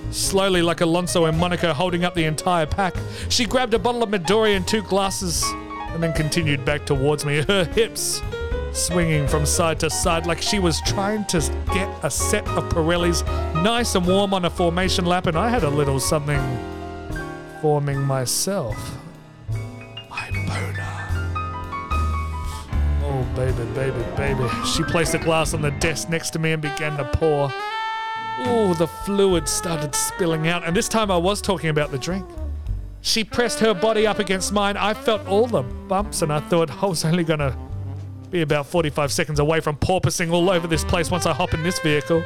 Slowly, 0.09 0.63
like 0.63 0.81
Alonso 0.81 1.25
and 1.25 1.37
Monaco, 1.37 1.71
holding 1.71 2.03
up 2.03 2.15
the 2.15 2.25
entire 2.25 2.65
pack. 2.65 2.95
She 3.29 3.45
grabbed 3.45 3.75
a 3.75 3.79
bottle 3.79 4.01
of 4.01 4.09
Midori 4.09 4.55
and 4.55 4.67
two 4.67 4.81
glasses, 4.81 5.43
and 5.91 6.01
then 6.01 6.11
continued 6.11 6.65
back 6.65 6.87
towards 6.87 7.23
me, 7.23 7.43
her 7.43 7.65
hips 7.65 8.23
swinging 8.71 9.27
from 9.27 9.45
side 9.45 9.79
to 9.81 9.91
side 9.91 10.25
like 10.25 10.41
she 10.41 10.57
was 10.57 10.81
trying 10.87 11.23
to 11.25 11.37
get 11.71 11.87
a 12.03 12.09
set 12.09 12.47
of 12.49 12.63
Pirellis 12.69 13.23
nice 13.63 13.93
and 13.93 14.07
warm 14.07 14.33
on 14.33 14.45
a 14.45 14.49
formation 14.49 15.05
lap, 15.05 15.27
and 15.27 15.37
I 15.37 15.49
had 15.49 15.63
a 15.63 15.69
little 15.69 15.99
something 15.99 16.41
forming 17.61 18.01
myself. 18.01 18.97
My 20.09 20.31
boner. 20.31 20.78
Oh, 23.11 23.23
baby, 23.35 23.65
baby, 23.73 24.05
baby. 24.15 24.47
She 24.65 24.83
placed 24.83 25.15
a 25.15 25.17
glass 25.17 25.55
on 25.55 25.63
the 25.63 25.71
desk 25.71 26.09
next 26.09 26.29
to 26.31 26.39
me 26.39 26.51
and 26.51 26.61
began 26.61 26.95
to 26.97 27.05
pour. 27.05 27.51
Oh, 28.41 28.75
the 28.77 28.87
fluid 28.87 29.49
started 29.49 29.95
spilling 29.95 30.47
out, 30.47 30.63
and 30.63 30.75
this 30.75 30.87
time 30.87 31.09
I 31.09 31.17
was 31.17 31.41
talking 31.41 31.71
about 31.71 31.89
the 31.89 31.97
drink. 31.97 32.25
She 33.01 33.23
pressed 33.23 33.59
her 33.59 33.73
body 33.73 34.05
up 34.05 34.19
against 34.19 34.53
mine. 34.53 34.77
I 34.77 34.93
felt 34.93 35.25
all 35.27 35.47
the 35.47 35.63
bumps, 35.63 36.21
and 36.21 36.31
I 36.31 36.39
thought 36.39 36.69
oh, 36.71 36.79
I 36.81 36.85
was 36.85 37.03
only 37.03 37.23
gonna 37.23 37.57
be 38.29 38.41
about 38.41 38.67
45 38.67 39.11
seconds 39.11 39.39
away 39.39 39.59
from 39.59 39.75
porpoising 39.77 40.31
all 40.31 40.49
over 40.49 40.67
this 40.67 40.83
place 40.83 41.09
once 41.09 41.25
I 41.25 41.33
hop 41.33 41.55
in 41.55 41.63
this 41.63 41.79
vehicle. 41.79 42.23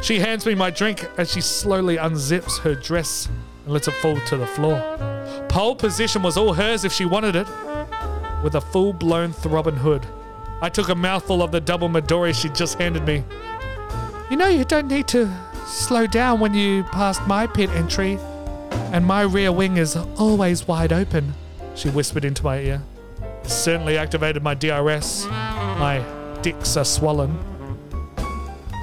She 0.00 0.18
hands 0.18 0.46
me 0.46 0.54
my 0.54 0.70
drink 0.70 1.06
as 1.18 1.30
she 1.30 1.42
slowly 1.42 1.98
unzips 1.98 2.58
her 2.60 2.74
dress 2.74 3.28
and 3.64 3.74
lets 3.74 3.86
it 3.86 3.94
fall 3.96 4.18
to 4.18 4.36
the 4.38 4.46
floor. 4.46 4.80
Pole 5.50 5.76
position 5.76 6.22
was 6.22 6.38
all 6.38 6.54
hers 6.54 6.84
if 6.86 6.92
she 6.92 7.04
wanted 7.04 7.36
it, 7.36 7.46
with 8.42 8.54
a 8.54 8.60
full 8.60 8.92
blown 8.94 9.32
throbbing 9.32 9.76
hood. 9.76 10.06
I 10.62 10.68
took 10.68 10.90
a 10.90 10.94
mouthful 10.94 11.42
of 11.42 11.50
the 11.50 11.60
double 11.60 11.88
Midori 11.88 12.32
she 12.32 12.48
just 12.48 12.78
handed 12.78 13.04
me. 13.04 13.24
You 14.30 14.36
know, 14.36 14.46
you 14.46 14.64
don't 14.64 14.86
need 14.86 15.08
to 15.08 15.28
slow 15.66 16.06
down 16.06 16.38
when 16.38 16.54
you 16.54 16.84
pass 16.84 17.18
my 17.26 17.48
pit 17.48 17.68
entry, 17.70 18.16
and 18.92 19.04
my 19.04 19.22
rear 19.22 19.50
wing 19.50 19.76
is 19.76 19.96
always 19.96 20.68
wide 20.68 20.92
open, 20.92 21.34
she 21.74 21.90
whispered 21.90 22.24
into 22.24 22.44
my 22.44 22.60
ear. 22.60 22.82
Certainly 23.42 23.98
activated 23.98 24.44
my 24.44 24.54
DRS. 24.54 25.26
My 25.26 26.00
dicks 26.42 26.76
are 26.76 26.84
swollen. 26.84 27.36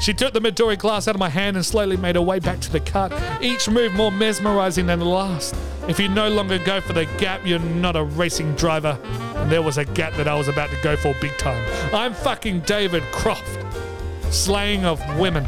She 0.01 0.13
took 0.13 0.33
the 0.33 0.41
Midori 0.41 0.77
glass 0.77 1.07
out 1.07 1.15
of 1.15 1.19
my 1.19 1.29
hand 1.29 1.55
and 1.55 1.65
slowly 1.65 1.95
made 1.95 2.15
her 2.17 2.21
way 2.21 2.39
back 2.39 2.59
to 2.59 2.71
the 2.73 2.81
cart, 2.81 3.13
each 3.41 3.69
move 3.69 3.93
more 3.93 4.11
mesmerizing 4.11 4.85
than 4.85 4.99
the 4.99 5.05
last. 5.05 5.55
If 5.87 5.99
you 5.99 6.09
no 6.09 6.29
longer 6.29 6.59
go 6.59 6.81
for 6.81 6.93
the 6.93 7.05
gap, 7.17 7.45
you're 7.45 7.59
not 7.59 7.95
a 7.95 8.03
racing 8.03 8.55
driver. 8.55 8.99
And 9.35 9.51
there 9.51 9.61
was 9.61 9.77
a 9.77 9.85
gap 9.85 10.13
that 10.15 10.27
I 10.27 10.35
was 10.35 10.47
about 10.47 10.69
to 10.69 10.77
go 10.81 10.95
for 10.95 11.15
big 11.21 11.37
time. 11.37 11.65
I'm 11.93 12.13
fucking 12.13 12.61
David 12.61 13.03
Croft, 13.11 13.65
slaying 14.33 14.85
of 14.85 14.99
women. 15.17 15.45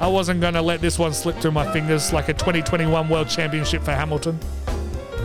I 0.00 0.06
wasn't 0.06 0.40
going 0.40 0.54
to 0.54 0.62
let 0.62 0.80
this 0.80 0.98
one 0.98 1.12
slip 1.12 1.36
through 1.36 1.50
my 1.50 1.70
fingers 1.72 2.12
like 2.12 2.28
a 2.28 2.34
2021 2.34 3.08
World 3.08 3.28
Championship 3.28 3.82
for 3.82 3.92
Hamilton. 3.92 4.38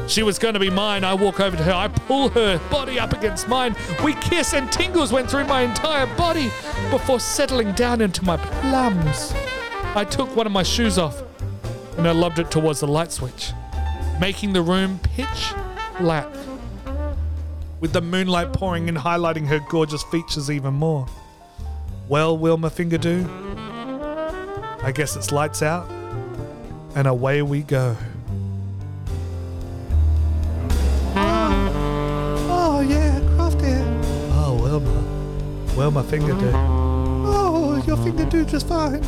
She 0.07 0.23
was 0.23 0.37
going 0.37 0.55
to 0.55 0.59
be 0.59 0.69
mine. 0.69 1.03
I 1.03 1.13
walk 1.13 1.39
over 1.39 1.55
to 1.55 1.63
her. 1.63 1.71
I 1.71 1.87
pull 1.87 2.29
her 2.29 2.59
body 2.69 2.99
up 2.99 3.13
against 3.13 3.47
mine. 3.47 3.75
We 4.03 4.15
kiss, 4.15 4.53
and 4.53 4.69
tingles 4.71 5.13
went 5.13 5.29
through 5.29 5.45
my 5.45 5.61
entire 5.61 6.07
body 6.17 6.51
before 6.89 7.19
settling 7.19 7.71
down 7.73 8.01
into 8.01 8.25
my 8.25 8.37
plums. 8.37 9.33
I 9.95 10.03
took 10.03 10.35
one 10.35 10.47
of 10.47 10.51
my 10.51 10.63
shoes 10.63 10.97
off 10.97 11.21
and 11.97 12.07
I 12.07 12.11
lobbed 12.11 12.39
it 12.39 12.49
towards 12.49 12.79
the 12.79 12.87
light 12.87 13.11
switch, 13.11 13.51
making 14.19 14.53
the 14.53 14.61
room 14.61 14.99
pitch 14.99 15.53
black, 15.99 16.27
with 17.79 17.93
the 17.93 18.01
moonlight 18.01 18.53
pouring 18.53 18.87
in, 18.87 18.95
highlighting 18.95 19.45
her 19.47 19.59
gorgeous 19.69 20.03
features 20.03 20.49
even 20.49 20.73
more. 20.73 21.07
Well, 22.07 22.37
Wilma 22.37 22.69
Fingerdo, 22.69 23.27
I 24.83 24.91
guess 24.91 25.15
it's 25.15 25.31
lights 25.31 25.61
out, 25.61 25.89
and 26.95 27.07
away 27.07 27.41
we 27.41 27.61
go. 27.61 27.95
Oh, 31.15 32.81
yeah, 32.81 33.19
Crofty. 33.19 33.77
Oh, 34.33 34.59
Wilma. 34.61 35.03
Wilma 35.75 36.03
Fingerdo. 36.03 36.51
Oh, 37.25 37.81
your 37.87 37.97
finger 37.97 38.25
do 38.25 38.45
just 38.45 38.67
fine. 38.67 39.01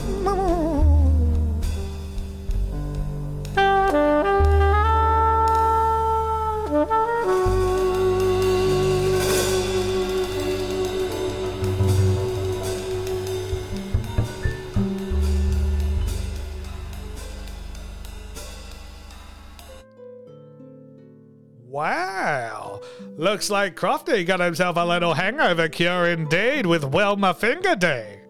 Wow. 21.75 22.79
looks 23.17 23.49
like 23.49 23.75
Crofty 23.75 24.25
got 24.25 24.39
himself 24.39 24.77
a 24.77 24.85
little 24.85 25.13
hangover 25.13 25.67
cure 25.67 26.05
indeed 26.05 26.65
with 26.65 26.85
Wilma 26.85 27.33
Finger 27.33 27.75
Day. 27.75 28.21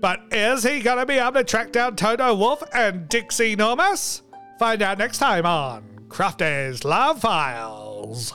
But 0.00 0.20
is 0.30 0.62
he 0.62 0.80
going 0.80 0.96
to 0.96 1.04
be 1.04 1.18
able 1.18 1.32
to 1.32 1.44
track 1.44 1.72
down 1.72 1.96
Toto 1.96 2.34
Wolff 2.34 2.62
and 2.72 3.06
Dixie 3.06 3.54
Normus? 3.54 4.22
Find 4.58 4.80
out 4.80 4.96
next 4.96 5.18
time 5.18 5.44
on 5.44 6.06
Crofty's 6.08 6.86
Love 6.86 7.20
Files. 7.20 8.34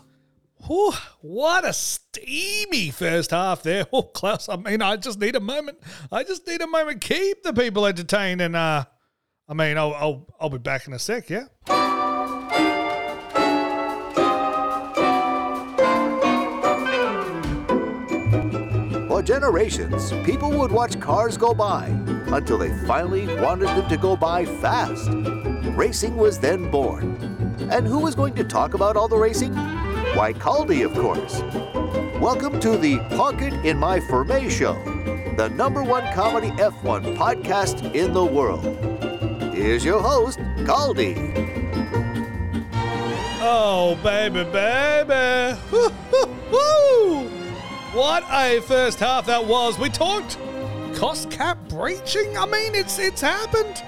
Whew, 0.68 0.93
what 1.22 1.66
a 1.66 1.74
steamy 1.74 2.91
first 2.91 3.32
half 3.32 3.64
there. 3.64 3.88
Oh, 3.91 4.03
Klaus, 4.03 4.47
I 4.47 4.57
mean, 4.57 4.84
I 4.84 4.95
just 4.95 5.20
need 5.20 5.36
a 5.36 5.39
moment. 5.39 5.80
I 6.12 6.24
just 6.24 6.45
need 6.45 6.62
a 6.62 6.68
moment. 6.68 7.01
Keep 7.01 7.41
the 7.41 7.53
people 7.53 7.88
entertained 7.88 8.41
and, 8.41 8.55
uh, 8.55 8.86
I 9.49 9.55
mean, 9.55 9.80
I'll, 9.80 9.95
I'll, 9.95 10.28
I'll 10.39 10.49
be 10.51 10.59
back 10.59 10.86
in 10.86 10.93
a 10.93 10.99
sec, 10.99 11.32
yeah? 11.32 11.45
Generations, 19.32 20.12
people 20.26 20.52
would 20.52 20.74
watch 20.74 21.00
cars 21.00 21.38
go 21.38 21.54
by 21.54 21.86
until 22.36 22.58
they 22.58 22.70
finally 22.86 23.34
wanted 23.38 23.70
them 23.70 23.88
to 23.88 23.96
go 23.96 24.14
by 24.14 24.44
fast. 24.44 25.10
Racing 25.74 26.18
was 26.18 26.38
then 26.38 26.70
born. 26.70 27.16
And 27.72 27.88
who 27.88 28.00
was 28.00 28.14
going 28.14 28.34
to 28.36 28.44
talk 28.44 28.74
about 28.74 28.98
all 28.98 29.08
the 29.08 29.16
racing? 29.16 29.54
Why, 30.16 30.34
Caldy, 30.34 30.84
of 30.84 30.94
course. 30.96 31.40
Welcome 32.20 32.60
to 32.60 32.78
the 32.78 32.98
Park 33.16 33.42
It 33.42 33.54
in 33.66 33.78
My 33.78 34.02
Ferme 34.02 34.50
show, 34.50 34.74
the 35.38 35.48
number 35.56 35.82
one 35.82 36.04
comedy 36.14 36.50
F1 36.50 37.16
podcast 37.16 37.96
in 37.96 38.12
the 38.12 38.26
world. 38.26 38.66
Here's 39.54 39.86
your 39.86 40.02
host, 40.02 40.40
Caldy. 40.68 41.16
Oh, 43.40 43.98
baby, 44.04 44.44
baby. 44.44 45.58
Woo-hoo-hoo. 45.72 47.31
What 47.94 48.24
a 48.32 48.62
first 48.62 49.00
half 49.00 49.26
that 49.26 49.46
was. 49.46 49.78
We 49.78 49.89
talked 49.89 50.38
cost 50.96 51.30
cap 51.30 51.58
breaching. 51.68 52.38
I 52.38 52.46
mean, 52.46 52.74
it's 52.74 52.98
it's 53.00 53.20
happened. 53.20 53.80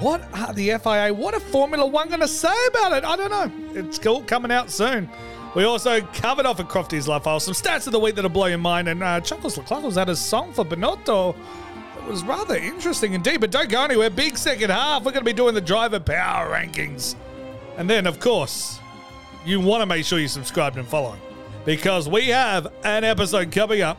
What 0.00 0.22
are 0.34 0.52
the 0.52 0.76
FIA? 0.82 1.14
What 1.14 1.34
are 1.34 1.40
Formula 1.40 1.86
One 1.86 2.08
going 2.08 2.20
to 2.20 2.26
say 2.26 2.54
about 2.68 2.92
it? 2.92 3.04
I 3.04 3.14
don't 3.14 3.30
know. 3.30 3.80
It's 3.80 3.96
cool 3.98 4.22
coming 4.22 4.50
out 4.50 4.70
soon. 4.70 5.08
We 5.54 5.62
also 5.62 6.00
covered 6.00 6.46
off 6.46 6.58
at 6.58 6.68
Crofty's 6.68 7.06
Love 7.06 7.22
File 7.22 7.38
some 7.38 7.54
stats 7.54 7.86
of 7.86 7.92
the 7.92 8.00
week 8.00 8.16
that'll 8.16 8.28
blow 8.28 8.46
your 8.46 8.58
mind. 8.58 8.88
And 8.88 9.04
uh, 9.04 9.20
Chuckles 9.20 9.56
Leclerc 9.56 9.92
had 9.94 10.08
a 10.08 10.16
song 10.16 10.52
for 10.52 10.64
Binotto. 10.64 11.36
It 11.96 12.10
was 12.10 12.24
rather 12.24 12.56
interesting 12.56 13.14
indeed. 13.14 13.40
But 13.40 13.52
don't 13.52 13.68
go 13.68 13.84
anywhere. 13.84 14.10
Big 14.10 14.36
second 14.36 14.70
half. 14.70 15.04
We're 15.04 15.12
going 15.12 15.24
to 15.24 15.30
be 15.30 15.32
doing 15.32 15.54
the 15.54 15.60
driver 15.60 16.00
power 16.00 16.50
rankings. 16.50 17.14
And 17.76 17.88
then, 17.88 18.08
of 18.08 18.18
course, 18.18 18.80
you 19.44 19.60
want 19.60 19.82
to 19.82 19.86
make 19.86 20.04
sure 20.04 20.18
you 20.18 20.26
subscribe 20.26 20.76
and 20.76 20.86
follow 20.86 21.16
because 21.64 22.08
we 22.08 22.28
have 22.28 22.72
an 22.84 23.04
episode 23.04 23.50
coming 23.52 23.82
up. 23.82 23.98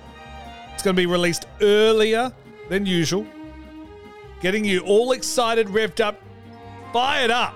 It's 0.74 0.84
going 0.84 0.96
to 0.96 1.02
be 1.02 1.06
released 1.06 1.46
earlier 1.62 2.32
than 2.70 2.86
usual, 2.86 3.26
getting 4.42 4.64
you 4.64 4.80
all 4.82 5.12
excited, 5.12 5.68
revved 5.68 6.00
up, 6.00 6.22
fired 6.94 7.32
up 7.32 7.54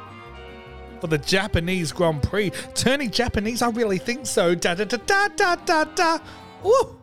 for 0.99 1.07
the 1.07 1.17
Japanese 1.17 1.91
Grand 1.91 2.23
Prix. 2.23 2.51
Turning 2.75 3.11
Japanese, 3.11 3.61
I 3.61 3.69
really 3.69 3.97
think 3.97 4.25
so. 4.25 4.55
Da 4.55 4.73
da 4.73 4.85
da 4.85 4.97
da 4.97 5.27
da 5.29 5.55
da 5.55 5.83
da. 5.83 6.19
Woo! 6.63 6.99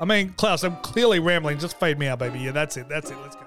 I 0.00 0.04
mean, 0.04 0.34
Klaus, 0.36 0.64
I'm 0.64 0.76
clearly 0.76 1.18
rambling. 1.18 1.58
Just 1.58 1.78
fade 1.78 1.98
me 1.98 2.08
out, 2.08 2.18
baby. 2.18 2.40
Yeah, 2.40 2.52
that's 2.52 2.76
it. 2.76 2.88
That's 2.88 3.10
it. 3.10 3.16
Let's 3.22 3.36
go. 3.36 3.42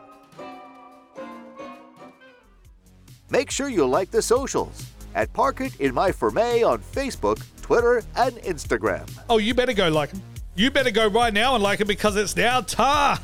Make 3.29 3.51
sure 3.51 3.69
you 3.69 3.85
like 3.85 4.11
the 4.11 4.21
socials 4.21 4.85
at 5.15 5.33
Park 5.33 5.61
It 5.61 5.79
in 5.79 5.93
My 5.93 6.11
Ferme 6.11 6.63
on 6.63 6.79
Facebook, 6.79 7.43
Twitter, 7.65 8.03
and 8.15 8.35
Instagram. 8.43 9.09
Oh, 9.27 9.39
you 9.39 9.55
better 9.55 9.73
go 9.73 9.89
like 9.89 10.11
him. 10.11 10.21
You 10.53 10.69
better 10.69 10.91
go 10.91 11.07
right 11.07 11.33
now 11.33 11.55
and 11.55 11.63
like 11.63 11.81
it 11.81 11.87
because 11.87 12.15
it's 12.15 12.35
now 12.35 12.61
time 12.61 13.17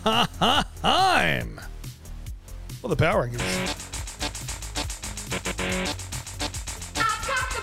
for 2.82 2.88
the 2.88 2.96
power 2.96 3.28
rankings. 3.28 3.78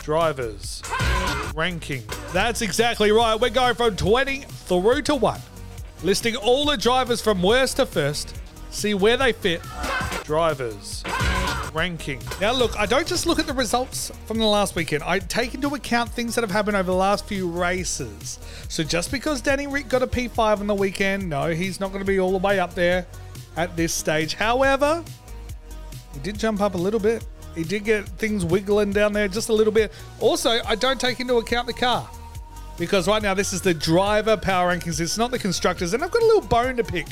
Drivers 0.04 0.84
ranking. 1.56 2.04
That's 2.32 2.62
exactly 2.62 3.10
right. 3.10 3.34
We're 3.34 3.50
going 3.50 3.74
from 3.74 3.96
20 3.96 4.42
through 4.42 5.02
to 5.02 5.16
1. 5.16 5.40
Listing 6.04 6.36
all 6.36 6.64
the 6.64 6.76
drivers 6.76 7.20
from 7.20 7.42
worst 7.42 7.78
to 7.78 7.86
first. 7.86 8.40
See 8.70 8.94
where 8.94 9.16
they 9.16 9.32
fit. 9.32 9.62
Drivers 10.22 11.02
ranking. 11.74 12.20
Now, 12.40 12.52
look, 12.52 12.78
I 12.78 12.86
don't 12.86 13.06
just 13.06 13.26
look 13.26 13.38
at 13.38 13.46
the 13.46 13.52
results 13.52 14.10
from 14.26 14.38
the 14.38 14.46
last 14.46 14.74
weekend. 14.74 15.02
I 15.02 15.18
take 15.18 15.54
into 15.54 15.74
account 15.74 16.10
things 16.10 16.34
that 16.34 16.42
have 16.42 16.50
happened 16.50 16.76
over 16.76 16.90
the 16.90 16.96
last 16.96 17.26
few 17.26 17.48
races. 17.48 18.38
So 18.68 18.82
just 18.82 19.10
because 19.10 19.40
Danny 19.40 19.66
Rick 19.66 19.88
got 19.88 20.02
a 20.02 20.06
P5 20.06 20.60
on 20.60 20.66
the 20.66 20.74
weekend, 20.74 21.28
no, 21.28 21.48
he's 21.48 21.80
not 21.80 21.88
going 21.88 22.04
to 22.04 22.06
be 22.06 22.18
all 22.20 22.32
the 22.32 22.38
way 22.38 22.58
up 22.60 22.74
there 22.74 23.06
at 23.56 23.76
this 23.76 23.92
stage. 23.92 24.34
However, 24.34 25.04
he 26.14 26.20
did 26.20 26.38
jump 26.38 26.60
up 26.60 26.74
a 26.74 26.78
little 26.78 27.00
bit. 27.00 27.26
He 27.54 27.64
did 27.64 27.84
get 27.84 28.08
things 28.08 28.44
wiggling 28.44 28.92
down 28.92 29.12
there 29.12 29.28
just 29.28 29.48
a 29.48 29.52
little 29.52 29.72
bit. 29.72 29.92
Also, 30.20 30.60
I 30.64 30.74
don't 30.74 31.00
take 31.00 31.20
into 31.20 31.36
account 31.36 31.66
the 31.66 31.72
car. 31.72 32.08
Because 32.78 33.08
right 33.08 33.20
now, 33.20 33.34
this 33.34 33.52
is 33.52 33.60
the 33.60 33.74
driver 33.74 34.36
power 34.36 34.72
rankings. 34.72 35.00
It's 35.00 35.18
not 35.18 35.32
the 35.32 35.38
constructors. 35.38 35.94
And 35.94 36.04
I've 36.04 36.12
got 36.12 36.22
a 36.22 36.26
little 36.26 36.48
bone 36.48 36.76
to 36.76 36.84
pick 36.84 37.08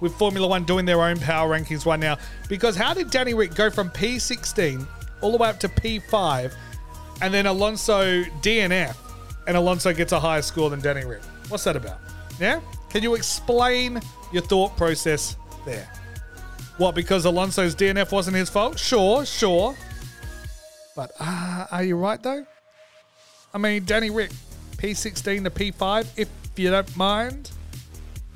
with 0.00 0.14
Formula 0.14 0.46
One 0.46 0.64
doing 0.64 0.84
their 0.84 1.02
own 1.02 1.18
power 1.18 1.56
rankings 1.56 1.86
right 1.86 1.98
now. 1.98 2.18
Because 2.48 2.76
how 2.76 2.94
did 2.94 3.10
Danny 3.10 3.34
Rick 3.34 3.54
go 3.54 3.70
from 3.70 3.90
P16 3.90 4.86
all 5.20 5.32
the 5.32 5.38
way 5.38 5.48
up 5.48 5.60
to 5.60 5.68
P5 5.68 6.52
and 7.22 7.32
then 7.32 7.46
Alonso 7.46 8.22
DNF 8.42 8.96
and 9.46 9.56
Alonso 9.56 9.92
gets 9.92 10.12
a 10.12 10.20
higher 10.20 10.42
score 10.42 10.70
than 10.70 10.80
Danny 10.80 11.04
Rick? 11.04 11.22
What's 11.48 11.64
that 11.64 11.76
about? 11.76 12.00
Yeah? 12.38 12.60
Can 12.90 13.02
you 13.02 13.14
explain 13.14 14.00
your 14.32 14.42
thought 14.42 14.76
process 14.76 15.36
there? 15.64 15.88
What, 16.78 16.94
because 16.94 17.24
Alonso's 17.24 17.74
DNF 17.74 18.12
wasn't 18.12 18.36
his 18.36 18.50
fault? 18.50 18.78
Sure, 18.78 19.24
sure. 19.24 19.74
But 20.94 21.12
uh, 21.18 21.66
are 21.70 21.84
you 21.84 21.96
right 21.96 22.22
though? 22.22 22.46
I 23.54 23.58
mean, 23.58 23.84
Danny 23.84 24.10
Rick, 24.10 24.32
P16 24.76 25.44
to 25.44 25.50
P5, 25.50 26.06
if 26.16 26.28
you 26.56 26.70
don't 26.70 26.96
mind. 26.96 27.50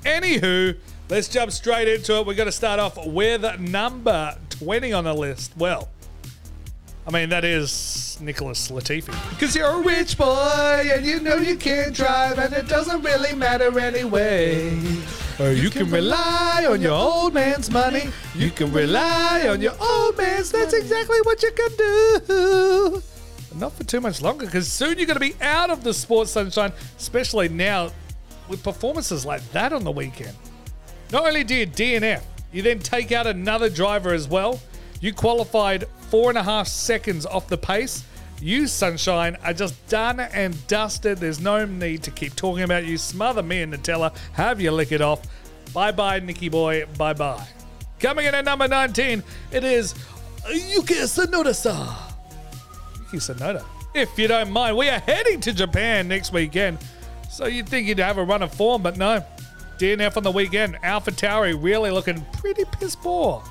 Anywho, 0.03 0.75
let's 1.11 1.27
jump 1.27 1.51
straight 1.51 1.89
into 1.89 2.15
it. 2.15 2.25
We're 2.25 2.35
going 2.35 2.47
to 2.47 2.53
start 2.53 2.79
off 2.79 2.97
with 3.05 3.59
number 3.59 4.37
20 4.49 4.93
on 4.93 5.03
the 5.03 5.13
list. 5.13 5.51
Well, 5.57 5.89
I 7.05 7.11
mean, 7.11 7.27
that 7.29 7.43
is 7.43 8.17
Nicholas 8.21 8.71
Latifi. 8.71 9.13
Because 9.31 9.53
you're 9.53 9.67
a 9.67 9.81
rich 9.81 10.17
boy 10.17 10.89
and 10.93 11.05
you 11.05 11.19
know 11.19 11.35
you 11.35 11.57
can't 11.57 11.93
drive 11.93 12.39
and 12.39 12.53
it 12.53 12.69
doesn't 12.69 13.01
really 13.01 13.35
matter 13.35 13.77
anyway. 13.77 14.71
Oh, 15.37 15.47
or 15.47 15.51
you, 15.51 15.69
can, 15.69 15.91
rely 15.91 16.65
on 16.69 16.81
your 16.81 16.93
old 16.93 17.33
man's 17.33 17.69
money. 17.69 18.03
You 18.33 18.49
can 18.49 18.71
rely 18.71 19.47
on 19.49 19.59
your 19.59 19.73
old 19.81 20.17
man's. 20.17 20.49
That's 20.49 20.73
exactly 20.73 21.19
what 21.23 21.43
you 21.43 21.51
can 21.51 21.75
do. 21.77 23.03
Not 23.55 23.73
for 23.73 23.83
too 23.83 23.99
much 23.99 24.21
longer, 24.21 24.45
because 24.45 24.71
soon 24.71 24.97
you're 24.97 25.07
going 25.07 25.19
to 25.19 25.19
be 25.19 25.35
out 25.41 25.69
of 25.69 25.83
the 25.83 25.93
sports 25.93 26.31
sunshine, 26.31 26.71
especially 26.97 27.49
now 27.49 27.91
with 28.47 28.63
performances 28.63 29.25
like 29.25 29.41
that 29.51 29.73
on 29.73 29.83
the 29.83 29.91
weekend. 29.91 30.37
Not 31.11 31.25
only 31.27 31.43
do 31.43 31.55
you 31.55 31.67
DNF, 31.67 32.21
you 32.51 32.61
then 32.61 32.79
take 32.79 33.11
out 33.11 33.27
another 33.27 33.69
driver 33.69 34.13
as 34.13 34.27
well. 34.27 34.59
You 35.01 35.13
qualified 35.13 35.85
four 36.09 36.29
and 36.29 36.37
a 36.37 36.43
half 36.43 36.67
seconds 36.67 37.25
off 37.25 37.47
the 37.47 37.57
pace. 37.57 38.03
You, 38.41 38.65
Sunshine, 38.67 39.37
are 39.43 39.53
just 39.53 39.87
done 39.87 40.19
and 40.19 40.55
dusted. 40.67 41.19
There's 41.19 41.39
no 41.39 41.65
need 41.65 42.03
to 42.03 42.11
keep 42.11 42.35
talking 42.35 42.63
about 42.63 42.85
you. 42.85 42.97
Smother 42.97 43.43
me 43.43 43.61
and 43.61 43.73
Nutella. 43.73 44.15
Have 44.33 44.59
you 44.59 44.71
lick 44.71 44.91
it 44.91 45.01
off. 45.01 45.21
Bye 45.73 45.91
bye, 45.91 46.19
Nicky 46.19 46.49
Boy. 46.49 46.85
Bye 46.97 47.13
bye. 47.13 47.45
Coming 47.99 48.25
in 48.25 48.33
at 48.33 48.45
number 48.45 48.67
19, 48.67 49.23
it 49.51 49.63
is 49.63 49.93
Yuki 50.49 50.95
Tsunoda. 50.95 51.95
Yuki 52.97 53.17
Tsunoda. 53.17 53.63
If 53.93 54.17
you 54.17 54.27
don't 54.27 54.49
mind, 54.51 54.75
we 54.75 54.89
are 54.89 54.99
heading 54.99 55.39
to 55.41 55.53
Japan 55.53 56.07
next 56.07 56.33
weekend. 56.33 56.79
So 57.29 57.45
you'd 57.45 57.69
think 57.69 57.87
you'd 57.87 57.99
have 57.99 58.17
a 58.17 58.23
run 58.23 58.41
of 58.41 58.53
form, 58.53 58.81
but 58.81 58.97
no. 58.97 59.23
DNF 59.81 60.15
on 60.15 60.21
the 60.21 60.31
weekend. 60.31 60.77
Alpha 60.83 61.11
Tauri 61.11 61.57
really 61.59 61.89
looking 61.89 62.23
pretty 62.33 62.65
piss 62.65 62.95
poor. 62.95 63.43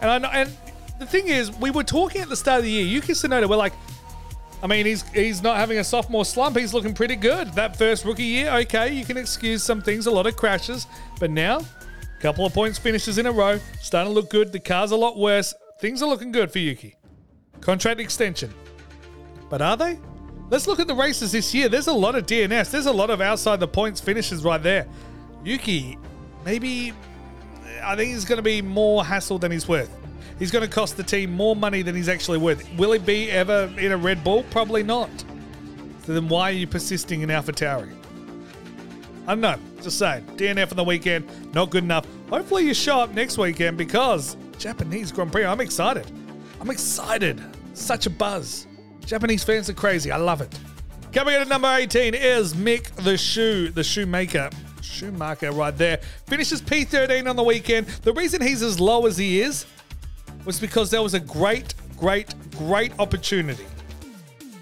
And 0.00 0.08
I 0.08 0.18
know, 0.18 0.28
and 0.28 0.56
the 1.00 1.06
thing 1.06 1.26
is, 1.26 1.50
we 1.58 1.72
were 1.72 1.82
talking 1.82 2.20
at 2.20 2.28
the 2.28 2.36
start 2.36 2.58
of 2.58 2.64
the 2.64 2.70
year. 2.70 2.84
Yuki 2.84 3.12
Tsunoda, 3.12 3.48
we're 3.48 3.56
like, 3.56 3.72
I 4.62 4.68
mean, 4.68 4.86
he's 4.86 5.02
he's 5.08 5.42
not 5.42 5.56
having 5.56 5.78
a 5.78 5.84
sophomore 5.84 6.24
slump. 6.24 6.56
He's 6.56 6.72
looking 6.72 6.94
pretty 6.94 7.16
good. 7.16 7.52
That 7.54 7.76
first 7.76 8.04
rookie 8.04 8.22
year, 8.22 8.50
okay, 8.60 8.94
you 8.94 9.04
can 9.04 9.16
excuse 9.16 9.64
some 9.64 9.82
things, 9.82 10.06
a 10.06 10.12
lot 10.12 10.28
of 10.28 10.36
crashes. 10.36 10.86
But 11.18 11.32
now, 11.32 11.58
a 11.58 12.22
couple 12.22 12.46
of 12.46 12.54
points 12.54 12.78
finishes 12.78 13.18
in 13.18 13.26
a 13.26 13.32
row, 13.32 13.58
starting 13.82 14.12
to 14.12 14.14
look 14.14 14.30
good. 14.30 14.52
The 14.52 14.60
car's 14.60 14.92
a 14.92 14.96
lot 14.96 15.18
worse. 15.18 15.52
Things 15.80 16.02
are 16.02 16.08
looking 16.08 16.30
good 16.30 16.52
for 16.52 16.60
Yuki. 16.60 16.94
Contract 17.60 17.98
extension. 17.98 18.54
But 19.50 19.60
are 19.60 19.76
they? 19.76 19.98
Let's 20.50 20.68
look 20.68 20.78
at 20.78 20.86
the 20.86 20.94
races 20.94 21.32
this 21.32 21.52
year. 21.52 21.68
There's 21.68 21.88
a 21.88 21.92
lot 21.92 22.14
of 22.14 22.26
DNS. 22.26 22.70
There's 22.70 22.86
a 22.86 22.92
lot 22.92 23.10
of 23.10 23.20
outside 23.20 23.58
the 23.58 23.66
points 23.66 24.00
finishes 24.00 24.44
right 24.44 24.62
there. 24.62 24.86
Yuki, 25.44 25.98
maybe 26.44 26.92
I 27.82 27.96
think 27.96 28.12
he's 28.12 28.24
going 28.24 28.38
to 28.38 28.42
be 28.42 28.62
more 28.62 29.04
hassle 29.04 29.38
than 29.38 29.52
he's 29.52 29.68
worth. 29.68 29.90
He's 30.38 30.50
going 30.50 30.66
to 30.66 30.70
cost 30.70 30.96
the 30.96 31.02
team 31.02 31.32
more 31.32 31.54
money 31.54 31.82
than 31.82 31.94
he's 31.94 32.08
actually 32.08 32.38
worth. 32.38 32.66
Will 32.76 32.92
he 32.92 32.98
be 32.98 33.30
ever 33.30 33.72
in 33.78 33.92
a 33.92 33.96
Red 33.96 34.24
Bull? 34.24 34.42
Probably 34.50 34.82
not. 34.82 35.10
So 36.04 36.12
then 36.12 36.28
why 36.28 36.50
are 36.50 36.54
you 36.54 36.66
persisting 36.66 37.22
in 37.22 37.28
AlphaTauri? 37.28 37.94
I 39.26 39.28
don't 39.28 39.40
know. 39.40 39.56
Just 39.80 39.98
saying. 39.98 40.24
DNF 40.36 40.70
on 40.70 40.76
the 40.76 40.84
weekend, 40.84 41.28
not 41.54 41.70
good 41.70 41.84
enough. 41.84 42.06
Hopefully 42.28 42.64
you 42.64 42.74
show 42.74 42.98
up 42.98 43.10
next 43.10 43.38
weekend 43.38 43.78
because 43.78 44.36
Japanese 44.58 45.12
Grand 45.12 45.30
Prix. 45.30 45.44
I'm 45.44 45.60
excited. 45.60 46.10
I'm 46.60 46.70
excited. 46.70 47.42
Such 47.74 48.06
a 48.06 48.10
buzz. 48.10 48.66
Japanese 49.04 49.44
fans 49.44 49.68
are 49.70 49.74
crazy. 49.74 50.10
I 50.10 50.16
love 50.16 50.40
it. 50.40 50.58
Coming 51.12 51.34
in 51.34 51.42
at 51.42 51.48
number 51.48 51.68
18 51.68 52.14
is 52.14 52.54
Mick 52.54 52.94
the 52.96 53.16
Shoe, 53.16 53.70
the 53.70 53.84
shoemaker. 53.84 54.50
Schumacher 54.84 55.52
right 55.52 55.76
there. 55.76 55.98
Finishes 56.26 56.62
P13 56.62 57.28
on 57.28 57.36
the 57.36 57.42
weekend. 57.42 57.86
The 57.86 58.12
reason 58.12 58.40
he's 58.42 58.62
as 58.62 58.78
low 58.78 59.06
as 59.06 59.16
he 59.16 59.40
is 59.40 59.66
was 60.44 60.60
because 60.60 60.90
there 60.90 61.02
was 61.02 61.14
a 61.14 61.20
great, 61.20 61.74
great, 61.98 62.34
great 62.58 62.92
opportunity 62.98 63.66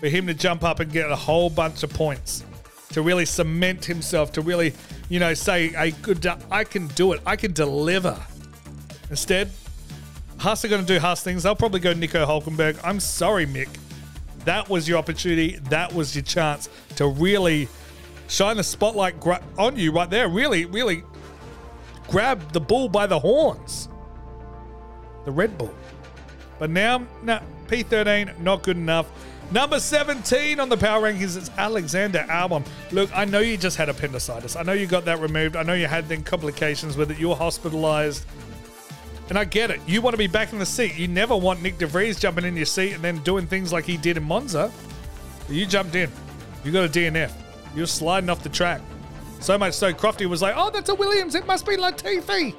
for 0.01 0.09
him 0.09 0.27
to 0.27 0.35
jump 0.35 0.65
up 0.65 0.81
and 0.81 0.91
get 0.91 1.11
a 1.11 1.17
whole 1.17 1.51
bunch 1.51 1.83
of 1.83 1.91
points 1.91 2.45
to 2.91 3.03
really 3.03 3.25
cement 3.25 3.85
himself, 3.85 4.33
to 4.33 4.41
really, 4.43 4.73
you 5.09 5.19
know, 5.19 5.35
say, 5.35 5.69
"Hey, 5.69 5.93
good, 6.03 6.27
I 6.51 6.65
can 6.65 6.87
do 6.89 7.13
it. 7.13 7.21
I 7.27 7.37
can 7.37 7.53
deliver." 7.53 8.19
Instead, 9.11 9.51
Haas 10.39 10.65
are 10.65 10.69
going 10.69 10.85
to 10.85 10.95
do 10.95 10.99
Haas 10.99 11.23
things. 11.23 11.43
They'll 11.43 11.55
probably 11.55 11.81
go 11.81 11.93
Nico 11.93 12.27
Hulkenberg. 12.27 12.79
I'm 12.83 13.01
sorry, 13.01 13.47
Mick. 13.47 13.69
That 14.45 14.69
was 14.69 14.89
your 14.89 14.99
opportunity. 14.99 15.59
That 15.71 15.95
was 15.95 16.15
your 16.17 16.25
chance 16.25 16.69
to 16.97 17.07
really 17.07 17.69
shine 18.33 18.57
the 18.57 18.65
spotlight 18.65 19.21
gra- 19.21 19.43
on 19.59 19.77
you 19.77 19.93
right 19.93 20.09
there. 20.09 20.29
Really, 20.29 20.65
really 20.65 21.05
grab 22.09 22.53
the 22.53 22.61
bull 22.61 22.89
by 22.89 23.07
the 23.07 23.19
horns. 23.19 23.89
The 25.25 25.31
Red 25.31 25.57
Bull. 25.59 25.75
But 26.59 26.71
now, 26.71 27.07
no, 27.23 27.41
P13, 27.69 28.39
not 28.41 28.63
good 28.63 28.77
enough. 28.77 29.07
Number 29.51 29.79
17 29.79 30.61
on 30.61 30.69
the 30.71 30.77
power 30.77 31.03
rankings 31.03 31.37
is 31.37 31.51
Alexander 31.59 32.25
Albon. 32.29 32.67
Look, 32.91 33.11
I 33.15 33.27
know 33.27 33.41
you 33.41 33.59
just 33.59 33.77
had 33.77 33.91
appendicitis. 33.91 34.57
I 34.57 34.63
know 34.63 34.73
you 34.73 34.87
got 34.87 35.05
that 35.05 35.21
removed. 35.21 35.57
I 35.57 35.63
know 35.63 35.75
you 35.75 35.87
had 35.87 36.09
then 36.09 36.23
complications 36.23 36.97
with 36.97 37.11
it. 37.11 37.19
You 37.19 37.29
were 37.29 37.35
hospitalized. 37.35 38.25
And 39.29 39.39
I 39.39 39.45
get 39.45 39.71
it. 39.71 39.81
You 39.87 40.01
want 40.01 40.15
to 40.15 40.19
be 40.19 40.27
back 40.27 40.53
in 40.53 40.59
the 40.59 40.67
seat. 40.67 40.97
You 40.97 41.07
never 41.07 41.37
want 41.37 41.61
Nyck 41.61 41.79
de 41.79 41.87
Vries 41.87 42.19
jumping 42.19 42.45
in 42.45 42.57
your 42.57 42.67
seat 42.67 42.95
and 42.95 43.05
then 43.05 43.19
doing 43.19 43.47
things 43.47 43.73
like 43.73 43.85
he 43.85 43.97
did 43.97 44.17
in 44.17 44.23
Monza. 44.25 44.73
You 45.49 45.67
jumped 45.67 45.95
in. 45.95 46.11
You 46.65 46.73
got 46.73 46.85
a 46.85 46.89
DNF. 46.89 47.42
You 47.75 47.83
were 47.83 47.87
sliding 47.87 48.31
off 48.31 48.43
the 48.43 48.49
track. 48.49 48.81
So 49.41 49.59
much 49.59 49.75
so, 49.75 49.93
Crofty 49.93 50.27
was 50.27 50.41
like, 50.43 50.55
oh, 50.57 50.71
that's 50.71 50.89
a 50.89 50.95
Williams. 50.95 51.35
It 51.35 51.47
must 51.47 51.67
be 51.67 51.77
Latifi. 51.77 52.55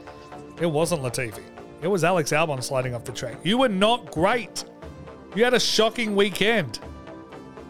It 0.59 0.65
wasn't 0.65 1.01
Latifi. 1.01 1.41
It 1.81 1.87
was 1.87 2.03
Alex 2.03 2.31
Albon 2.31 2.63
sliding 2.63 2.95
off 2.95 3.03
the 3.03 3.11
track. 3.11 3.37
You 3.43 3.57
were 3.57 3.69
not 3.69 4.11
great. 4.11 4.65
You 5.35 5.43
had 5.43 5.53
a 5.53 5.59
shocking 5.59 6.15
weekend. 6.15 6.79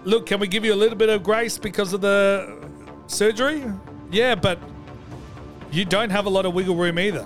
Look, 0.04 0.26
can 0.26 0.40
we 0.40 0.48
give 0.48 0.66
you 0.66 0.74
a 0.74 0.76
little 0.76 0.98
bit 0.98 1.10
of 1.10 1.24
grace 1.24 1.58
because 1.58 1.94
of 1.94 2.02
the 2.02 2.68
surgery? 3.08 3.64
Yeah, 4.12 4.36
but 4.36 4.60
you 5.72 5.86
don't 5.86 6.10
have 6.10 6.26
a 6.26 6.30
lot 6.30 6.46
of 6.46 6.54
wiggle 6.54 6.76
room 6.76 7.00
either. 7.00 7.26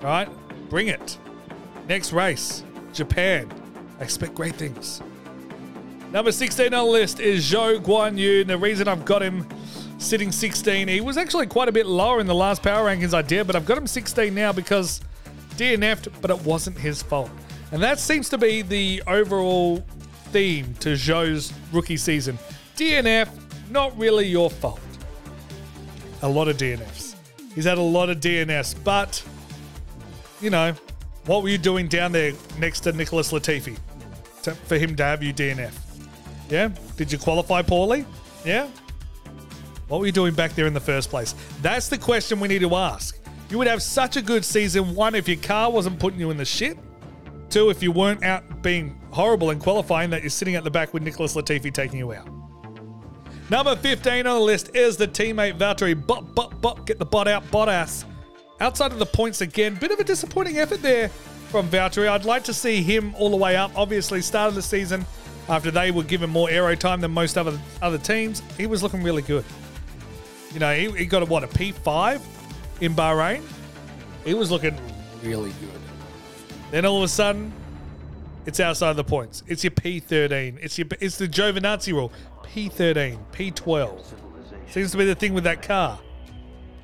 All 0.00 0.08
right? 0.08 0.28
Bring 0.70 0.88
it. 0.88 1.18
Next 1.88 2.12
race, 2.12 2.64
Japan. 2.92 3.50
I 4.00 4.04
expect 4.04 4.34
great 4.34 4.56
things. 4.56 5.02
Number 6.12 6.30
16 6.30 6.74
on 6.74 6.84
the 6.84 6.84
list 6.84 7.20
is 7.20 7.50
Zhou 7.50 7.82
Guanyu. 7.82 8.42
And 8.42 8.50
the 8.50 8.58
reason 8.58 8.86
I've 8.86 9.06
got 9.06 9.22
him 9.22 9.48
sitting 9.96 10.30
16, 10.30 10.86
he 10.86 11.00
was 11.00 11.16
actually 11.16 11.46
quite 11.46 11.68
a 11.68 11.72
bit 11.72 11.86
lower 11.86 12.20
in 12.20 12.26
the 12.26 12.34
last 12.34 12.62
power 12.62 12.86
rankings 12.86 13.14
I 13.14 13.22
did, 13.22 13.46
but 13.46 13.56
I've 13.56 13.64
got 13.64 13.78
him 13.78 13.86
16 13.86 14.34
now 14.34 14.52
because 14.52 15.00
DNF'd, 15.56 16.08
but 16.20 16.30
it 16.30 16.38
wasn't 16.44 16.76
his 16.76 17.02
fault. 17.02 17.30
And 17.70 17.82
that 17.82 17.98
seems 17.98 18.28
to 18.28 18.36
be 18.36 18.60
the 18.60 19.02
overall 19.06 19.82
theme 20.32 20.74
to 20.80 20.90
Zhou's 20.90 21.50
rookie 21.72 21.96
season. 21.96 22.38
DNF, 22.76 23.30
not 23.70 23.96
really 23.96 24.26
your 24.26 24.50
fault. 24.50 24.80
A 26.20 26.28
lot 26.28 26.46
of 26.46 26.58
DNFs. 26.58 27.14
He's 27.54 27.64
had 27.64 27.78
a 27.78 27.82
lot 27.82 28.10
of 28.10 28.20
DNFs, 28.20 28.76
but, 28.84 29.24
you 30.42 30.50
know, 30.50 30.74
what 31.24 31.42
were 31.42 31.48
you 31.48 31.58
doing 31.58 31.88
down 31.88 32.12
there 32.12 32.32
next 32.58 32.80
to 32.80 32.92
Nicholas 32.92 33.32
Latifi 33.32 33.78
to, 34.42 34.54
for 34.54 34.76
him 34.76 34.94
to 34.96 35.04
have 35.04 35.22
you 35.22 35.32
DNF? 35.32 35.72
Yeah? 36.52 36.68
Did 36.98 37.10
you 37.10 37.16
qualify 37.16 37.62
poorly? 37.62 38.04
Yeah? 38.44 38.68
What 39.88 40.00
were 40.00 40.06
you 40.06 40.12
doing 40.12 40.34
back 40.34 40.54
there 40.54 40.66
in 40.66 40.74
the 40.74 40.80
first 40.80 41.08
place? 41.08 41.34
That's 41.62 41.88
the 41.88 41.96
question 41.96 42.40
we 42.40 42.48
need 42.48 42.60
to 42.60 42.74
ask. 42.76 43.18
You 43.48 43.56
would 43.56 43.66
have 43.66 43.82
such 43.82 44.18
a 44.18 44.22
good 44.22 44.44
season, 44.44 44.94
one, 44.94 45.14
if 45.14 45.26
your 45.26 45.38
car 45.38 45.72
wasn't 45.72 45.98
putting 45.98 46.20
you 46.20 46.30
in 46.30 46.36
the 46.36 46.44
shit. 46.44 46.78
Two, 47.48 47.70
if 47.70 47.82
you 47.82 47.90
weren't 47.90 48.22
out 48.22 48.62
being 48.62 49.00
horrible 49.12 49.50
in 49.50 49.60
qualifying, 49.60 50.10
that 50.10 50.22
you're 50.22 50.28
sitting 50.28 50.54
at 50.54 50.62
the 50.62 50.70
back 50.70 50.92
with 50.92 51.02
Nicholas 51.02 51.34
Latifi 51.34 51.72
taking 51.72 51.98
you 51.98 52.12
out. 52.12 52.28
Number 53.48 53.74
15 53.74 54.26
on 54.26 54.38
the 54.38 54.44
list 54.44 54.76
is 54.76 54.98
the 54.98 55.08
teammate 55.08 55.56
Valtteri. 55.58 56.06
Bot, 56.06 56.34
bot, 56.34 56.60
bot, 56.60 56.84
get 56.86 56.98
the 56.98 57.06
bot 57.06 57.28
out, 57.28 57.50
bot 57.50 57.70
ass. 57.70 58.04
Outside 58.60 58.92
of 58.92 58.98
the 58.98 59.06
points 59.06 59.40
again, 59.40 59.74
bit 59.76 59.90
of 59.90 59.98
a 60.00 60.04
disappointing 60.04 60.58
effort 60.58 60.82
there 60.82 61.08
from 61.48 61.68
Valtteri. 61.70 62.08
I'd 62.08 62.26
like 62.26 62.44
to 62.44 62.54
see 62.54 62.82
him 62.82 63.14
all 63.14 63.30
the 63.30 63.36
way 63.38 63.56
up. 63.56 63.70
Obviously, 63.74 64.20
start 64.20 64.50
of 64.50 64.54
the 64.54 64.62
season 64.62 65.06
after 65.48 65.70
they 65.70 65.90
were 65.90 66.04
given 66.04 66.30
more 66.30 66.50
aero 66.50 66.74
time 66.74 67.00
than 67.00 67.10
most 67.10 67.36
other 67.36 67.58
other 67.80 67.98
teams. 67.98 68.42
He 68.56 68.66
was 68.66 68.82
looking 68.82 69.02
really 69.02 69.22
good. 69.22 69.44
You 70.52 70.60
know, 70.60 70.74
he, 70.74 70.90
he 70.90 71.06
got 71.06 71.22
a 71.22 71.26
what 71.26 71.44
a 71.44 71.48
P5 71.48 72.20
in 72.80 72.94
Bahrain. 72.94 73.42
He 74.24 74.34
was 74.34 74.50
looking 74.50 74.76
really 75.22 75.50
good. 75.60 75.80
Then 76.70 76.84
all 76.86 76.98
of 76.98 77.04
a 77.04 77.08
sudden, 77.08 77.52
it's 78.46 78.60
outside 78.60 78.94
the 78.94 79.04
points. 79.04 79.42
It's 79.46 79.64
your 79.64 79.72
P13. 79.72 80.58
It's 80.60 80.78
your 80.78 80.86
it's 81.00 81.18
the 81.18 81.28
Giovinazzi 81.28 81.92
rule. 81.92 82.12
P13, 82.44 83.18
P12. 83.32 84.14
Seems 84.68 84.90
to 84.92 84.98
be 84.98 85.04
the 85.04 85.14
thing 85.14 85.32
with 85.32 85.44
that 85.44 85.62
car. 85.62 85.98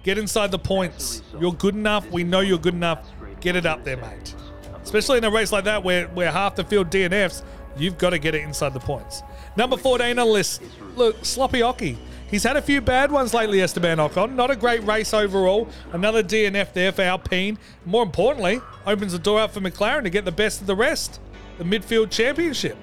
Get 0.02 0.18
inside 0.18 0.50
the 0.50 0.58
points. 0.58 1.22
You're 1.38 1.52
good 1.52 1.74
enough. 1.74 2.10
We 2.10 2.24
know 2.24 2.40
you're 2.40 2.58
good 2.58 2.74
enough. 2.74 3.06
Get 3.40 3.56
it 3.56 3.66
up 3.66 3.84
there, 3.84 3.96
mate. 3.96 4.34
Especially 4.82 5.18
in 5.18 5.24
a 5.24 5.30
race 5.30 5.52
like 5.52 5.64
that 5.64 5.82
where, 5.82 6.06
where 6.08 6.30
half 6.30 6.54
the 6.54 6.64
field 6.64 6.90
DNFs, 6.90 7.42
you've 7.80 7.98
got 7.98 8.10
to 8.10 8.18
get 8.18 8.34
it 8.34 8.42
inside 8.42 8.74
the 8.74 8.80
points. 8.80 9.22
Number 9.56 9.76
14 9.76 10.10
on 10.10 10.16
the 10.16 10.24
list. 10.24 10.62
Look, 10.96 11.24
Sloppy 11.24 11.62
Oki. 11.62 11.98
He's 12.30 12.42
had 12.42 12.56
a 12.56 12.62
few 12.62 12.82
bad 12.82 13.10
ones 13.10 13.32
lately, 13.32 13.62
Esteban 13.62 13.96
Ocon. 13.96 14.34
Not 14.34 14.50
a 14.50 14.56
great 14.56 14.84
race 14.84 15.14
overall. 15.14 15.66
Another 15.92 16.22
DNF 16.22 16.74
there 16.74 16.92
for 16.92 17.02
Alpine. 17.02 17.58
More 17.86 18.02
importantly, 18.02 18.60
opens 18.86 19.12
the 19.12 19.18
door 19.18 19.40
out 19.40 19.52
for 19.52 19.60
McLaren 19.60 20.02
to 20.02 20.10
get 20.10 20.26
the 20.26 20.32
best 20.32 20.60
of 20.60 20.66
the 20.66 20.76
rest. 20.76 21.20
The 21.56 21.64
midfield 21.64 22.10
championship. 22.10 22.76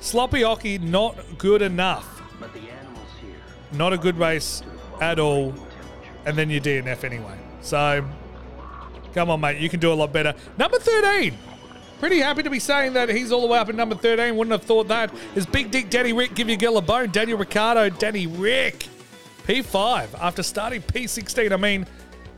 Sloppy 0.00 0.44
Oki, 0.44 0.78
not 0.78 1.16
good 1.38 1.62
enough. 1.62 2.22
Not 3.72 3.92
a 3.92 3.98
good 3.98 4.18
race 4.18 4.62
at 5.00 5.18
all. 5.18 5.54
And 6.26 6.36
then 6.36 6.50
you 6.50 6.60
DNF 6.60 7.04
anyway. 7.04 7.38
So, 7.62 8.04
come 9.14 9.30
on, 9.30 9.40
mate. 9.40 9.58
You 9.58 9.70
can 9.70 9.80
do 9.80 9.92
a 9.92 9.94
lot 9.94 10.12
better. 10.12 10.34
Number 10.58 10.78
13. 10.78 11.36
Pretty 11.98 12.20
happy 12.20 12.44
to 12.44 12.50
be 12.50 12.60
saying 12.60 12.92
that 12.92 13.08
he's 13.08 13.32
all 13.32 13.40
the 13.40 13.48
way 13.48 13.58
up 13.58 13.68
at 13.68 13.74
number 13.74 13.96
13. 13.96 14.36
Wouldn't 14.36 14.52
have 14.52 14.62
thought 14.62 14.86
that. 14.88 15.12
Is 15.34 15.46
Big 15.46 15.70
Dick 15.70 15.90
Danny 15.90 16.12
Rick 16.12 16.34
give 16.34 16.48
your 16.48 16.56
girl 16.56 16.76
a 16.76 16.82
bone? 16.82 17.10
Daniel 17.10 17.38
Ricciardo, 17.38 17.88
Danny 17.90 18.26
Rick. 18.26 18.88
P5 19.48 20.08
after 20.20 20.42
starting 20.42 20.82
P16. 20.82 21.52
I 21.52 21.56
mean, 21.56 21.86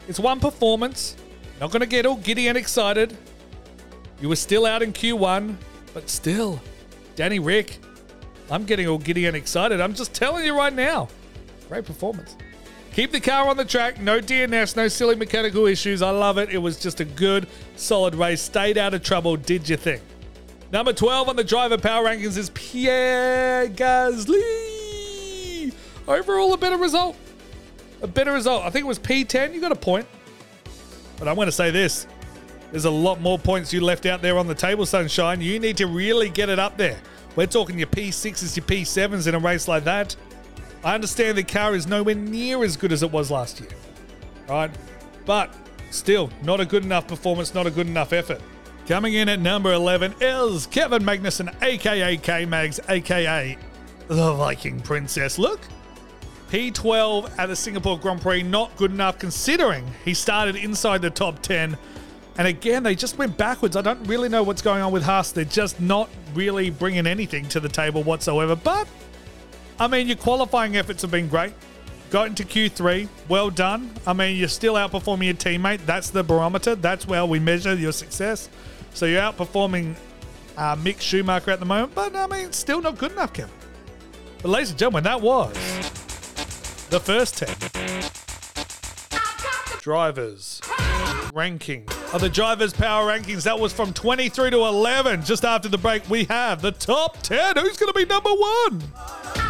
it's 0.08 0.18
one 0.20 0.40
performance. 0.40 1.16
Not 1.60 1.72
going 1.72 1.80
to 1.80 1.86
get 1.86 2.06
all 2.06 2.16
giddy 2.16 2.48
and 2.48 2.56
excited. 2.56 3.16
You 4.20 4.28
were 4.28 4.36
still 4.36 4.64
out 4.64 4.82
in 4.82 4.92
Q1, 4.92 5.56
but 5.92 6.08
still, 6.08 6.60
Danny 7.16 7.38
Rick, 7.38 7.78
I'm 8.50 8.64
getting 8.64 8.86
all 8.86 8.98
giddy 8.98 9.26
and 9.26 9.36
excited. 9.36 9.80
I'm 9.80 9.92
just 9.94 10.14
telling 10.14 10.44
you 10.44 10.56
right 10.56 10.72
now. 10.72 11.08
Great 11.68 11.84
performance. 11.84 12.36
Keep 12.92 13.12
the 13.12 13.20
car 13.20 13.48
on 13.48 13.56
the 13.56 13.64
track. 13.64 14.00
No 14.00 14.20
DNS, 14.20 14.76
no 14.76 14.88
silly 14.88 15.14
mechanical 15.14 15.66
issues. 15.66 16.02
I 16.02 16.10
love 16.10 16.38
it. 16.38 16.50
It 16.50 16.58
was 16.58 16.78
just 16.78 17.00
a 17.00 17.04
good, 17.04 17.46
solid 17.76 18.14
race. 18.14 18.42
Stayed 18.42 18.76
out 18.76 18.94
of 18.94 19.02
trouble. 19.02 19.36
Did 19.36 19.68
your 19.68 19.78
thing. 19.78 20.00
Number 20.72 20.92
12 20.92 21.28
on 21.28 21.36
the 21.36 21.44
driver 21.44 21.78
power 21.78 22.04
rankings 22.04 22.36
is 22.36 22.50
Pierre 22.50 23.68
Gasly. 23.68 25.72
Overall, 26.06 26.52
a 26.52 26.56
better 26.56 26.76
result. 26.76 27.16
A 28.02 28.06
better 28.06 28.32
result. 28.32 28.64
I 28.64 28.70
think 28.70 28.84
it 28.84 28.88
was 28.88 28.98
P10. 28.98 29.54
You 29.54 29.60
got 29.60 29.72
a 29.72 29.76
point. 29.76 30.06
But 31.18 31.28
I'm 31.28 31.36
going 31.36 31.46
to 31.46 31.52
say 31.52 31.70
this. 31.70 32.06
There's 32.70 32.86
a 32.86 32.90
lot 32.90 33.20
more 33.20 33.38
points 33.38 33.72
you 33.72 33.80
left 33.80 34.06
out 34.06 34.22
there 34.22 34.38
on 34.38 34.46
the 34.46 34.54
table, 34.54 34.86
Sunshine. 34.86 35.40
You 35.40 35.58
need 35.58 35.76
to 35.76 35.86
really 35.86 36.28
get 36.28 36.48
it 36.48 36.58
up 36.58 36.76
there. 36.76 36.98
We're 37.36 37.46
talking 37.46 37.78
your 37.78 37.88
P6s, 37.88 38.56
your 38.56 38.64
P7s 38.64 39.26
in 39.26 39.34
a 39.34 39.38
race 39.38 39.68
like 39.68 39.84
that. 39.84 40.16
I 40.82 40.94
understand 40.94 41.36
the 41.36 41.42
car 41.42 41.74
is 41.74 41.86
nowhere 41.86 42.14
near 42.14 42.64
as 42.64 42.76
good 42.76 42.92
as 42.92 43.02
it 43.02 43.12
was 43.12 43.30
last 43.30 43.60
year. 43.60 43.70
Right? 44.48 44.70
But 45.26 45.54
still, 45.90 46.30
not 46.42 46.60
a 46.60 46.64
good 46.64 46.84
enough 46.84 47.06
performance, 47.06 47.54
not 47.54 47.66
a 47.66 47.70
good 47.70 47.86
enough 47.86 48.12
effort. 48.12 48.40
Coming 48.86 49.14
in 49.14 49.28
at 49.28 49.40
number 49.40 49.72
11 49.72 50.14
is 50.20 50.66
Kevin 50.66 51.02
Magnussen, 51.02 51.54
aka 51.62 52.16
K 52.16 52.44
Mags, 52.44 52.80
aka 52.88 53.56
the 54.08 54.34
Viking 54.34 54.80
Princess. 54.80 55.38
Look, 55.38 55.60
P12 56.50 57.38
at 57.38 57.46
the 57.46 57.54
Singapore 57.54 57.98
Grand 57.98 58.20
Prix, 58.20 58.42
not 58.42 58.76
good 58.76 58.90
enough 58.90 59.18
considering 59.20 59.86
he 60.04 60.14
started 60.14 60.56
inside 60.56 61.02
the 61.02 61.10
top 61.10 61.40
10. 61.42 61.78
And 62.38 62.48
again, 62.48 62.82
they 62.82 62.96
just 62.96 63.18
went 63.18 63.36
backwards. 63.36 63.76
I 63.76 63.82
don't 63.82 64.02
really 64.08 64.28
know 64.28 64.42
what's 64.42 64.62
going 64.62 64.82
on 64.82 64.90
with 64.90 65.04
Haas. 65.04 65.30
They're 65.30 65.44
just 65.44 65.80
not 65.80 66.10
really 66.34 66.70
bringing 66.70 67.06
anything 67.06 67.46
to 67.50 67.60
the 67.60 67.68
table 67.68 68.02
whatsoever. 68.02 68.56
But 68.56 68.88
I 69.80 69.86
mean, 69.86 70.06
your 70.08 70.18
qualifying 70.18 70.76
efforts 70.76 71.00
have 71.00 71.10
been 71.10 71.26
great. 71.26 71.54
Got 72.10 72.26
into 72.26 72.44
Q3, 72.44 73.08
well 73.30 73.48
done. 73.48 73.90
I 74.06 74.12
mean, 74.12 74.36
you're 74.36 74.48
still 74.48 74.74
outperforming 74.74 75.24
your 75.24 75.34
teammate. 75.34 75.86
That's 75.86 76.10
the 76.10 76.22
barometer. 76.22 76.74
That's 76.74 77.06
where 77.06 77.24
we 77.24 77.38
measure 77.38 77.74
your 77.74 77.92
success. 77.92 78.50
So 78.92 79.06
you're 79.06 79.22
outperforming 79.22 79.94
uh, 80.58 80.76
Mick 80.76 81.00
Schumacher 81.00 81.50
at 81.50 81.60
the 81.60 81.66
moment, 81.66 81.94
but 81.94 82.14
I 82.14 82.26
mean, 82.26 82.52
still 82.52 82.82
not 82.82 82.98
good 82.98 83.12
enough, 83.12 83.32
Kevin. 83.32 83.54
But 84.42 84.50
ladies 84.50 84.70
and 84.70 84.78
gentlemen, 84.78 85.04
that 85.04 85.22
was 85.22 85.54
the 86.90 87.00
first 87.00 87.38
10. 87.38 87.48
Drivers 89.80 90.60
ranking 91.32 91.86
of 92.12 92.20
the 92.20 92.28
drivers' 92.28 92.74
power 92.74 93.10
rankings. 93.10 93.44
That 93.44 93.58
was 93.58 93.72
from 93.72 93.94
23 93.94 94.50
to 94.50 94.56
11. 94.56 95.24
Just 95.24 95.46
after 95.46 95.70
the 95.70 95.78
break, 95.78 96.06
we 96.10 96.24
have 96.24 96.60
the 96.60 96.72
top 96.72 97.22
10. 97.22 97.56
Who's 97.56 97.78
going 97.78 97.90
to 97.90 97.98
be 97.98 98.04
number 98.04 98.30
one? 98.30 99.49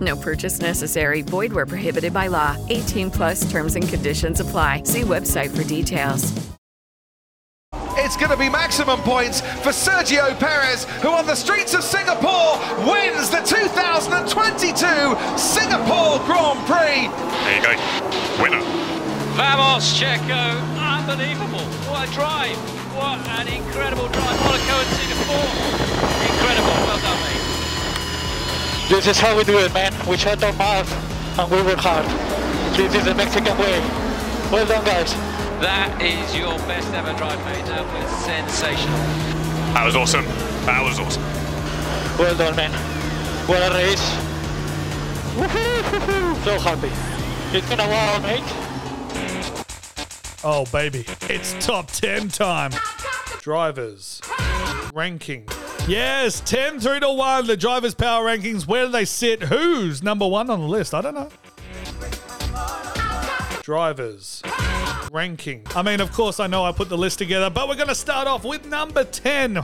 No 0.00 0.16
purchase 0.16 0.60
necessary. 0.60 1.22
Void 1.22 1.52
where 1.52 1.66
prohibited 1.66 2.12
by 2.12 2.28
law. 2.28 2.56
18 2.70 3.10
plus 3.10 3.50
terms 3.50 3.76
and 3.76 3.86
conditions 3.86 4.40
apply. 4.40 4.82
See 4.84 5.02
website 5.02 5.54
for 5.54 5.64
details. 5.64 6.32
It's 7.96 8.16
going 8.16 8.30
to 8.30 8.36
be 8.36 8.50
maximum 8.50 9.00
points 9.00 9.40
for 9.40 9.70
Sergio 9.70 10.38
Perez, 10.38 10.84
who 11.00 11.08
on 11.08 11.26
the 11.26 11.34
streets 11.34 11.74
of 11.74 11.82
Singapore 11.82 12.58
wins 12.86 13.30
the 13.30 13.40
2022 13.40 14.76
Singapore 15.38 16.18
Grand 16.26 16.58
Prix. 16.66 17.08
There 17.08 17.56
you 17.56 17.62
go. 17.62 17.74
Winner. 18.42 18.60
Vamos, 19.34 19.98
Checo. 19.98 20.60
Unbelievable. 20.76 21.64
What 21.88 22.08
a 22.08 22.12
drive. 22.12 22.56
What 22.94 23.18
an 23.40 23.48
incredible 23.48 24.08
drive. 24.08 24.38
Monaco 24.42 24.74
and 24.78 24.90
Singapore. 24.94 25.48
Incredible. 26.28 26.76
Well 26.86 26.98
done, 26.98 27.13
mate. 27.13 27.13
This 28.88 29.06
is 29.06 29.18
how 29.18 29.36
we 29.36 29.44
do 29.44 29.58
it, 29.58 29.72
man. 29.72 29.92
We 30.06 30.16
shut 30.16 30.44
our 30.44 30.52
mouth 30.52 31.38
and 31.38 31.50
we 31.50 31.62
work 31.62 31.78
hard. 31.78 32.04
This 32.76 32.94
is 32.94 33.04
the 33.04 33.14
Mexican 33.14 33.56
way. 33.56 33.80
Well 34.52 34.66
done, 34.66 34.84
guys. 34.84 35.14
That 35.60 36.02
is 36.02 36.36
your 36.36 36.58
best 36.68 36.92
ever 36.92 37.16
drive, 37.16 37.42
mate. 37.46 37.64
That 37.64 37.82
was 37.82 38.10
sensational. 38.24 38.98
That 39.72 39.84
was 39.86 39.96
awesome. 39.96 40.26
That 40.66 40.82
was 40.82 41.00
awesome. 41.00 41.22
Well 42.18 42.36
done, 42.36 42.54
man. 42.56 42.72
What 43.48 43.62
a 43.62 43.74
race. 43.74 44.10
Woohoo! 45.34 46.44
So 46.44 46.58
happy. 46.58 46.92
It's 47.56 47.68
been 47.68 47.80
a 47.80 47.88
while, 47.88 48.20
mate. 48.20 48.44
Oh, 50.44 50.66
baby. 50.70 51.06
It's 51.22 51.54
top 51.64 51.90
10 51.90 52.28
time. 52.28 52.72
Drivers 53.40 54.20
ranking. 54.92 55.48
Yes, 55.86 56.40
10 56.40 56.80
3 56.80 57.00
to 57.00 57.10
1. 57.10 57.46
The 57.46 57.58
drivers' 57.58 57.94
power 57.94 58.24
rankings. 58.24 58.66
Where 58.66 58.86
do 58.86 58.92
they 58.92 59.04
sit? 59.04 59.42
Who's 59.42 60.02
number 60.02 60.26
one 60.26 60.48
on 60.48 60.60
the 60.60 60.66
list? 60.66 60.94
I 60.94 61.02
don't 61.02 61.14
know. 61.14 61.28
Drivers 63.62 64.42
ranking. 65.12 65.62
I 65.76 65.82
mean, 65.82 66.00
of 66.00 66.10
course, 66.12 66.40
I 66.40 66.46
know 66.46 66.64
I 66.64 66.72
put 66.72 66.88
the 66.88 66.96
list 66.96 67.18
together, 67.18 67.50
but 67.50 67.68
we're 67.68 67.76
going 67.76 67.88
to 67.88 67.94
start 67.94 68.26
off 68.26 68.44
with 68.44 68.66
number 68.66 69.04
10 69.04 69.62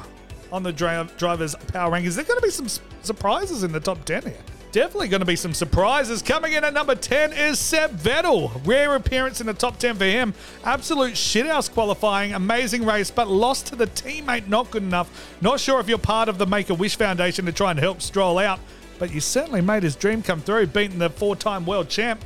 on 0.53 0.63
the 0.63 0.73
dri- 0.73 1.09
drivers' 1.17 1.55
power 1.69 1.91
rankings. 1.91 2.17
There 2.17 2.25
are 2.25 2.29
going 2.29 2.41
to 2.41 2.47
be 2.47 2.51
some 2.51 2.69
surprises 3.03 3.63
in 3.63 3.73
the 3.73 3.81
top 3.81 4.05
10 4.05 4.23
here. 4.23 4.35
Definitely 4.73 5.09
going 5.09 5.21
to 5.21 5.27
be 5.27 5.35
some 5.35 5.53
surprises. 5.53 6.23
Coming 6.23 6.53
in 6.53 6.63
at 6.63 6.73
number 6.73 6.95
10 6.95 7.33
is 7.33 7.59
Seb 7.59 7.91
Vettel. 7.97 8.65
Rare 8.65 8.95
appearance 8.95 9.41
in 9.41 9.49
the 9.49 9.55
top 9.55 9.79
10 9.79 9.97
for 9.97 10.05
him. 10.05 10.33
Absolute 10.63 11.15
shithouse 11.15 11.69
qualifying. 11.69 12.35
Amazing 12.35 12.85
race, 12.85 13.11
but 13.11 13.27
lost 13.27 13.67
to 13.67 13.77
the 13.77 13.89
teammate. 13.89 14.47
Not 14.47 14.71
good 14.71 14.85
enough. 14.85 15.37
Not 15.41 15.59
sure 15.59 15.81
if 15.81 15.89
you're 15.89 15.99
part 15.99 16.29
of 16.29 16.39
the 16.39 16.47
Make 16.47 16.71
a 16.71 16.75
Wish 16.75 16.95
Foundation 16.95 17.47
to 17.47 17.53
try 17.53 17.73
and 17.73 17.81
help 17.81 18.01
Stroll 18.01 18.39
out, 18.39 18.61
but 19.01 19.13
you 19.13 19.21
certainly 19.21 19.61
made 19.61 19.83
his 19.83 19.97
dream 19.97 20.23
come 20.23 20.41
through, 20.41 20.69
beating 20.69 21.01
the 21.01 21.11
four 21.11 21.35
time 21.35 21.67
world 21.67 21.89
champ. 21.89 22.25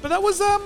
But 0.00 0.08
that 0.08 0.22
was, 0.22 0.40
um, 0.40 0.62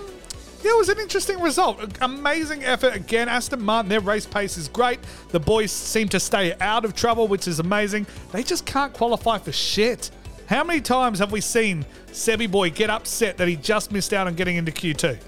yeah, 0.62 0.70
it 0.70 0.78
was 0.78 0.90
an 0.90 1.00
interesting 1.00 1.40
result. 1.40 1.80
Amazing 2.02 2.62
effort 2.62 2.94
again. 2.94 3.28
Aston 3.28 3.62
Martin, 3.62 3.88
their 3.88 4.00
race 4.00 4.26
pace 4.26 4.56
is 4.56 4.68
great. 4.68 5.00
The 5.30 5.40
boys 5.40 5.72
seem 5.72 6.08
to 6.10 6.20
stay 6.20 6.54
out 6.60 6.84
of 6.84 6.94
trouble, 6.94 7.26
which 7.26 7.48
is 7.48 7.58
amazing. 7.58 8.06
They 8.30 8.44
just 8.44 8.64
can't 8.64 8.92
qualify 8.92 9.38
for 9.38 9.50
shit. 9.50 10.12
How 10.46 10.62
many 10.62 10.80
times 10.80 11.18
have 11.18 11.32
we 11.32 11.40
seen 11.40 11.84
Sebi 12.12 12.48
Boy 12.48 12.70
get 12.70 12.88
upset 12.88 13.36
that 13.38 13.48
he 13.48 13.56
just 13.56 13.90
missed 13.90 14.12
out 14.12 14.28
on 14.28 14.36
getting 14.36 14.56
into 14.56 14.70
Q2? 14.70 15.18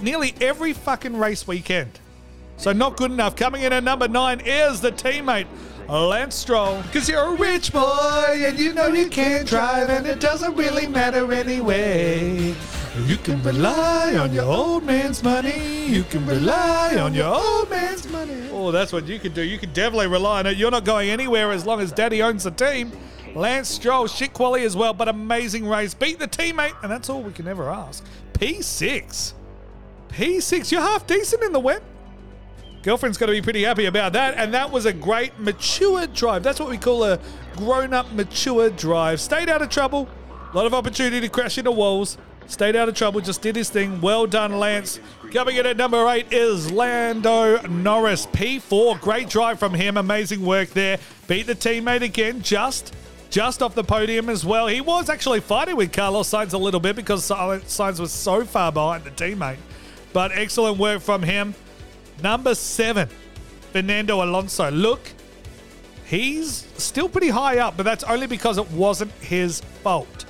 Nearly 0.00 0.32
every 0.40 0.72
fucking 0.72 1.16
race 1.16 1.46
weekend. 1.46 1.98
So 2.56 2.72
not 2.72 2.96
good 2.96 3.10
enough. 3.10 3.34
Coming 3.34 3.62
in 3.62 3.72
at 3.72 3.82
number 3.82 4.06
nine 4.06 4.40
is 4.40 4.80
the 4.80 4.92
teammate, 4.92 5.46
Lance 5.88 6.36
Stroll. 6.36 6.82
Because 6.82 7.08
you're 7.08 7.34
a 7.34 7.36
rich 7.36 7.72
boy 7.72 8.44
and 8.46 8.58
you 8.60 8.72
know 8.72 8.86
you 8.86 9.08
can't 9.08 9.48
drive 9.48 9.90
and 9.90 10.06
it 10.06 10.20
doesn't 10.20 10.54
really 10.54 10.86
matter 10.86 11.32
anyway. 11.32 12.54
You 13.06 13.16
can 13.16 13.42
rely 13.42 14.14
on 14.16 14.32
your 14.32 14.44
old 14.44 14.84
man's 14.84 15.22
money. 15.24 15.86
You 15.86 16.04
can 16.04 16.24
rely 16.26 16.96
on 16.96 17.12
your 17.12 17.34
old 17.34 17.70
man's 17.70 18.08
money. 18.08 18.48
Oh, 18.52 18.70
that's 18.70 18.92
what 18.92 19.06
you 19.06 19.18
can 19.18 19.32
do. 19.32 19.42
You 19.42 19.58
can 19.58 19.72
definitely 19.72 20.06
rely 20.06 20.40
on 20.40 20.46
it. 20.46 20.56
You're 20.56 20.70
not 20.70 20.84
going 20.84 21.10
anywhere 21.10 21.50
as 21.50 21.66
long 21.66 21.80
as 21.80 21.90
daddy 21.90 22.22
owns 22.22 22.44
the 22.44 22.52
team. 22.52 22.92
Lance 23.34 23.68
Stroll, 23.68 24.06
shit 24.06 24.32
quality 24.32 24.64
as 24.64 24.76
well, 24.76 24.92
but 24.92 25.08
amazing 25.08 25.66
race. 25.66 25.94
Beat 25.94 26.18
the 26.18 26.28
teammate, 26.28 26.74
and 26.82 26.90
that's 26.90 27.08
all 27.08 27.22
we 27.22 27.32
can 27.32 27.46
ever 27.46 27.70
ask. 27.70 28.04
P6. 28.34 29.32
P6. 30.08 30.72
You're 30.72 30.80
half 30.80 31.06
decent 31.06 31.42
in 31.42 31.52
the 31.52 31.60
wet. 31.60 31.82
Girlfriend's 32.82 33.18
got 33.18 33.26
to 33.26 33.32
be 33.32 33.42
pretty 33.42 33.62
happy 33.62 33.84
about 33.84 34.14
that. 34.14 34.34
And 34.36 34.54
that 34.54 34.70
was 34.70 34.86
a 34.86 34.92
great 34.92 35.38
mature 35.38 36.06
drive. 36.06 36.42
That's 36.42 36.58
what 36.58 36.70
we 36.70 36.78
call 36.78 37.04
a 37.04 37.18
grown 37.56 37.92
up 37.92 38.10
mature 38.12 38.70
drive. 38.70 39.20
Stayed 39.20 39.50
out 39.50 39.60
of 39.60 39.68
trouble. 39.68 40.08
A 40.52 40.56
lot 40.56 40.66
of 40.66 40.72
opportunity 40.72 41.20
to 41.20 41.28
crash 41.28 41.58
into 41.58 41.70
walls. 41.70 42.16
Stayed 42.46 42.74
out 42.74 42.88
of 42.88 42.94
trouble. 42.94 43.20
Just 43.20 43.42
did 43.42 43.54
his 43.54 43.68
thing. 43.68 44.00
Well 44.00 44.26
done, 44.26 44.58
Lance. 44.58 44.98
Coming 45.30 45.56
in 45.56 45.66
at 45.66 45.76
number 45.76 46.08
eight 46.08 46.32
is 46.32 46.72
Lando 46.72 47.60
Norris. 47.68 48.26
P4. 48.26 48.98
Great 49.00 49.28
drive 49.28 49.58
from 49.58 49.74
him. 49.74 49.98
Amazing 49.98 50.44
work 50.44 50.70
there. 50.70 50.98
Beat 51.28 51.46
the 51.46 51.54
teammate 51.54 52.02
again. 52.02 52.40
Just. 52.40 52.94
Just 53.30 53.62
off 53.62 53.76
the 53.76 53.84
podium 53.84 54.28
as 54.28 54.44
well. 54.44 54.66
He 54.66 54.80
was 54.80 55.08
actually 55.08 55.40
fighting 55.40 55.76
with 55.76 55.92
Carlos 55.92 56.28
Sainz 56.28 56.52
a 56.52 56.58
little 56.58 56.80
bit 56.80 56.96
because 56.96 57.28
Sainz 57.28 58.00
was 58.00 58.10
so 58.10 58.44
far 58.44 58.72
behind 58.72 59.04
the 59.04 59.10
teammate. 59.10 59.58
But 60.12 60.32
excellent 60.32 60.78
work 60.78 61.00
from 61.00 61.22
him. 61.22 61.54
Number 62.22 62.56
seven, 62.56 63.08
Fernando 63.72 64.24
Alonso. 64.24 64.70
Look, 64.72 65.00
he's 66.04 66.66
still 66.76 67.08
pretty 67.08 67.28
high 67.28 67.58
up, 67.58 67.76
but 67.76 67.84
that's 67.84 68.02
only 68.02 68.26
because 68.26 68.58
it 68.58 68.68
wasn't 68.72 69.12
his 69.12 69.60
fault. 69.82 70.26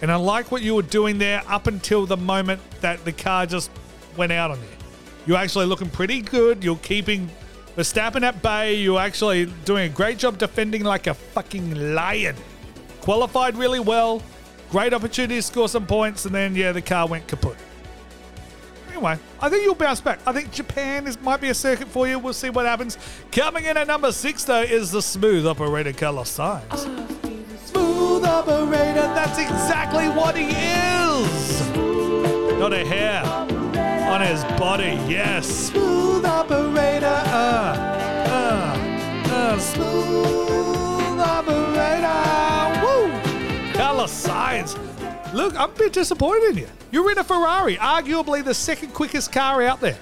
And 0.00 0.10
I 0.10 0.16
like 0.16 0.52
what 0.52 0.62
you 0.62 0.76
were 0.76 0.82
doing 0.82 1.18
there 1.18 1.42
up 1.48 1.66
until 1.66 2.06
the 2.06 2.16
moment 2.16 2.60
that 2.80 3.04
the 3.04 3.12
car 3.12 3.46
just 3.46 3.70
went 4.16 4.30
out 4.30 4.52
on 4.52 4.58
you. 4.58 4.66
You're 5.26 5.38
actually 5.38 5.66
looking 5.66 5.90
pretty 5.90 6.20
good. 6.20 6.62
You're 6.62 6.76
keeping 6.76 7.30
Verstappen 7.76 8.22
at 8.22 8.42
bay. 8.42 8.74
You're 8.74 9.00
actually 9.00 9.46
doing 9.64 9.90
a 9.90 9.94
great 9.94 10.18
job 10.18 10.38
defending 10.38 10.84
like 10.84 11.06
a 11.06 11.14
fucking 11.14 11.94
lion. 11.94 12.36
Qualified 13.00 13.56
really 13.56 13.80
well. 13.80 14.22
Great 14.70 14.92
opportunity 14.92 15.36
to 15.36 15.42
score 15.42 15.68
some 15.68 15.86
points, 15.86 16.24
and 16.24 16.34
then, 16.34 16.54
yeah, 16.54 16.72
the 16.72 16.82
car 16.82 17.06
went 17.06 17.26
kaput. 17.26 17.56
Anyway, 18.90 19.18
I 19.40 19.48
think 19.48 19.64
you'll 19.64 19.74
bounce 19.74 20.00
back. 20.00 20.20
I 20.26 20.32
think 20.32 20.52
Japan 20.52 21.06
is 21.06 21.20
might 21.20 21.40
be 21.40 21.48
a 21.48 21.54
circuit 21.54 21.88
for 21.88 22.06
you. 22.06 22.18
We'll 22.18 22.32
see 22.34 22.50
what 22.50 22.66
happens. 22.66 22.98
Coming 23.30 23.64
in 23.64 23.76
at 23.76 23.86
number 23.86 24.12
six, 24.12 24.44
though, 24.44 24.62
is 24.62 24.90
the 24.90 25.02
smooth 25.02 25.46
operator 25.46 25.92
Carlos 25.92 26.36
Sainz. 26.36 26.62
Oh, 26.70 27.58
smooth 27.64 28.24
operator, 28.24 29.08
that's 29.14 29.38
exactly 29.38 30.08
what 30.08 30.36
he 30.36 30.48
is. 30.50 31.68
Not 32.58 32.72
a 32.72 32.84
hair 32.84 33.61
on 33.76 34.20
his 34.20 34.44
body. 34.58 34.98
Yes, 35.08 35.46
smooth 35.46 36.24
operator. 36.24 37.06
Uh, 37.06 37.74
uh, 38.28 39.28
uh, 39.30 39.58
smooth 39.58 41.20
operator. 41.20 42.86
Woo! 42.86 43.72
Carlos 43.74 44.26
Sainz. 44.26 44.78
Look, 45.32 45.58
I'm 45.58 45.70
a 45.70 45.72
bit 45.72 45.92
disappointed 45.92 46.50
in 46.50 46.58
you. 46.58 46.68
You're 46.90 47.10
in 47.10 47.18
a 47.18 47.24
Ferrari, 47.24 47.76
arguably 47.76 48.44
the 48.44 48.54
second 48.54 48.92
quickest 48.92 49.32
car 49.32 49.62
out 49.62 49.80
there. 49.80 49.98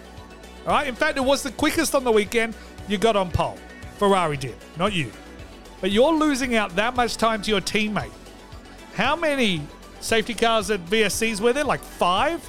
All 0.66 0.72
right. 0.72 0.88
In 0.88 0.94
fact, 0.94 1.16
it 1.16 1.24
was 1.24 1.42
the 1.42 1.52
quickest 1.52 1.94
on 1.94 2.04
the 2.04 2.12
weekend. 2.12 2.54
You 2.88 2.98
got 2.98 3.16
on 3.16 3.30
pole. 3.30 3.56
Ferrari 3.98 4.36
did, 4.36 4.56
not 4.76 4.92
you. 4.92 5.10
But 5.80 5.92
you're 5.92 6.12
losing 6.12 6.56
out 6.56 6.74
that 6.76 6.96
much 6.96 7.16
time 7.16 7.42
to 7.42 7.50
your 7.50 7.60
teammate. 7.60 8.10
How 8.94 9.14
many 9.14 9.62
safety 10.00 10.34
cars 10.34 10.70
at 10.70 10.84
VSCs 10.86 11.40
were 11.40 11.52
there? 11.52 11.64
Like 11.64 11.80
five? 11.80 12.46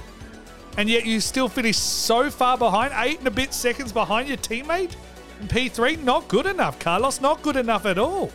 And 0.77 0.89
yet 0.89 1.05
you 1.05 1.19
still 1.19 1.49
finish 1.49 1.77
so 1.77 2.29
far 2.29 2.57
behind, 2.57 2.93
eight 2.97 3.19
and 3.19 3.27
a 3.27 3.31
bit 3.31 3.53
seconds 3.53 3.91
behind 3.91 4.27
your 4.27 4.37
teammate 4.37 4.95
in 5.41 5.47
P3? 5.47 6.01
Not 6.03 6.27
good 6.27 6.45
enough, 6.45 6.79
Carlos. 6.79 7.19
Not 7.19 7.41
good 7.41 7.57
enough 7.57 7.85
at 7.85 7.97
all. 7.97 8.31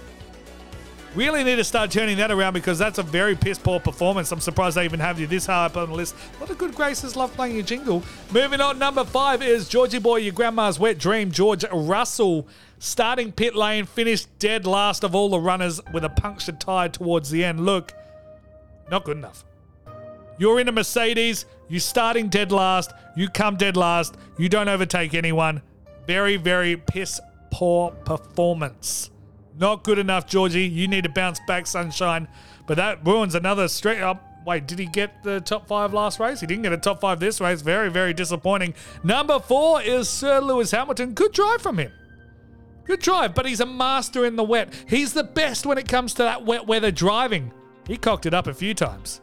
Really 1.14 1.44
need 1.44 1.56
to 1.56 1.64
start 1.64 1.90
turning 1.90 2.18
that 2.18 2.30
around 2.30 2.52
because 2.52 2.78
that's 2.78 2.98
a 2.98 3.02
very 3.02 3.34
piss 3.34 3.58
poor 3.58 3.80
performance. 3.80 4.30
I'm 4.32 4.40
surprised 4.40 4.76
they 4.76 4.84
even 4.84 5.00
have 5.00 5.18
you 5.18 5.26
this 5.26 5.46
high 5.46 5.64
up 5.64 5.78
on 5.78 5.88
the 5.88 5.94
list. 5.94 6.14
A 6.36 6.40
lot 6.40 6.50
of 6.50 6.58
good 6.58 6.74
graces 6.74 7.16
love 7.16 7.32
playing 7.32 7.54
your 7.54 7.64
jingle. 7.64 8.02
Moving 8.32 8.60
on, 8.60 8.78
number 8.78 9.02
five 9.02 9.42
is 9.42 9.66
Georgie 9.66 9.98
Boy, 9.98 10.16
your 10.16 10.34
grandma's 10.34 10.78
wet 10.78 10.98
dream, 10.98 11.30
George 11.30 11.64
Russell. 11.72 12.46
Starting 12.80 13.32
pit 13.32 13.54
lane, 13.54 13.86
finished 13.86 14.28
dead 14.38 14.66
last 14.66 15.04
of 15.04 15.14
all 15.14 15.30
the 15.30 15.40
runners 15.40 15.80
with 15.94 16.04
a 16.04 16.10
punctured 16.10 16.60
tyre 16.60 16.90
towards 16.90 17.30
the 17.30 17.42
end. 17.42 17.64
Look, 17.64 17.94
not 18.90 19.04
good 19.04 19.16
enough. 19.16 19.42
You're 20.36 20.60
in 20.60 20.68
a 20.68 20.72
Mercedes, 20.72 21.46
you're 21.68 21.80
starting 21.80 22.28
dead 22.28 22.52
last, 22.52 22.92
you 23.16 23.28
come 23.28 23.56
dead 23.56 23.76
last, 23.76 24.16
you 24.38 24.48
don't 24.48 24.68
overtake 24.68 25.14
anyone. 25.14 25.62
Very, 26.06 26.36
very 26.36 26.76
piss 26.76 27.20
poor 27.50 27.90
performance. 27.90 29.10
Not 29.58 29.84
good 29.84 29.98
enough, 29.98 30.26
Georgie. 30.26 30.66
You 30.66 30.86
need 30.86 31.04
to 31.04 31.10
bounce 31.10 31.40
back, 31.46 31.66
sunshine. 31.66 32.28
But 32.66 32.76
that 32.76 33.04
ruins 33.06 33.34
another 33.34 33.68
straight 33.68 34.02
oh, 34.02 34.10
up. 34.10 34.22
Wait, 34.46 34.66
did 34.68 34.78
he 34.78 34.86
get 34.86 35.24
the 35.24 35.40
top 35.40 35.66
five 35.66 35.92
last 35.92 36.20
race? 36.20 36.40
He 36.40 36.46
didn't 36.46 36.62
get 36.62 36.72
a 36.72 36.78
top 36.78 37.00
five 37.00 37.18
this 37.18 37.40
race. 37.40 37.62
Very, 37.62 37.90
very 37.90 38.12
disappointing. 38.12 38.74
Number 39.02 39.40
four 39.40 39.82
is 39.82 40.08
Sir 40.08 40.40
Lewis 40.40 40.70
Hamilton. 40.70 41.14
Good 41.14 41.32
drive 41.32 41.62
from 41.62 41.78
him. 41.78 41.90
Good 42.84 43.00
drive, 43.00 43.34
but 43.34 43.46
he's 43.46 43.58
a 43.60 43.66
master 43.66 44.24
in 44.24 44.36
the 44.36 44.44
wet. 44.44 44.72
He's 44.88 45.12
the 45.12 45.24
best 45.24 45.66
when 45.66 45.78
it 45.78 45.88
comes 45.88 46.14
to 46.14 46.22
that 46.22 46.44
wet 46.44 46.66
weather 46.66 46.92
driving. 46.92 47.52
He 47.88 47.96
cocked 47.96 48.26
it 48.26 48.34
up 48.34 48.46
a 48.46 48.54
few 48.54 48.74
times. 48.74 49.20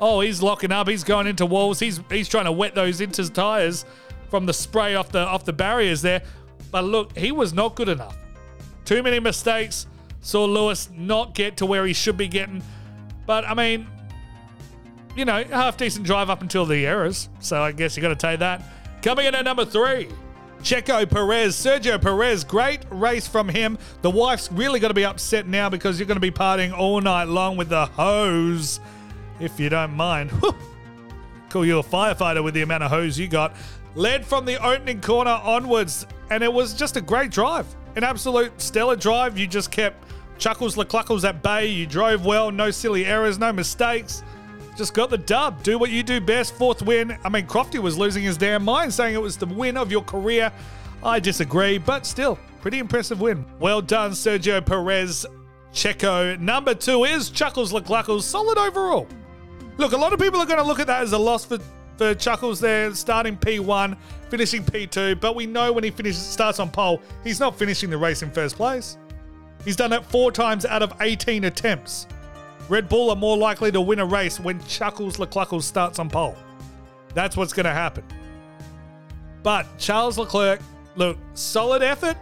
Oh, 0.00 0.20
he's 0.20 0.42
locking 0.42 0.72
up. 0.72 0.88
He's 0.88 1.04
going 1.04 1.26
into 1.26 1.44
walls. 1.44 1.78
He's 1.78 2.00
he's 2.10 2.28
trying 2.28 2.46
to 2.46 2.52
wet 2.52 2.74
those 2.74 3.00
into 3.00 3.28
tires 3.30 3.84
from 4.30 4.46
the 4.46 4.52
spray 4.52 4.94
off 4.94 5.12
the 5.12 5.20
off 5.20 5.44
the 5.44 5.52
barriers 5.52 6.02
there. 6.02 6.22
But 6.70 6.84
look, 6.84 7.16
he 7.16 7.32
was 7.32 7.52
not 7.52 7.74
good 7.74 7.88
enough. 7.88 8.16
Too 8.84 9.02
many 9.02 9.20
mistakes. 9.20 9.86
Saw 10.20 10.44
Lewis 10.44 10.88
not 10.96 11.34
get 11.34 11.56
to 11.58 11.66
where 11.66 11.86
he 11.86 11.92
should 11.92 12.16
be 12.16 12.28
getting. 12.28 12.62
But 13.26 13.44
I 13.44 13.54
mean, 13.54 13.86
you 15.16 15.24
know, 15.24 15.44
half 15.44 15.76
decent 15.76 16.06
drive 16.06 16.30
up 16.30 16.42
until 16.42 16.64
the 16.64 16.86
errors. 16.86 17.28
So 17.40 17.62
I 17.62 17.72
guess 17.72 17.96
you 17.96 18.02
got 18.02 18.08
to 18.08 18.16
take 18.16 18.40
that. 18.40 18.62
Coming 19.02 19.26
in 19.26 19.34
at 19.34 19.44
number 19.44 19.64
three, 19.64 20.08
Checo 20.62 21.08
Perez, 21.08 21.56
Sergio 21.56 22.00
Perez. 22.00 22.44
Great 22.44 22.84
race 22.90 23.26
from 23.26 23.48
him. 23.48 23.78
The 24.02 24.10
wife's 24.10 24.52
really 24.52 24.78
going 24.78 24.90
to 24.90 24.94
be 24.94 25.04
upset 25.04 25.46
now 25.46 25.70
because 25.70 25.98
you're 25.98 26.06
going 26.06 26.16
to 26.16 26.20
be 26.20 26.30
partying 26.30 26.76
all 26.76 27.00
night 27.00 27.28
long 27.28 27.56
with 27.56 27.70
the 27.70 27.86
hose, 27.86 28.78
if 29.40 29.58
you 29.58 29.68
don't 29.68 29.94
mind. 29.94 30.30
Call 31.50 31.66
you 31.66 31.78
a 31.78 31.82
firefighter 31.82 32.44
with 32.44 32.54
the 32.54 32.62
amount 32.62 32.84
of 32.84 32.90
hose 32.90 33.18
you 33.18 33.26
got. 33.26 33.56
Led 33.94 34.24
from 34.24 34.44
the 34.44 34.62
opening 34.64 35.00
corner 35.00 35.40
onwards, 35.42 36.06
and 36.30 36.44
it 36.44 36.52
was 36.52 36.74
just 36.74 36.96
a 36.96 37.00
great 37.00 37.30
drive. 37.30 37.66
An 37.96 38.04
absolute 38.04 38.60
stellar 38.60 38.94
drive. 38.94 39.36
You 39.36 39.48
just 39.48 39.72
kept 39.72 40.04
chuckles, 40.38 40.76
cluckles 40.76 41.28
at 41.28 41.42
bay. 41.42 41.66
You 41.66 41.86
drove 41.86 42.24
well, 42.24 42.52
no 42.52 42.70
silly 42.70 43.04
errors, 43.04 43.38
no 43.38 43.52
mistakes. 43.52 44.22
Just 44.76 44.94
got 44.94 45.10
the 45.10 45.18
dub. 45.18 45.62
Do 45.62 45.78
what 45.78 45.90
you 45.90 46.02
do 46.02 46.20
best. 46.20 46.54
Fourth 46.54 46.82
win. 46.82 47.18
I 47.24 47.28
mean, 47.28 47.46
Crofty 47.46 47.80
was 47.80 47.98
losing 47.98 48.22
his 48.22 48.36
damn 48.36 48.64
mind, 48.64 48.94
saying 48.94 49.14
it 49.14 49.20
was 49.20 49.36
the 49.36 49.46
win 49.46 49.76
of 49.76 49.90
your 49.90 50.02
career. 50.02 50.52
I 51.02 51.18
disagree, 51.18 51.78
but 51.78 52.06
still, 52.06 52.38
pretty 52.60 52.78
impressive 52.78 53.20
win. 53.20 53.44
Well 53.58 53.82
done, 53.82 54.12
Sergio 54.12 54.64
Perez. 54.64 55.26
Checo. 55.72 56.38
Number 56.38 56.74
two 56.74 57.04
is 57.04 57.30
Chuckles 57.30 57.72
LeCluckles. 57.72 58.22
Solid 58.22 58.58
overall. 58.58 59.06
Look, 59.80 59.92
a 59.92 59.96
lot 59.96 60.12
of 60.12 60.20
people 60.20 60.38
are 60.38 60.46
going 60.46 60.58
to 60.58 60.64
look 60.64 60.78
at 60.78 60.86
that 60.88 61.00
as 61.00 61.12
a 61.14 61.18
loss 61.18 61.46
for, 61.46 61.58
for 61.96 62.14
Chuckles 62.14 62.60
there, 62.60 62.92
starting 62.94 63.34
P1, 63.34 63.96
finishing 64.28 64.62
P2, 64.62 65.18
but 65.18 65.34
we 65.34 65.46
know 65.46 65.72
when 65.72 65.82
he 65.82 65.90
finishes 65.90 66.20
starts 66.20 66.60
on 66.60 66.70
pole, 66.70 67.00
he's 67.24 67.40
not 67.40 67.58
finishing 67.58 67.88
the 67.88 67.96
race 67.96 68.20
in 68.20 68.30
first 68.30 68.56
place. 68.56 68.98
He's 69.64 69.76
done 69.76 69.94
it 69.94 70.04
four 70.04 70.32
times 70.32 70.66
out 70.66 70.82
of 70.82 70.92
18 71.00 71.44
attempts. 71.44 72.06
Red 72.68 72.90
Bull 72.90 73.08
are 73.08 73.16
more 73.16 73.38
likely 73.38 73.72
to 73.72 73.80
win 73.80 74.00
a 74.00 74.04
race 74.04 74.38
when 74.38 74.62
Chuckles 74.66 75.16
LeCluckles 75.16 75.62
starts 75.62 75.98
on 75.98 76.10
pole. 76.10 76.36
That's 77.14 77.34
what's 77.34 77.54
going 77.54 77.64
to 77.64 77.72
happen. 77.72 78.04
But 79.42 79.66
Charles 79.78 80.18
Leclerc, 80.18 80.60
look, 80.94 81.16
solid 81.32 81.82
effort. 81.82 82.18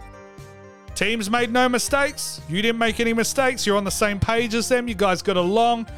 Teams 0.95 1.29
made 1.29 1.51
no 1.51 1.69
mistakes. 1.69 2.41
You 2.49 2.63
didn't 2.63 2.79
make 2.79 3.01
any 3.01 3.15
mistakes. 3.15 3.67
You're 3.67 3.77
on 3.77 3.85
the 3.85 3.91
same 3.91 4.21
page 4.21 4.55
as 4.55 4.69
them. 4.69 4.87
You 4.87 4.95
guys 4.95 5.23
got 5.23 5.37
along. 5.37 5.89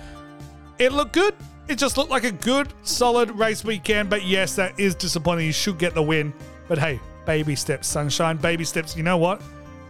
It 0.78 0.92
looked 0.92 1.12
good. 1.12 1.34
It 1.70 1.78
just 1.78 1.96
looked 1.96 2.10
like 2.10 2.24
a 2.24 2.32
good, 2.32 2.66
solid 2.82 3.30
race 3.30 3.64
weekend. 3.64 4.10
But 4.10 4.24
yes, 4.24 4.56
that 4.56 4.78
is 4.80 4.96
disappointing. 4.96 5.46
You 5.46 5.52
should 5.52 5.78
get 5.78 5.94
the 5.94 6.02
win. 6.02 6.34
But 6.66 6.78
hey, 6.78 6.98
baby 7.26 7.54
steps, 7.54 7.86
sunshine, 7.86 8.38
baby 8.38 8.64
steps. 8.64 8.96
You 8.96 9.04
know 9.04 9.16
what? 9.16 9.40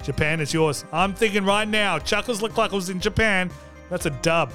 Japan 0.03 0.41
is 0.41 0.53
yours. 0.53 0.85
I'm 0.93 1.15
thinking 1.15 1.43
right 1.43 1.67
now, 1.67 1.99
Chuckles 1.99 2.43
LeCluckles 2.43 2.91
in 2.91 3.01
Japan. 3.01 3.51
That's 3.89 4.05
a 4.05 4.11
dub. 4.11 4.53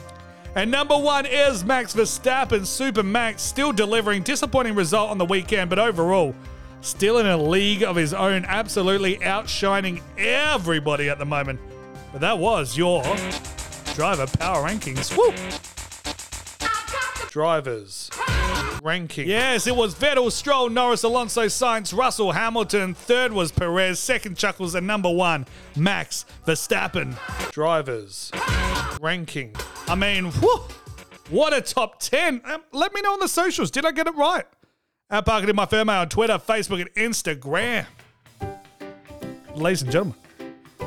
And 0.53 0.69
number 0.69 0.95
one 0.95 1.25
is 1.25 1.65
Max 1.65 1.95
Verstappen, 1.95 2.63
Super 2.63 3.01
Max, 3.01 3.41
still 3.41 3.71
delivering. 3.71 4.21
Disappointing 4.21 4.75
result 4.75 5.09
on 5.09 5.17
the 5.17 5.25
weekend, 5.25 5.71
but 5.71 5.79
overall, 5.79 6.35
still 6.81 7.17
in 7.17 7.25
a 7.25 7.35
league 7.35 7.81
of 7.81 7.95
his 7.95 8.13
own, 8.13 8.45
absolutely 8.45 9.21
outshining 9.23 9.99
everybody 10.15 11.09
at 11.09 11.17
the 11.17 11.25
moment. 11.25 11.59
But 12.11 12.21
that 12.21 12.37
was 12.37 12.77
your 12.77 13.01
driver 13.95 14.27
power 14.27 14.67
rankings. 14.67 15.17
Woo! 15.17 15.33
Drivers 17.35 18.09
ranking. 18.81 19.27
Yes, 19.27 19.67
it 19.67 19.75
was 19.75 19.93
Vettel, 19.93 20.31
Stroll, 20.31 20.69
Norris, 20.69 21.03
Alonso, 21.03 21.47
Sainz, 21.47 21.93
Russell, 21.93 22.31
Hamilton. 22.31 22.93
Third 22.93 23.33
was 23.33 23.51
Perez. 23.51 23.99
Second, 23.99 24.37
Chuckles. 24.37 24.73
And 24.73 24.87
number 24.87 25.11
one, 25.11 25.45
Max 25.75 26.23
Verstappen. 26.47 27.17
Drivers 27.51 28.31
ranking. 29.01 29.53
I 29.85 29.95
mean, 29.95 30.31
whew, 30.31 30.61
what 31.29 31.51
a 31.51 31.59
top 31.59 31.99
10. 31.99 32.39
Um, 32.45 32.63
let 32.71 32.93
me 32.93 33.01
know 33.01 33.11
on 33.11 33.19
the 33.19 33.27
socials. 33.27 33.69
Did 33.69 33.85
I 33.85 33.91
get 33.91 34.07
it 34.07 34.15
right? 34.15 34.45
At 35.09 35.25
Park 35.25 35.43
It 35.43 35.49
in 35.49 35.57
My 35.57 35.65
Ferme 35.65 35.89
on 35.89 36.07
Twitter, 36.07 36.37
Facebook, 36.37 36.79
and 36.79 36.93
Instagram. 36.93 37.85
Ladies 39.55 39.81
and 39.81 39.91
gentlemen, 39.91 40.17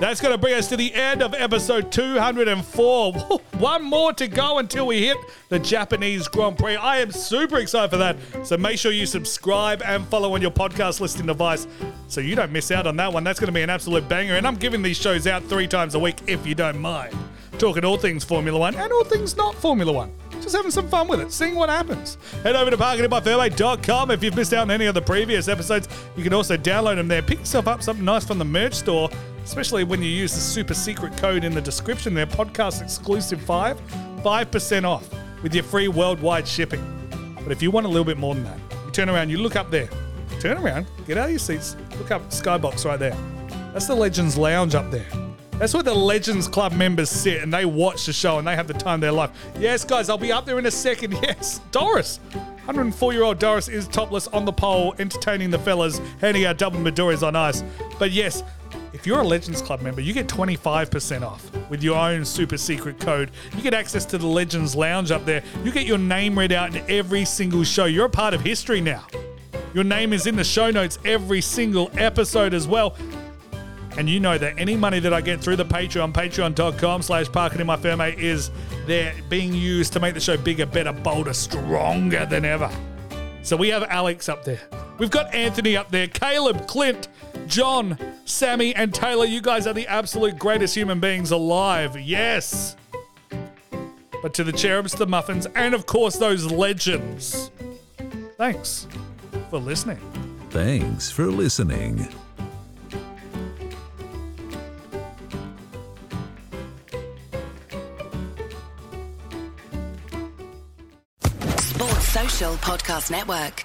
that's 0.00 0.20
going 0.20 0.32
to 0.32 0.38
bring 0.38 0.54
us 0.54 0.68
to 0.68 0.76
the 0.76 0.94
end 0.94 1.22
of 1.22 1.34
episode 1.34 1.90
204. 1.90 3.12
One 3.58 3.82
more 3.82 4.12
to 4.12 4.28
go 4.28 4.58
until 4.58 4.86
we 4.86 5.06
hit 5.06 5.16
the 5.48 5.58
Japanese 5.58 6.28
Grand 6.28 6.56
Prix. 6.56 6.76
I 6.76 6.98
am 6.98 7.10
super 7.10 7.58
excited 7.58 7.90
for 7.90 7.96
that. 7.96 8.16
So 8.44 8.56
make 8.56 8.78
sure 8.78 8.92
you 8.92 9.06
subscribe 9.06 9.82
and 9.82 10.06
follow 10.06 10.34
on 10.34 10.42
your 10.42 10.52
podcast 10.52 11.00
listening 11.00 11.26
device 11.26 11.66
so 12.06 12.20
you 12.20 12.36
don't 12.36 12.52
miss 12.52 12.70
out 12.70 12.86
on 12.86 12.96
that 12.96 13.12
one. 13.12 13.24
That's 13.24 13.40
going 13.40 13.48
to 13.48 13.52
be 13.52 13.62
an 13.62 13.70
absolute 13.70 14.08
banger. 14.08 14.36
And 14.36 14.46
I'm 14.46 14.54
giving 14.54 14.82
these 14.82 14.96
shows 14.96 15.26
out 15.26 15.42
three 15.44 15.66
times 15.66 15.96
a 15.96 15.98
week 15.98 16.16
if 16.28 16.46
you 16.46 16.54
don't 16.54 16.78
mind. 16.78 17.14
Talking 17.58 17.84
all 17.84 17.98
things 17.98 18.22
Formula 18.22 18.56
One 18.56 18.76
and 18.76 18.92
all 18.92 19.04
things 19.04 19.36
not 19.36 19.56
Formula 19.56 19.92
One. 19.92 20.12
Just 20.40 20.54
having 20.54 20.70
some 20.70 20.88
fun 20.88 21.08
with 21.08 21.20
it, 21.20 21.32
seeing 21.32 21.56
what 21.56 21.68
happens. 21.68 22.16
Head 22.44 22.54
over 22.54 22.70
to 22.70 22.76
parkingbyfairway.com 22.76 24.12
if 24.12 24.22
you've 24.22 24.36
missed 24.36 24.52
out 24.52 24.62
on 24.62 24.70
any 24.70 24.86
of 24.86 24.94
the 24.94 25.02
previous 25.02 25.48
episodes. 25.48 25.88
You 26.16 26.22
can 26.22 26.32
also 26.32 26.56
download 26.56 26.96
them 26.96 27.08
there. 27.08 27.20
Pick 27.20 27.40
yourself 27.40 27.66
up 27.66 27.82
something 27.82 28.04
nice 28.04 28.24
from 28.24 28.38
the 28.38 28.44
merch 28.44 28.74
store 28.74 29.10
especially 29.48 29.82
when 29.82 30.02
you 30.02 30.10
use 30.10 30.34
the 30.34 30.40
super 30.40 30.74
secret 30.74 31.16
code 31.16 31.42
in 31.42 31.54
the 31.54 31.60
description 31.60 32.12
there, 32.12 32.26
podcast 32.26 32.82
exclusive 32.82 33.40
5, 33.40 33.80
5% 34.22 34.84
off 34.84 35.08
with 35.42 35.54
your 35.54 35.64
free 35.64 35.88
worldwide 35.88 36.46
shipping. 36.46 36.84
But 37.42 37.50
if 37.50 37.62
you 37.62 37.70
want 37.70 37.86
a 37.86 37.88
little 37.88 38.04
bit 38.04 38.18
more 38.18 38.34
than 38.34 38.44
that, 38.44 38.58
you 38.84 38.92
turn 38.92 39.08
around, 39.08 39.30
you 39.30 39.38
look 39.38 39.56
up 39.56 39.70
there. 39.70 39.88
Turn 40.38 40.58
around, 40.58 40.86
get 41.06 41.16
out 41.16 41.24
of 41.24 41.30
your 41.30 41.38
seats, 41.38 41.76
look 41.96 42.10
up 42.10 42.28
Skybox 42.28 42.84
right 42.84 42.98
there. 42.98 43.16
That's 43.72 43.86
the 43.86 43.94
Legends 43.94 44.36
Lounge 44.36 44.74
up 44.74 44.90
there. 44.90 45.06
That's 45.52 45.72
where 45.72 45.82
the 45.82 45.94
Legends 45.94 46.46
Club 46.46 46.74
members 46.74 47.08
sit 47.08 47.42
and 47.42 47.52
they 47.52 47.64
watch 47.64 48.04
the 48.04 48.12
show 48.12 48.38
and 48.38 48.46
they 48.46 48.54
have 48.54 48.68
the 48.68 48.74
time 48.74 48.96
of 48.96 49.00
their 49.00 49.12
life. 49.12 49.30
Yes, 49.58 49.82
guys, 49.82 50.10
I'll 50.10 50.18
be 50.18 50.30
up 50.30 50.44
there 50.44 50.58
in 50.58 50.66
a 50.66 50.70
second. 50.70 51.14
Yes, 51.22 51.62
Doris. 51.72 52.20
104 52.66 53.12
year 53.14 53.22
old 53.22 53.38
Doris 53.38 53.66
is 53.66 53.88
topless 53.88 54.28
on 54.28 54.44
the 54.44 54.52
pole, 54.52 54.94
entertaining 54.98 55.48
the 55.48 55.58
fellas, 55.58 56.02
handing 56.20 56.44
out 56.44 56.58
double 56.58 56.78
Midoris 56.78 57.26
on 57.26 57.34
ice. 57.34 57.64
But 57.98 58.10
yes, 58.10 58.42
if 58.92 59.06
you're 59.06 59.20
a 59.20 59.26
Legends 59.26 59.62
Club 59.62 59.82
member, 59.82 60.00
you 60.00 60.12
get 60.12 60.26
25% 60.28 61.22
off 61.22 61.50
with 61.70 61.82
your 61.82 61.96
own 61.98 62.24
super 62.24 62.56
secret 62.56 62.98
code. 62.98 63.30
You 63.54 63.62
get 63.62 63.74
access 63.74 64.04
to 64.06 64.18
the 64.18 64.26
Legends 64.26 64.74
Lounge 64.74 65.10
up 65.10 65.24
there. 65.24 65.42
You 65.64 65.72
get 65.72 65.86
your 65.86 65.98
name 65.98 66.38
read 66.38 66.52
out 66.52 66.74
in 66.74 66.84
every 66.90 67.24
single 67.24 67.64
show. 67.64 67.84
You're 67.84 68.06
a 68.06 68.10
part 68.10 68.34
of 68.34 68.40
history 68.40 68.80
now. 68.80 69.06
Your 69.74 69.84
name 69.84 70.12
is 70.12 70.26
in 70.26 70.36
the 70.36 70.44
show 70.44 70.70
notes 70.70 70.98
every 71.04 71.40
single 71.40 71.90
episode 71.94 72.54
as 72.54 72.66
well. 72.66 72.96
And 73.96 74.08
you 74.08 74.20
know 74.20 74.38
that 74.38 74.54
any 74.58 74.76
money 74.76 75.00
that 75.00 75.12
I 75.12 75.20
get 75.20 75.40
through 75.40 75.56
the 75.56 75.64
Patreon, 75.64 76.12
patreon.com 76.12 77.02
slash 77.02 77.30
parking 77.30 77.60
in 77.60 77.66
my 77.66 78.14
is 78.16 78.50
there 78.86 79.12
being 79.28 79.52
used 79.52 79.92
to 79.94 80.00
make 80.00 80.14
the 80.14 80.20
show 80.20 80.36
bigger, 80.36 80.66
better, 80.66 80.92
bolder, 80.92 81.32
stronger 81.32 82.24
than 82.24 82.44
ever. 82.44 82.70
So 83.42 83.56
we 83.56 83.68
have 83.70 83.82
Alex 83.84 84.28
up 84.28 84.44
there. 84.44 84.60
We've 84.98 85.10
got 85.10 85.34
Anthony 85.34 85.76
up 85.76 85.90
there, 85.90 86.06
Caleb, 86.06 86.66
Clint, 86.66 87.08
John, 87.48 87.98
Sammy, 88.24 88.74
and 88.74 88.94
Taylor. 88.94 89.24
You 89.24 89.40
guys 89.40 89.66
are 89.66 89.72
the 89.72 89.86
absolute 89.86 90.38
greatest 90.38 90.74
human 90.74 91.00
beings 91.00 91.30
alive. 91.30 91.98
Yes. 91.98 92.76
but 94.22 94.34
to 94.34 94.44
the 94.44 94.52
cherubs, 94.52 94.92
the 94.92 95.06
muffins, 95.06 95.46
and 95.54 95.74
of 95.74 95.86
course 95.86 96.16
those 96.16 96.50
legends. 96.50 97.50
Thanks 98.36 98.86
for 99.50 99.58
listening. 99.58 99.98
Thanks 100.50 101.10
for 101.10 101.26
listening. 101.26 102.08
Sports 111.58 112.08
Social 112.08 112.54
Podcast 112.56 113.10
Network. 113.10 113.64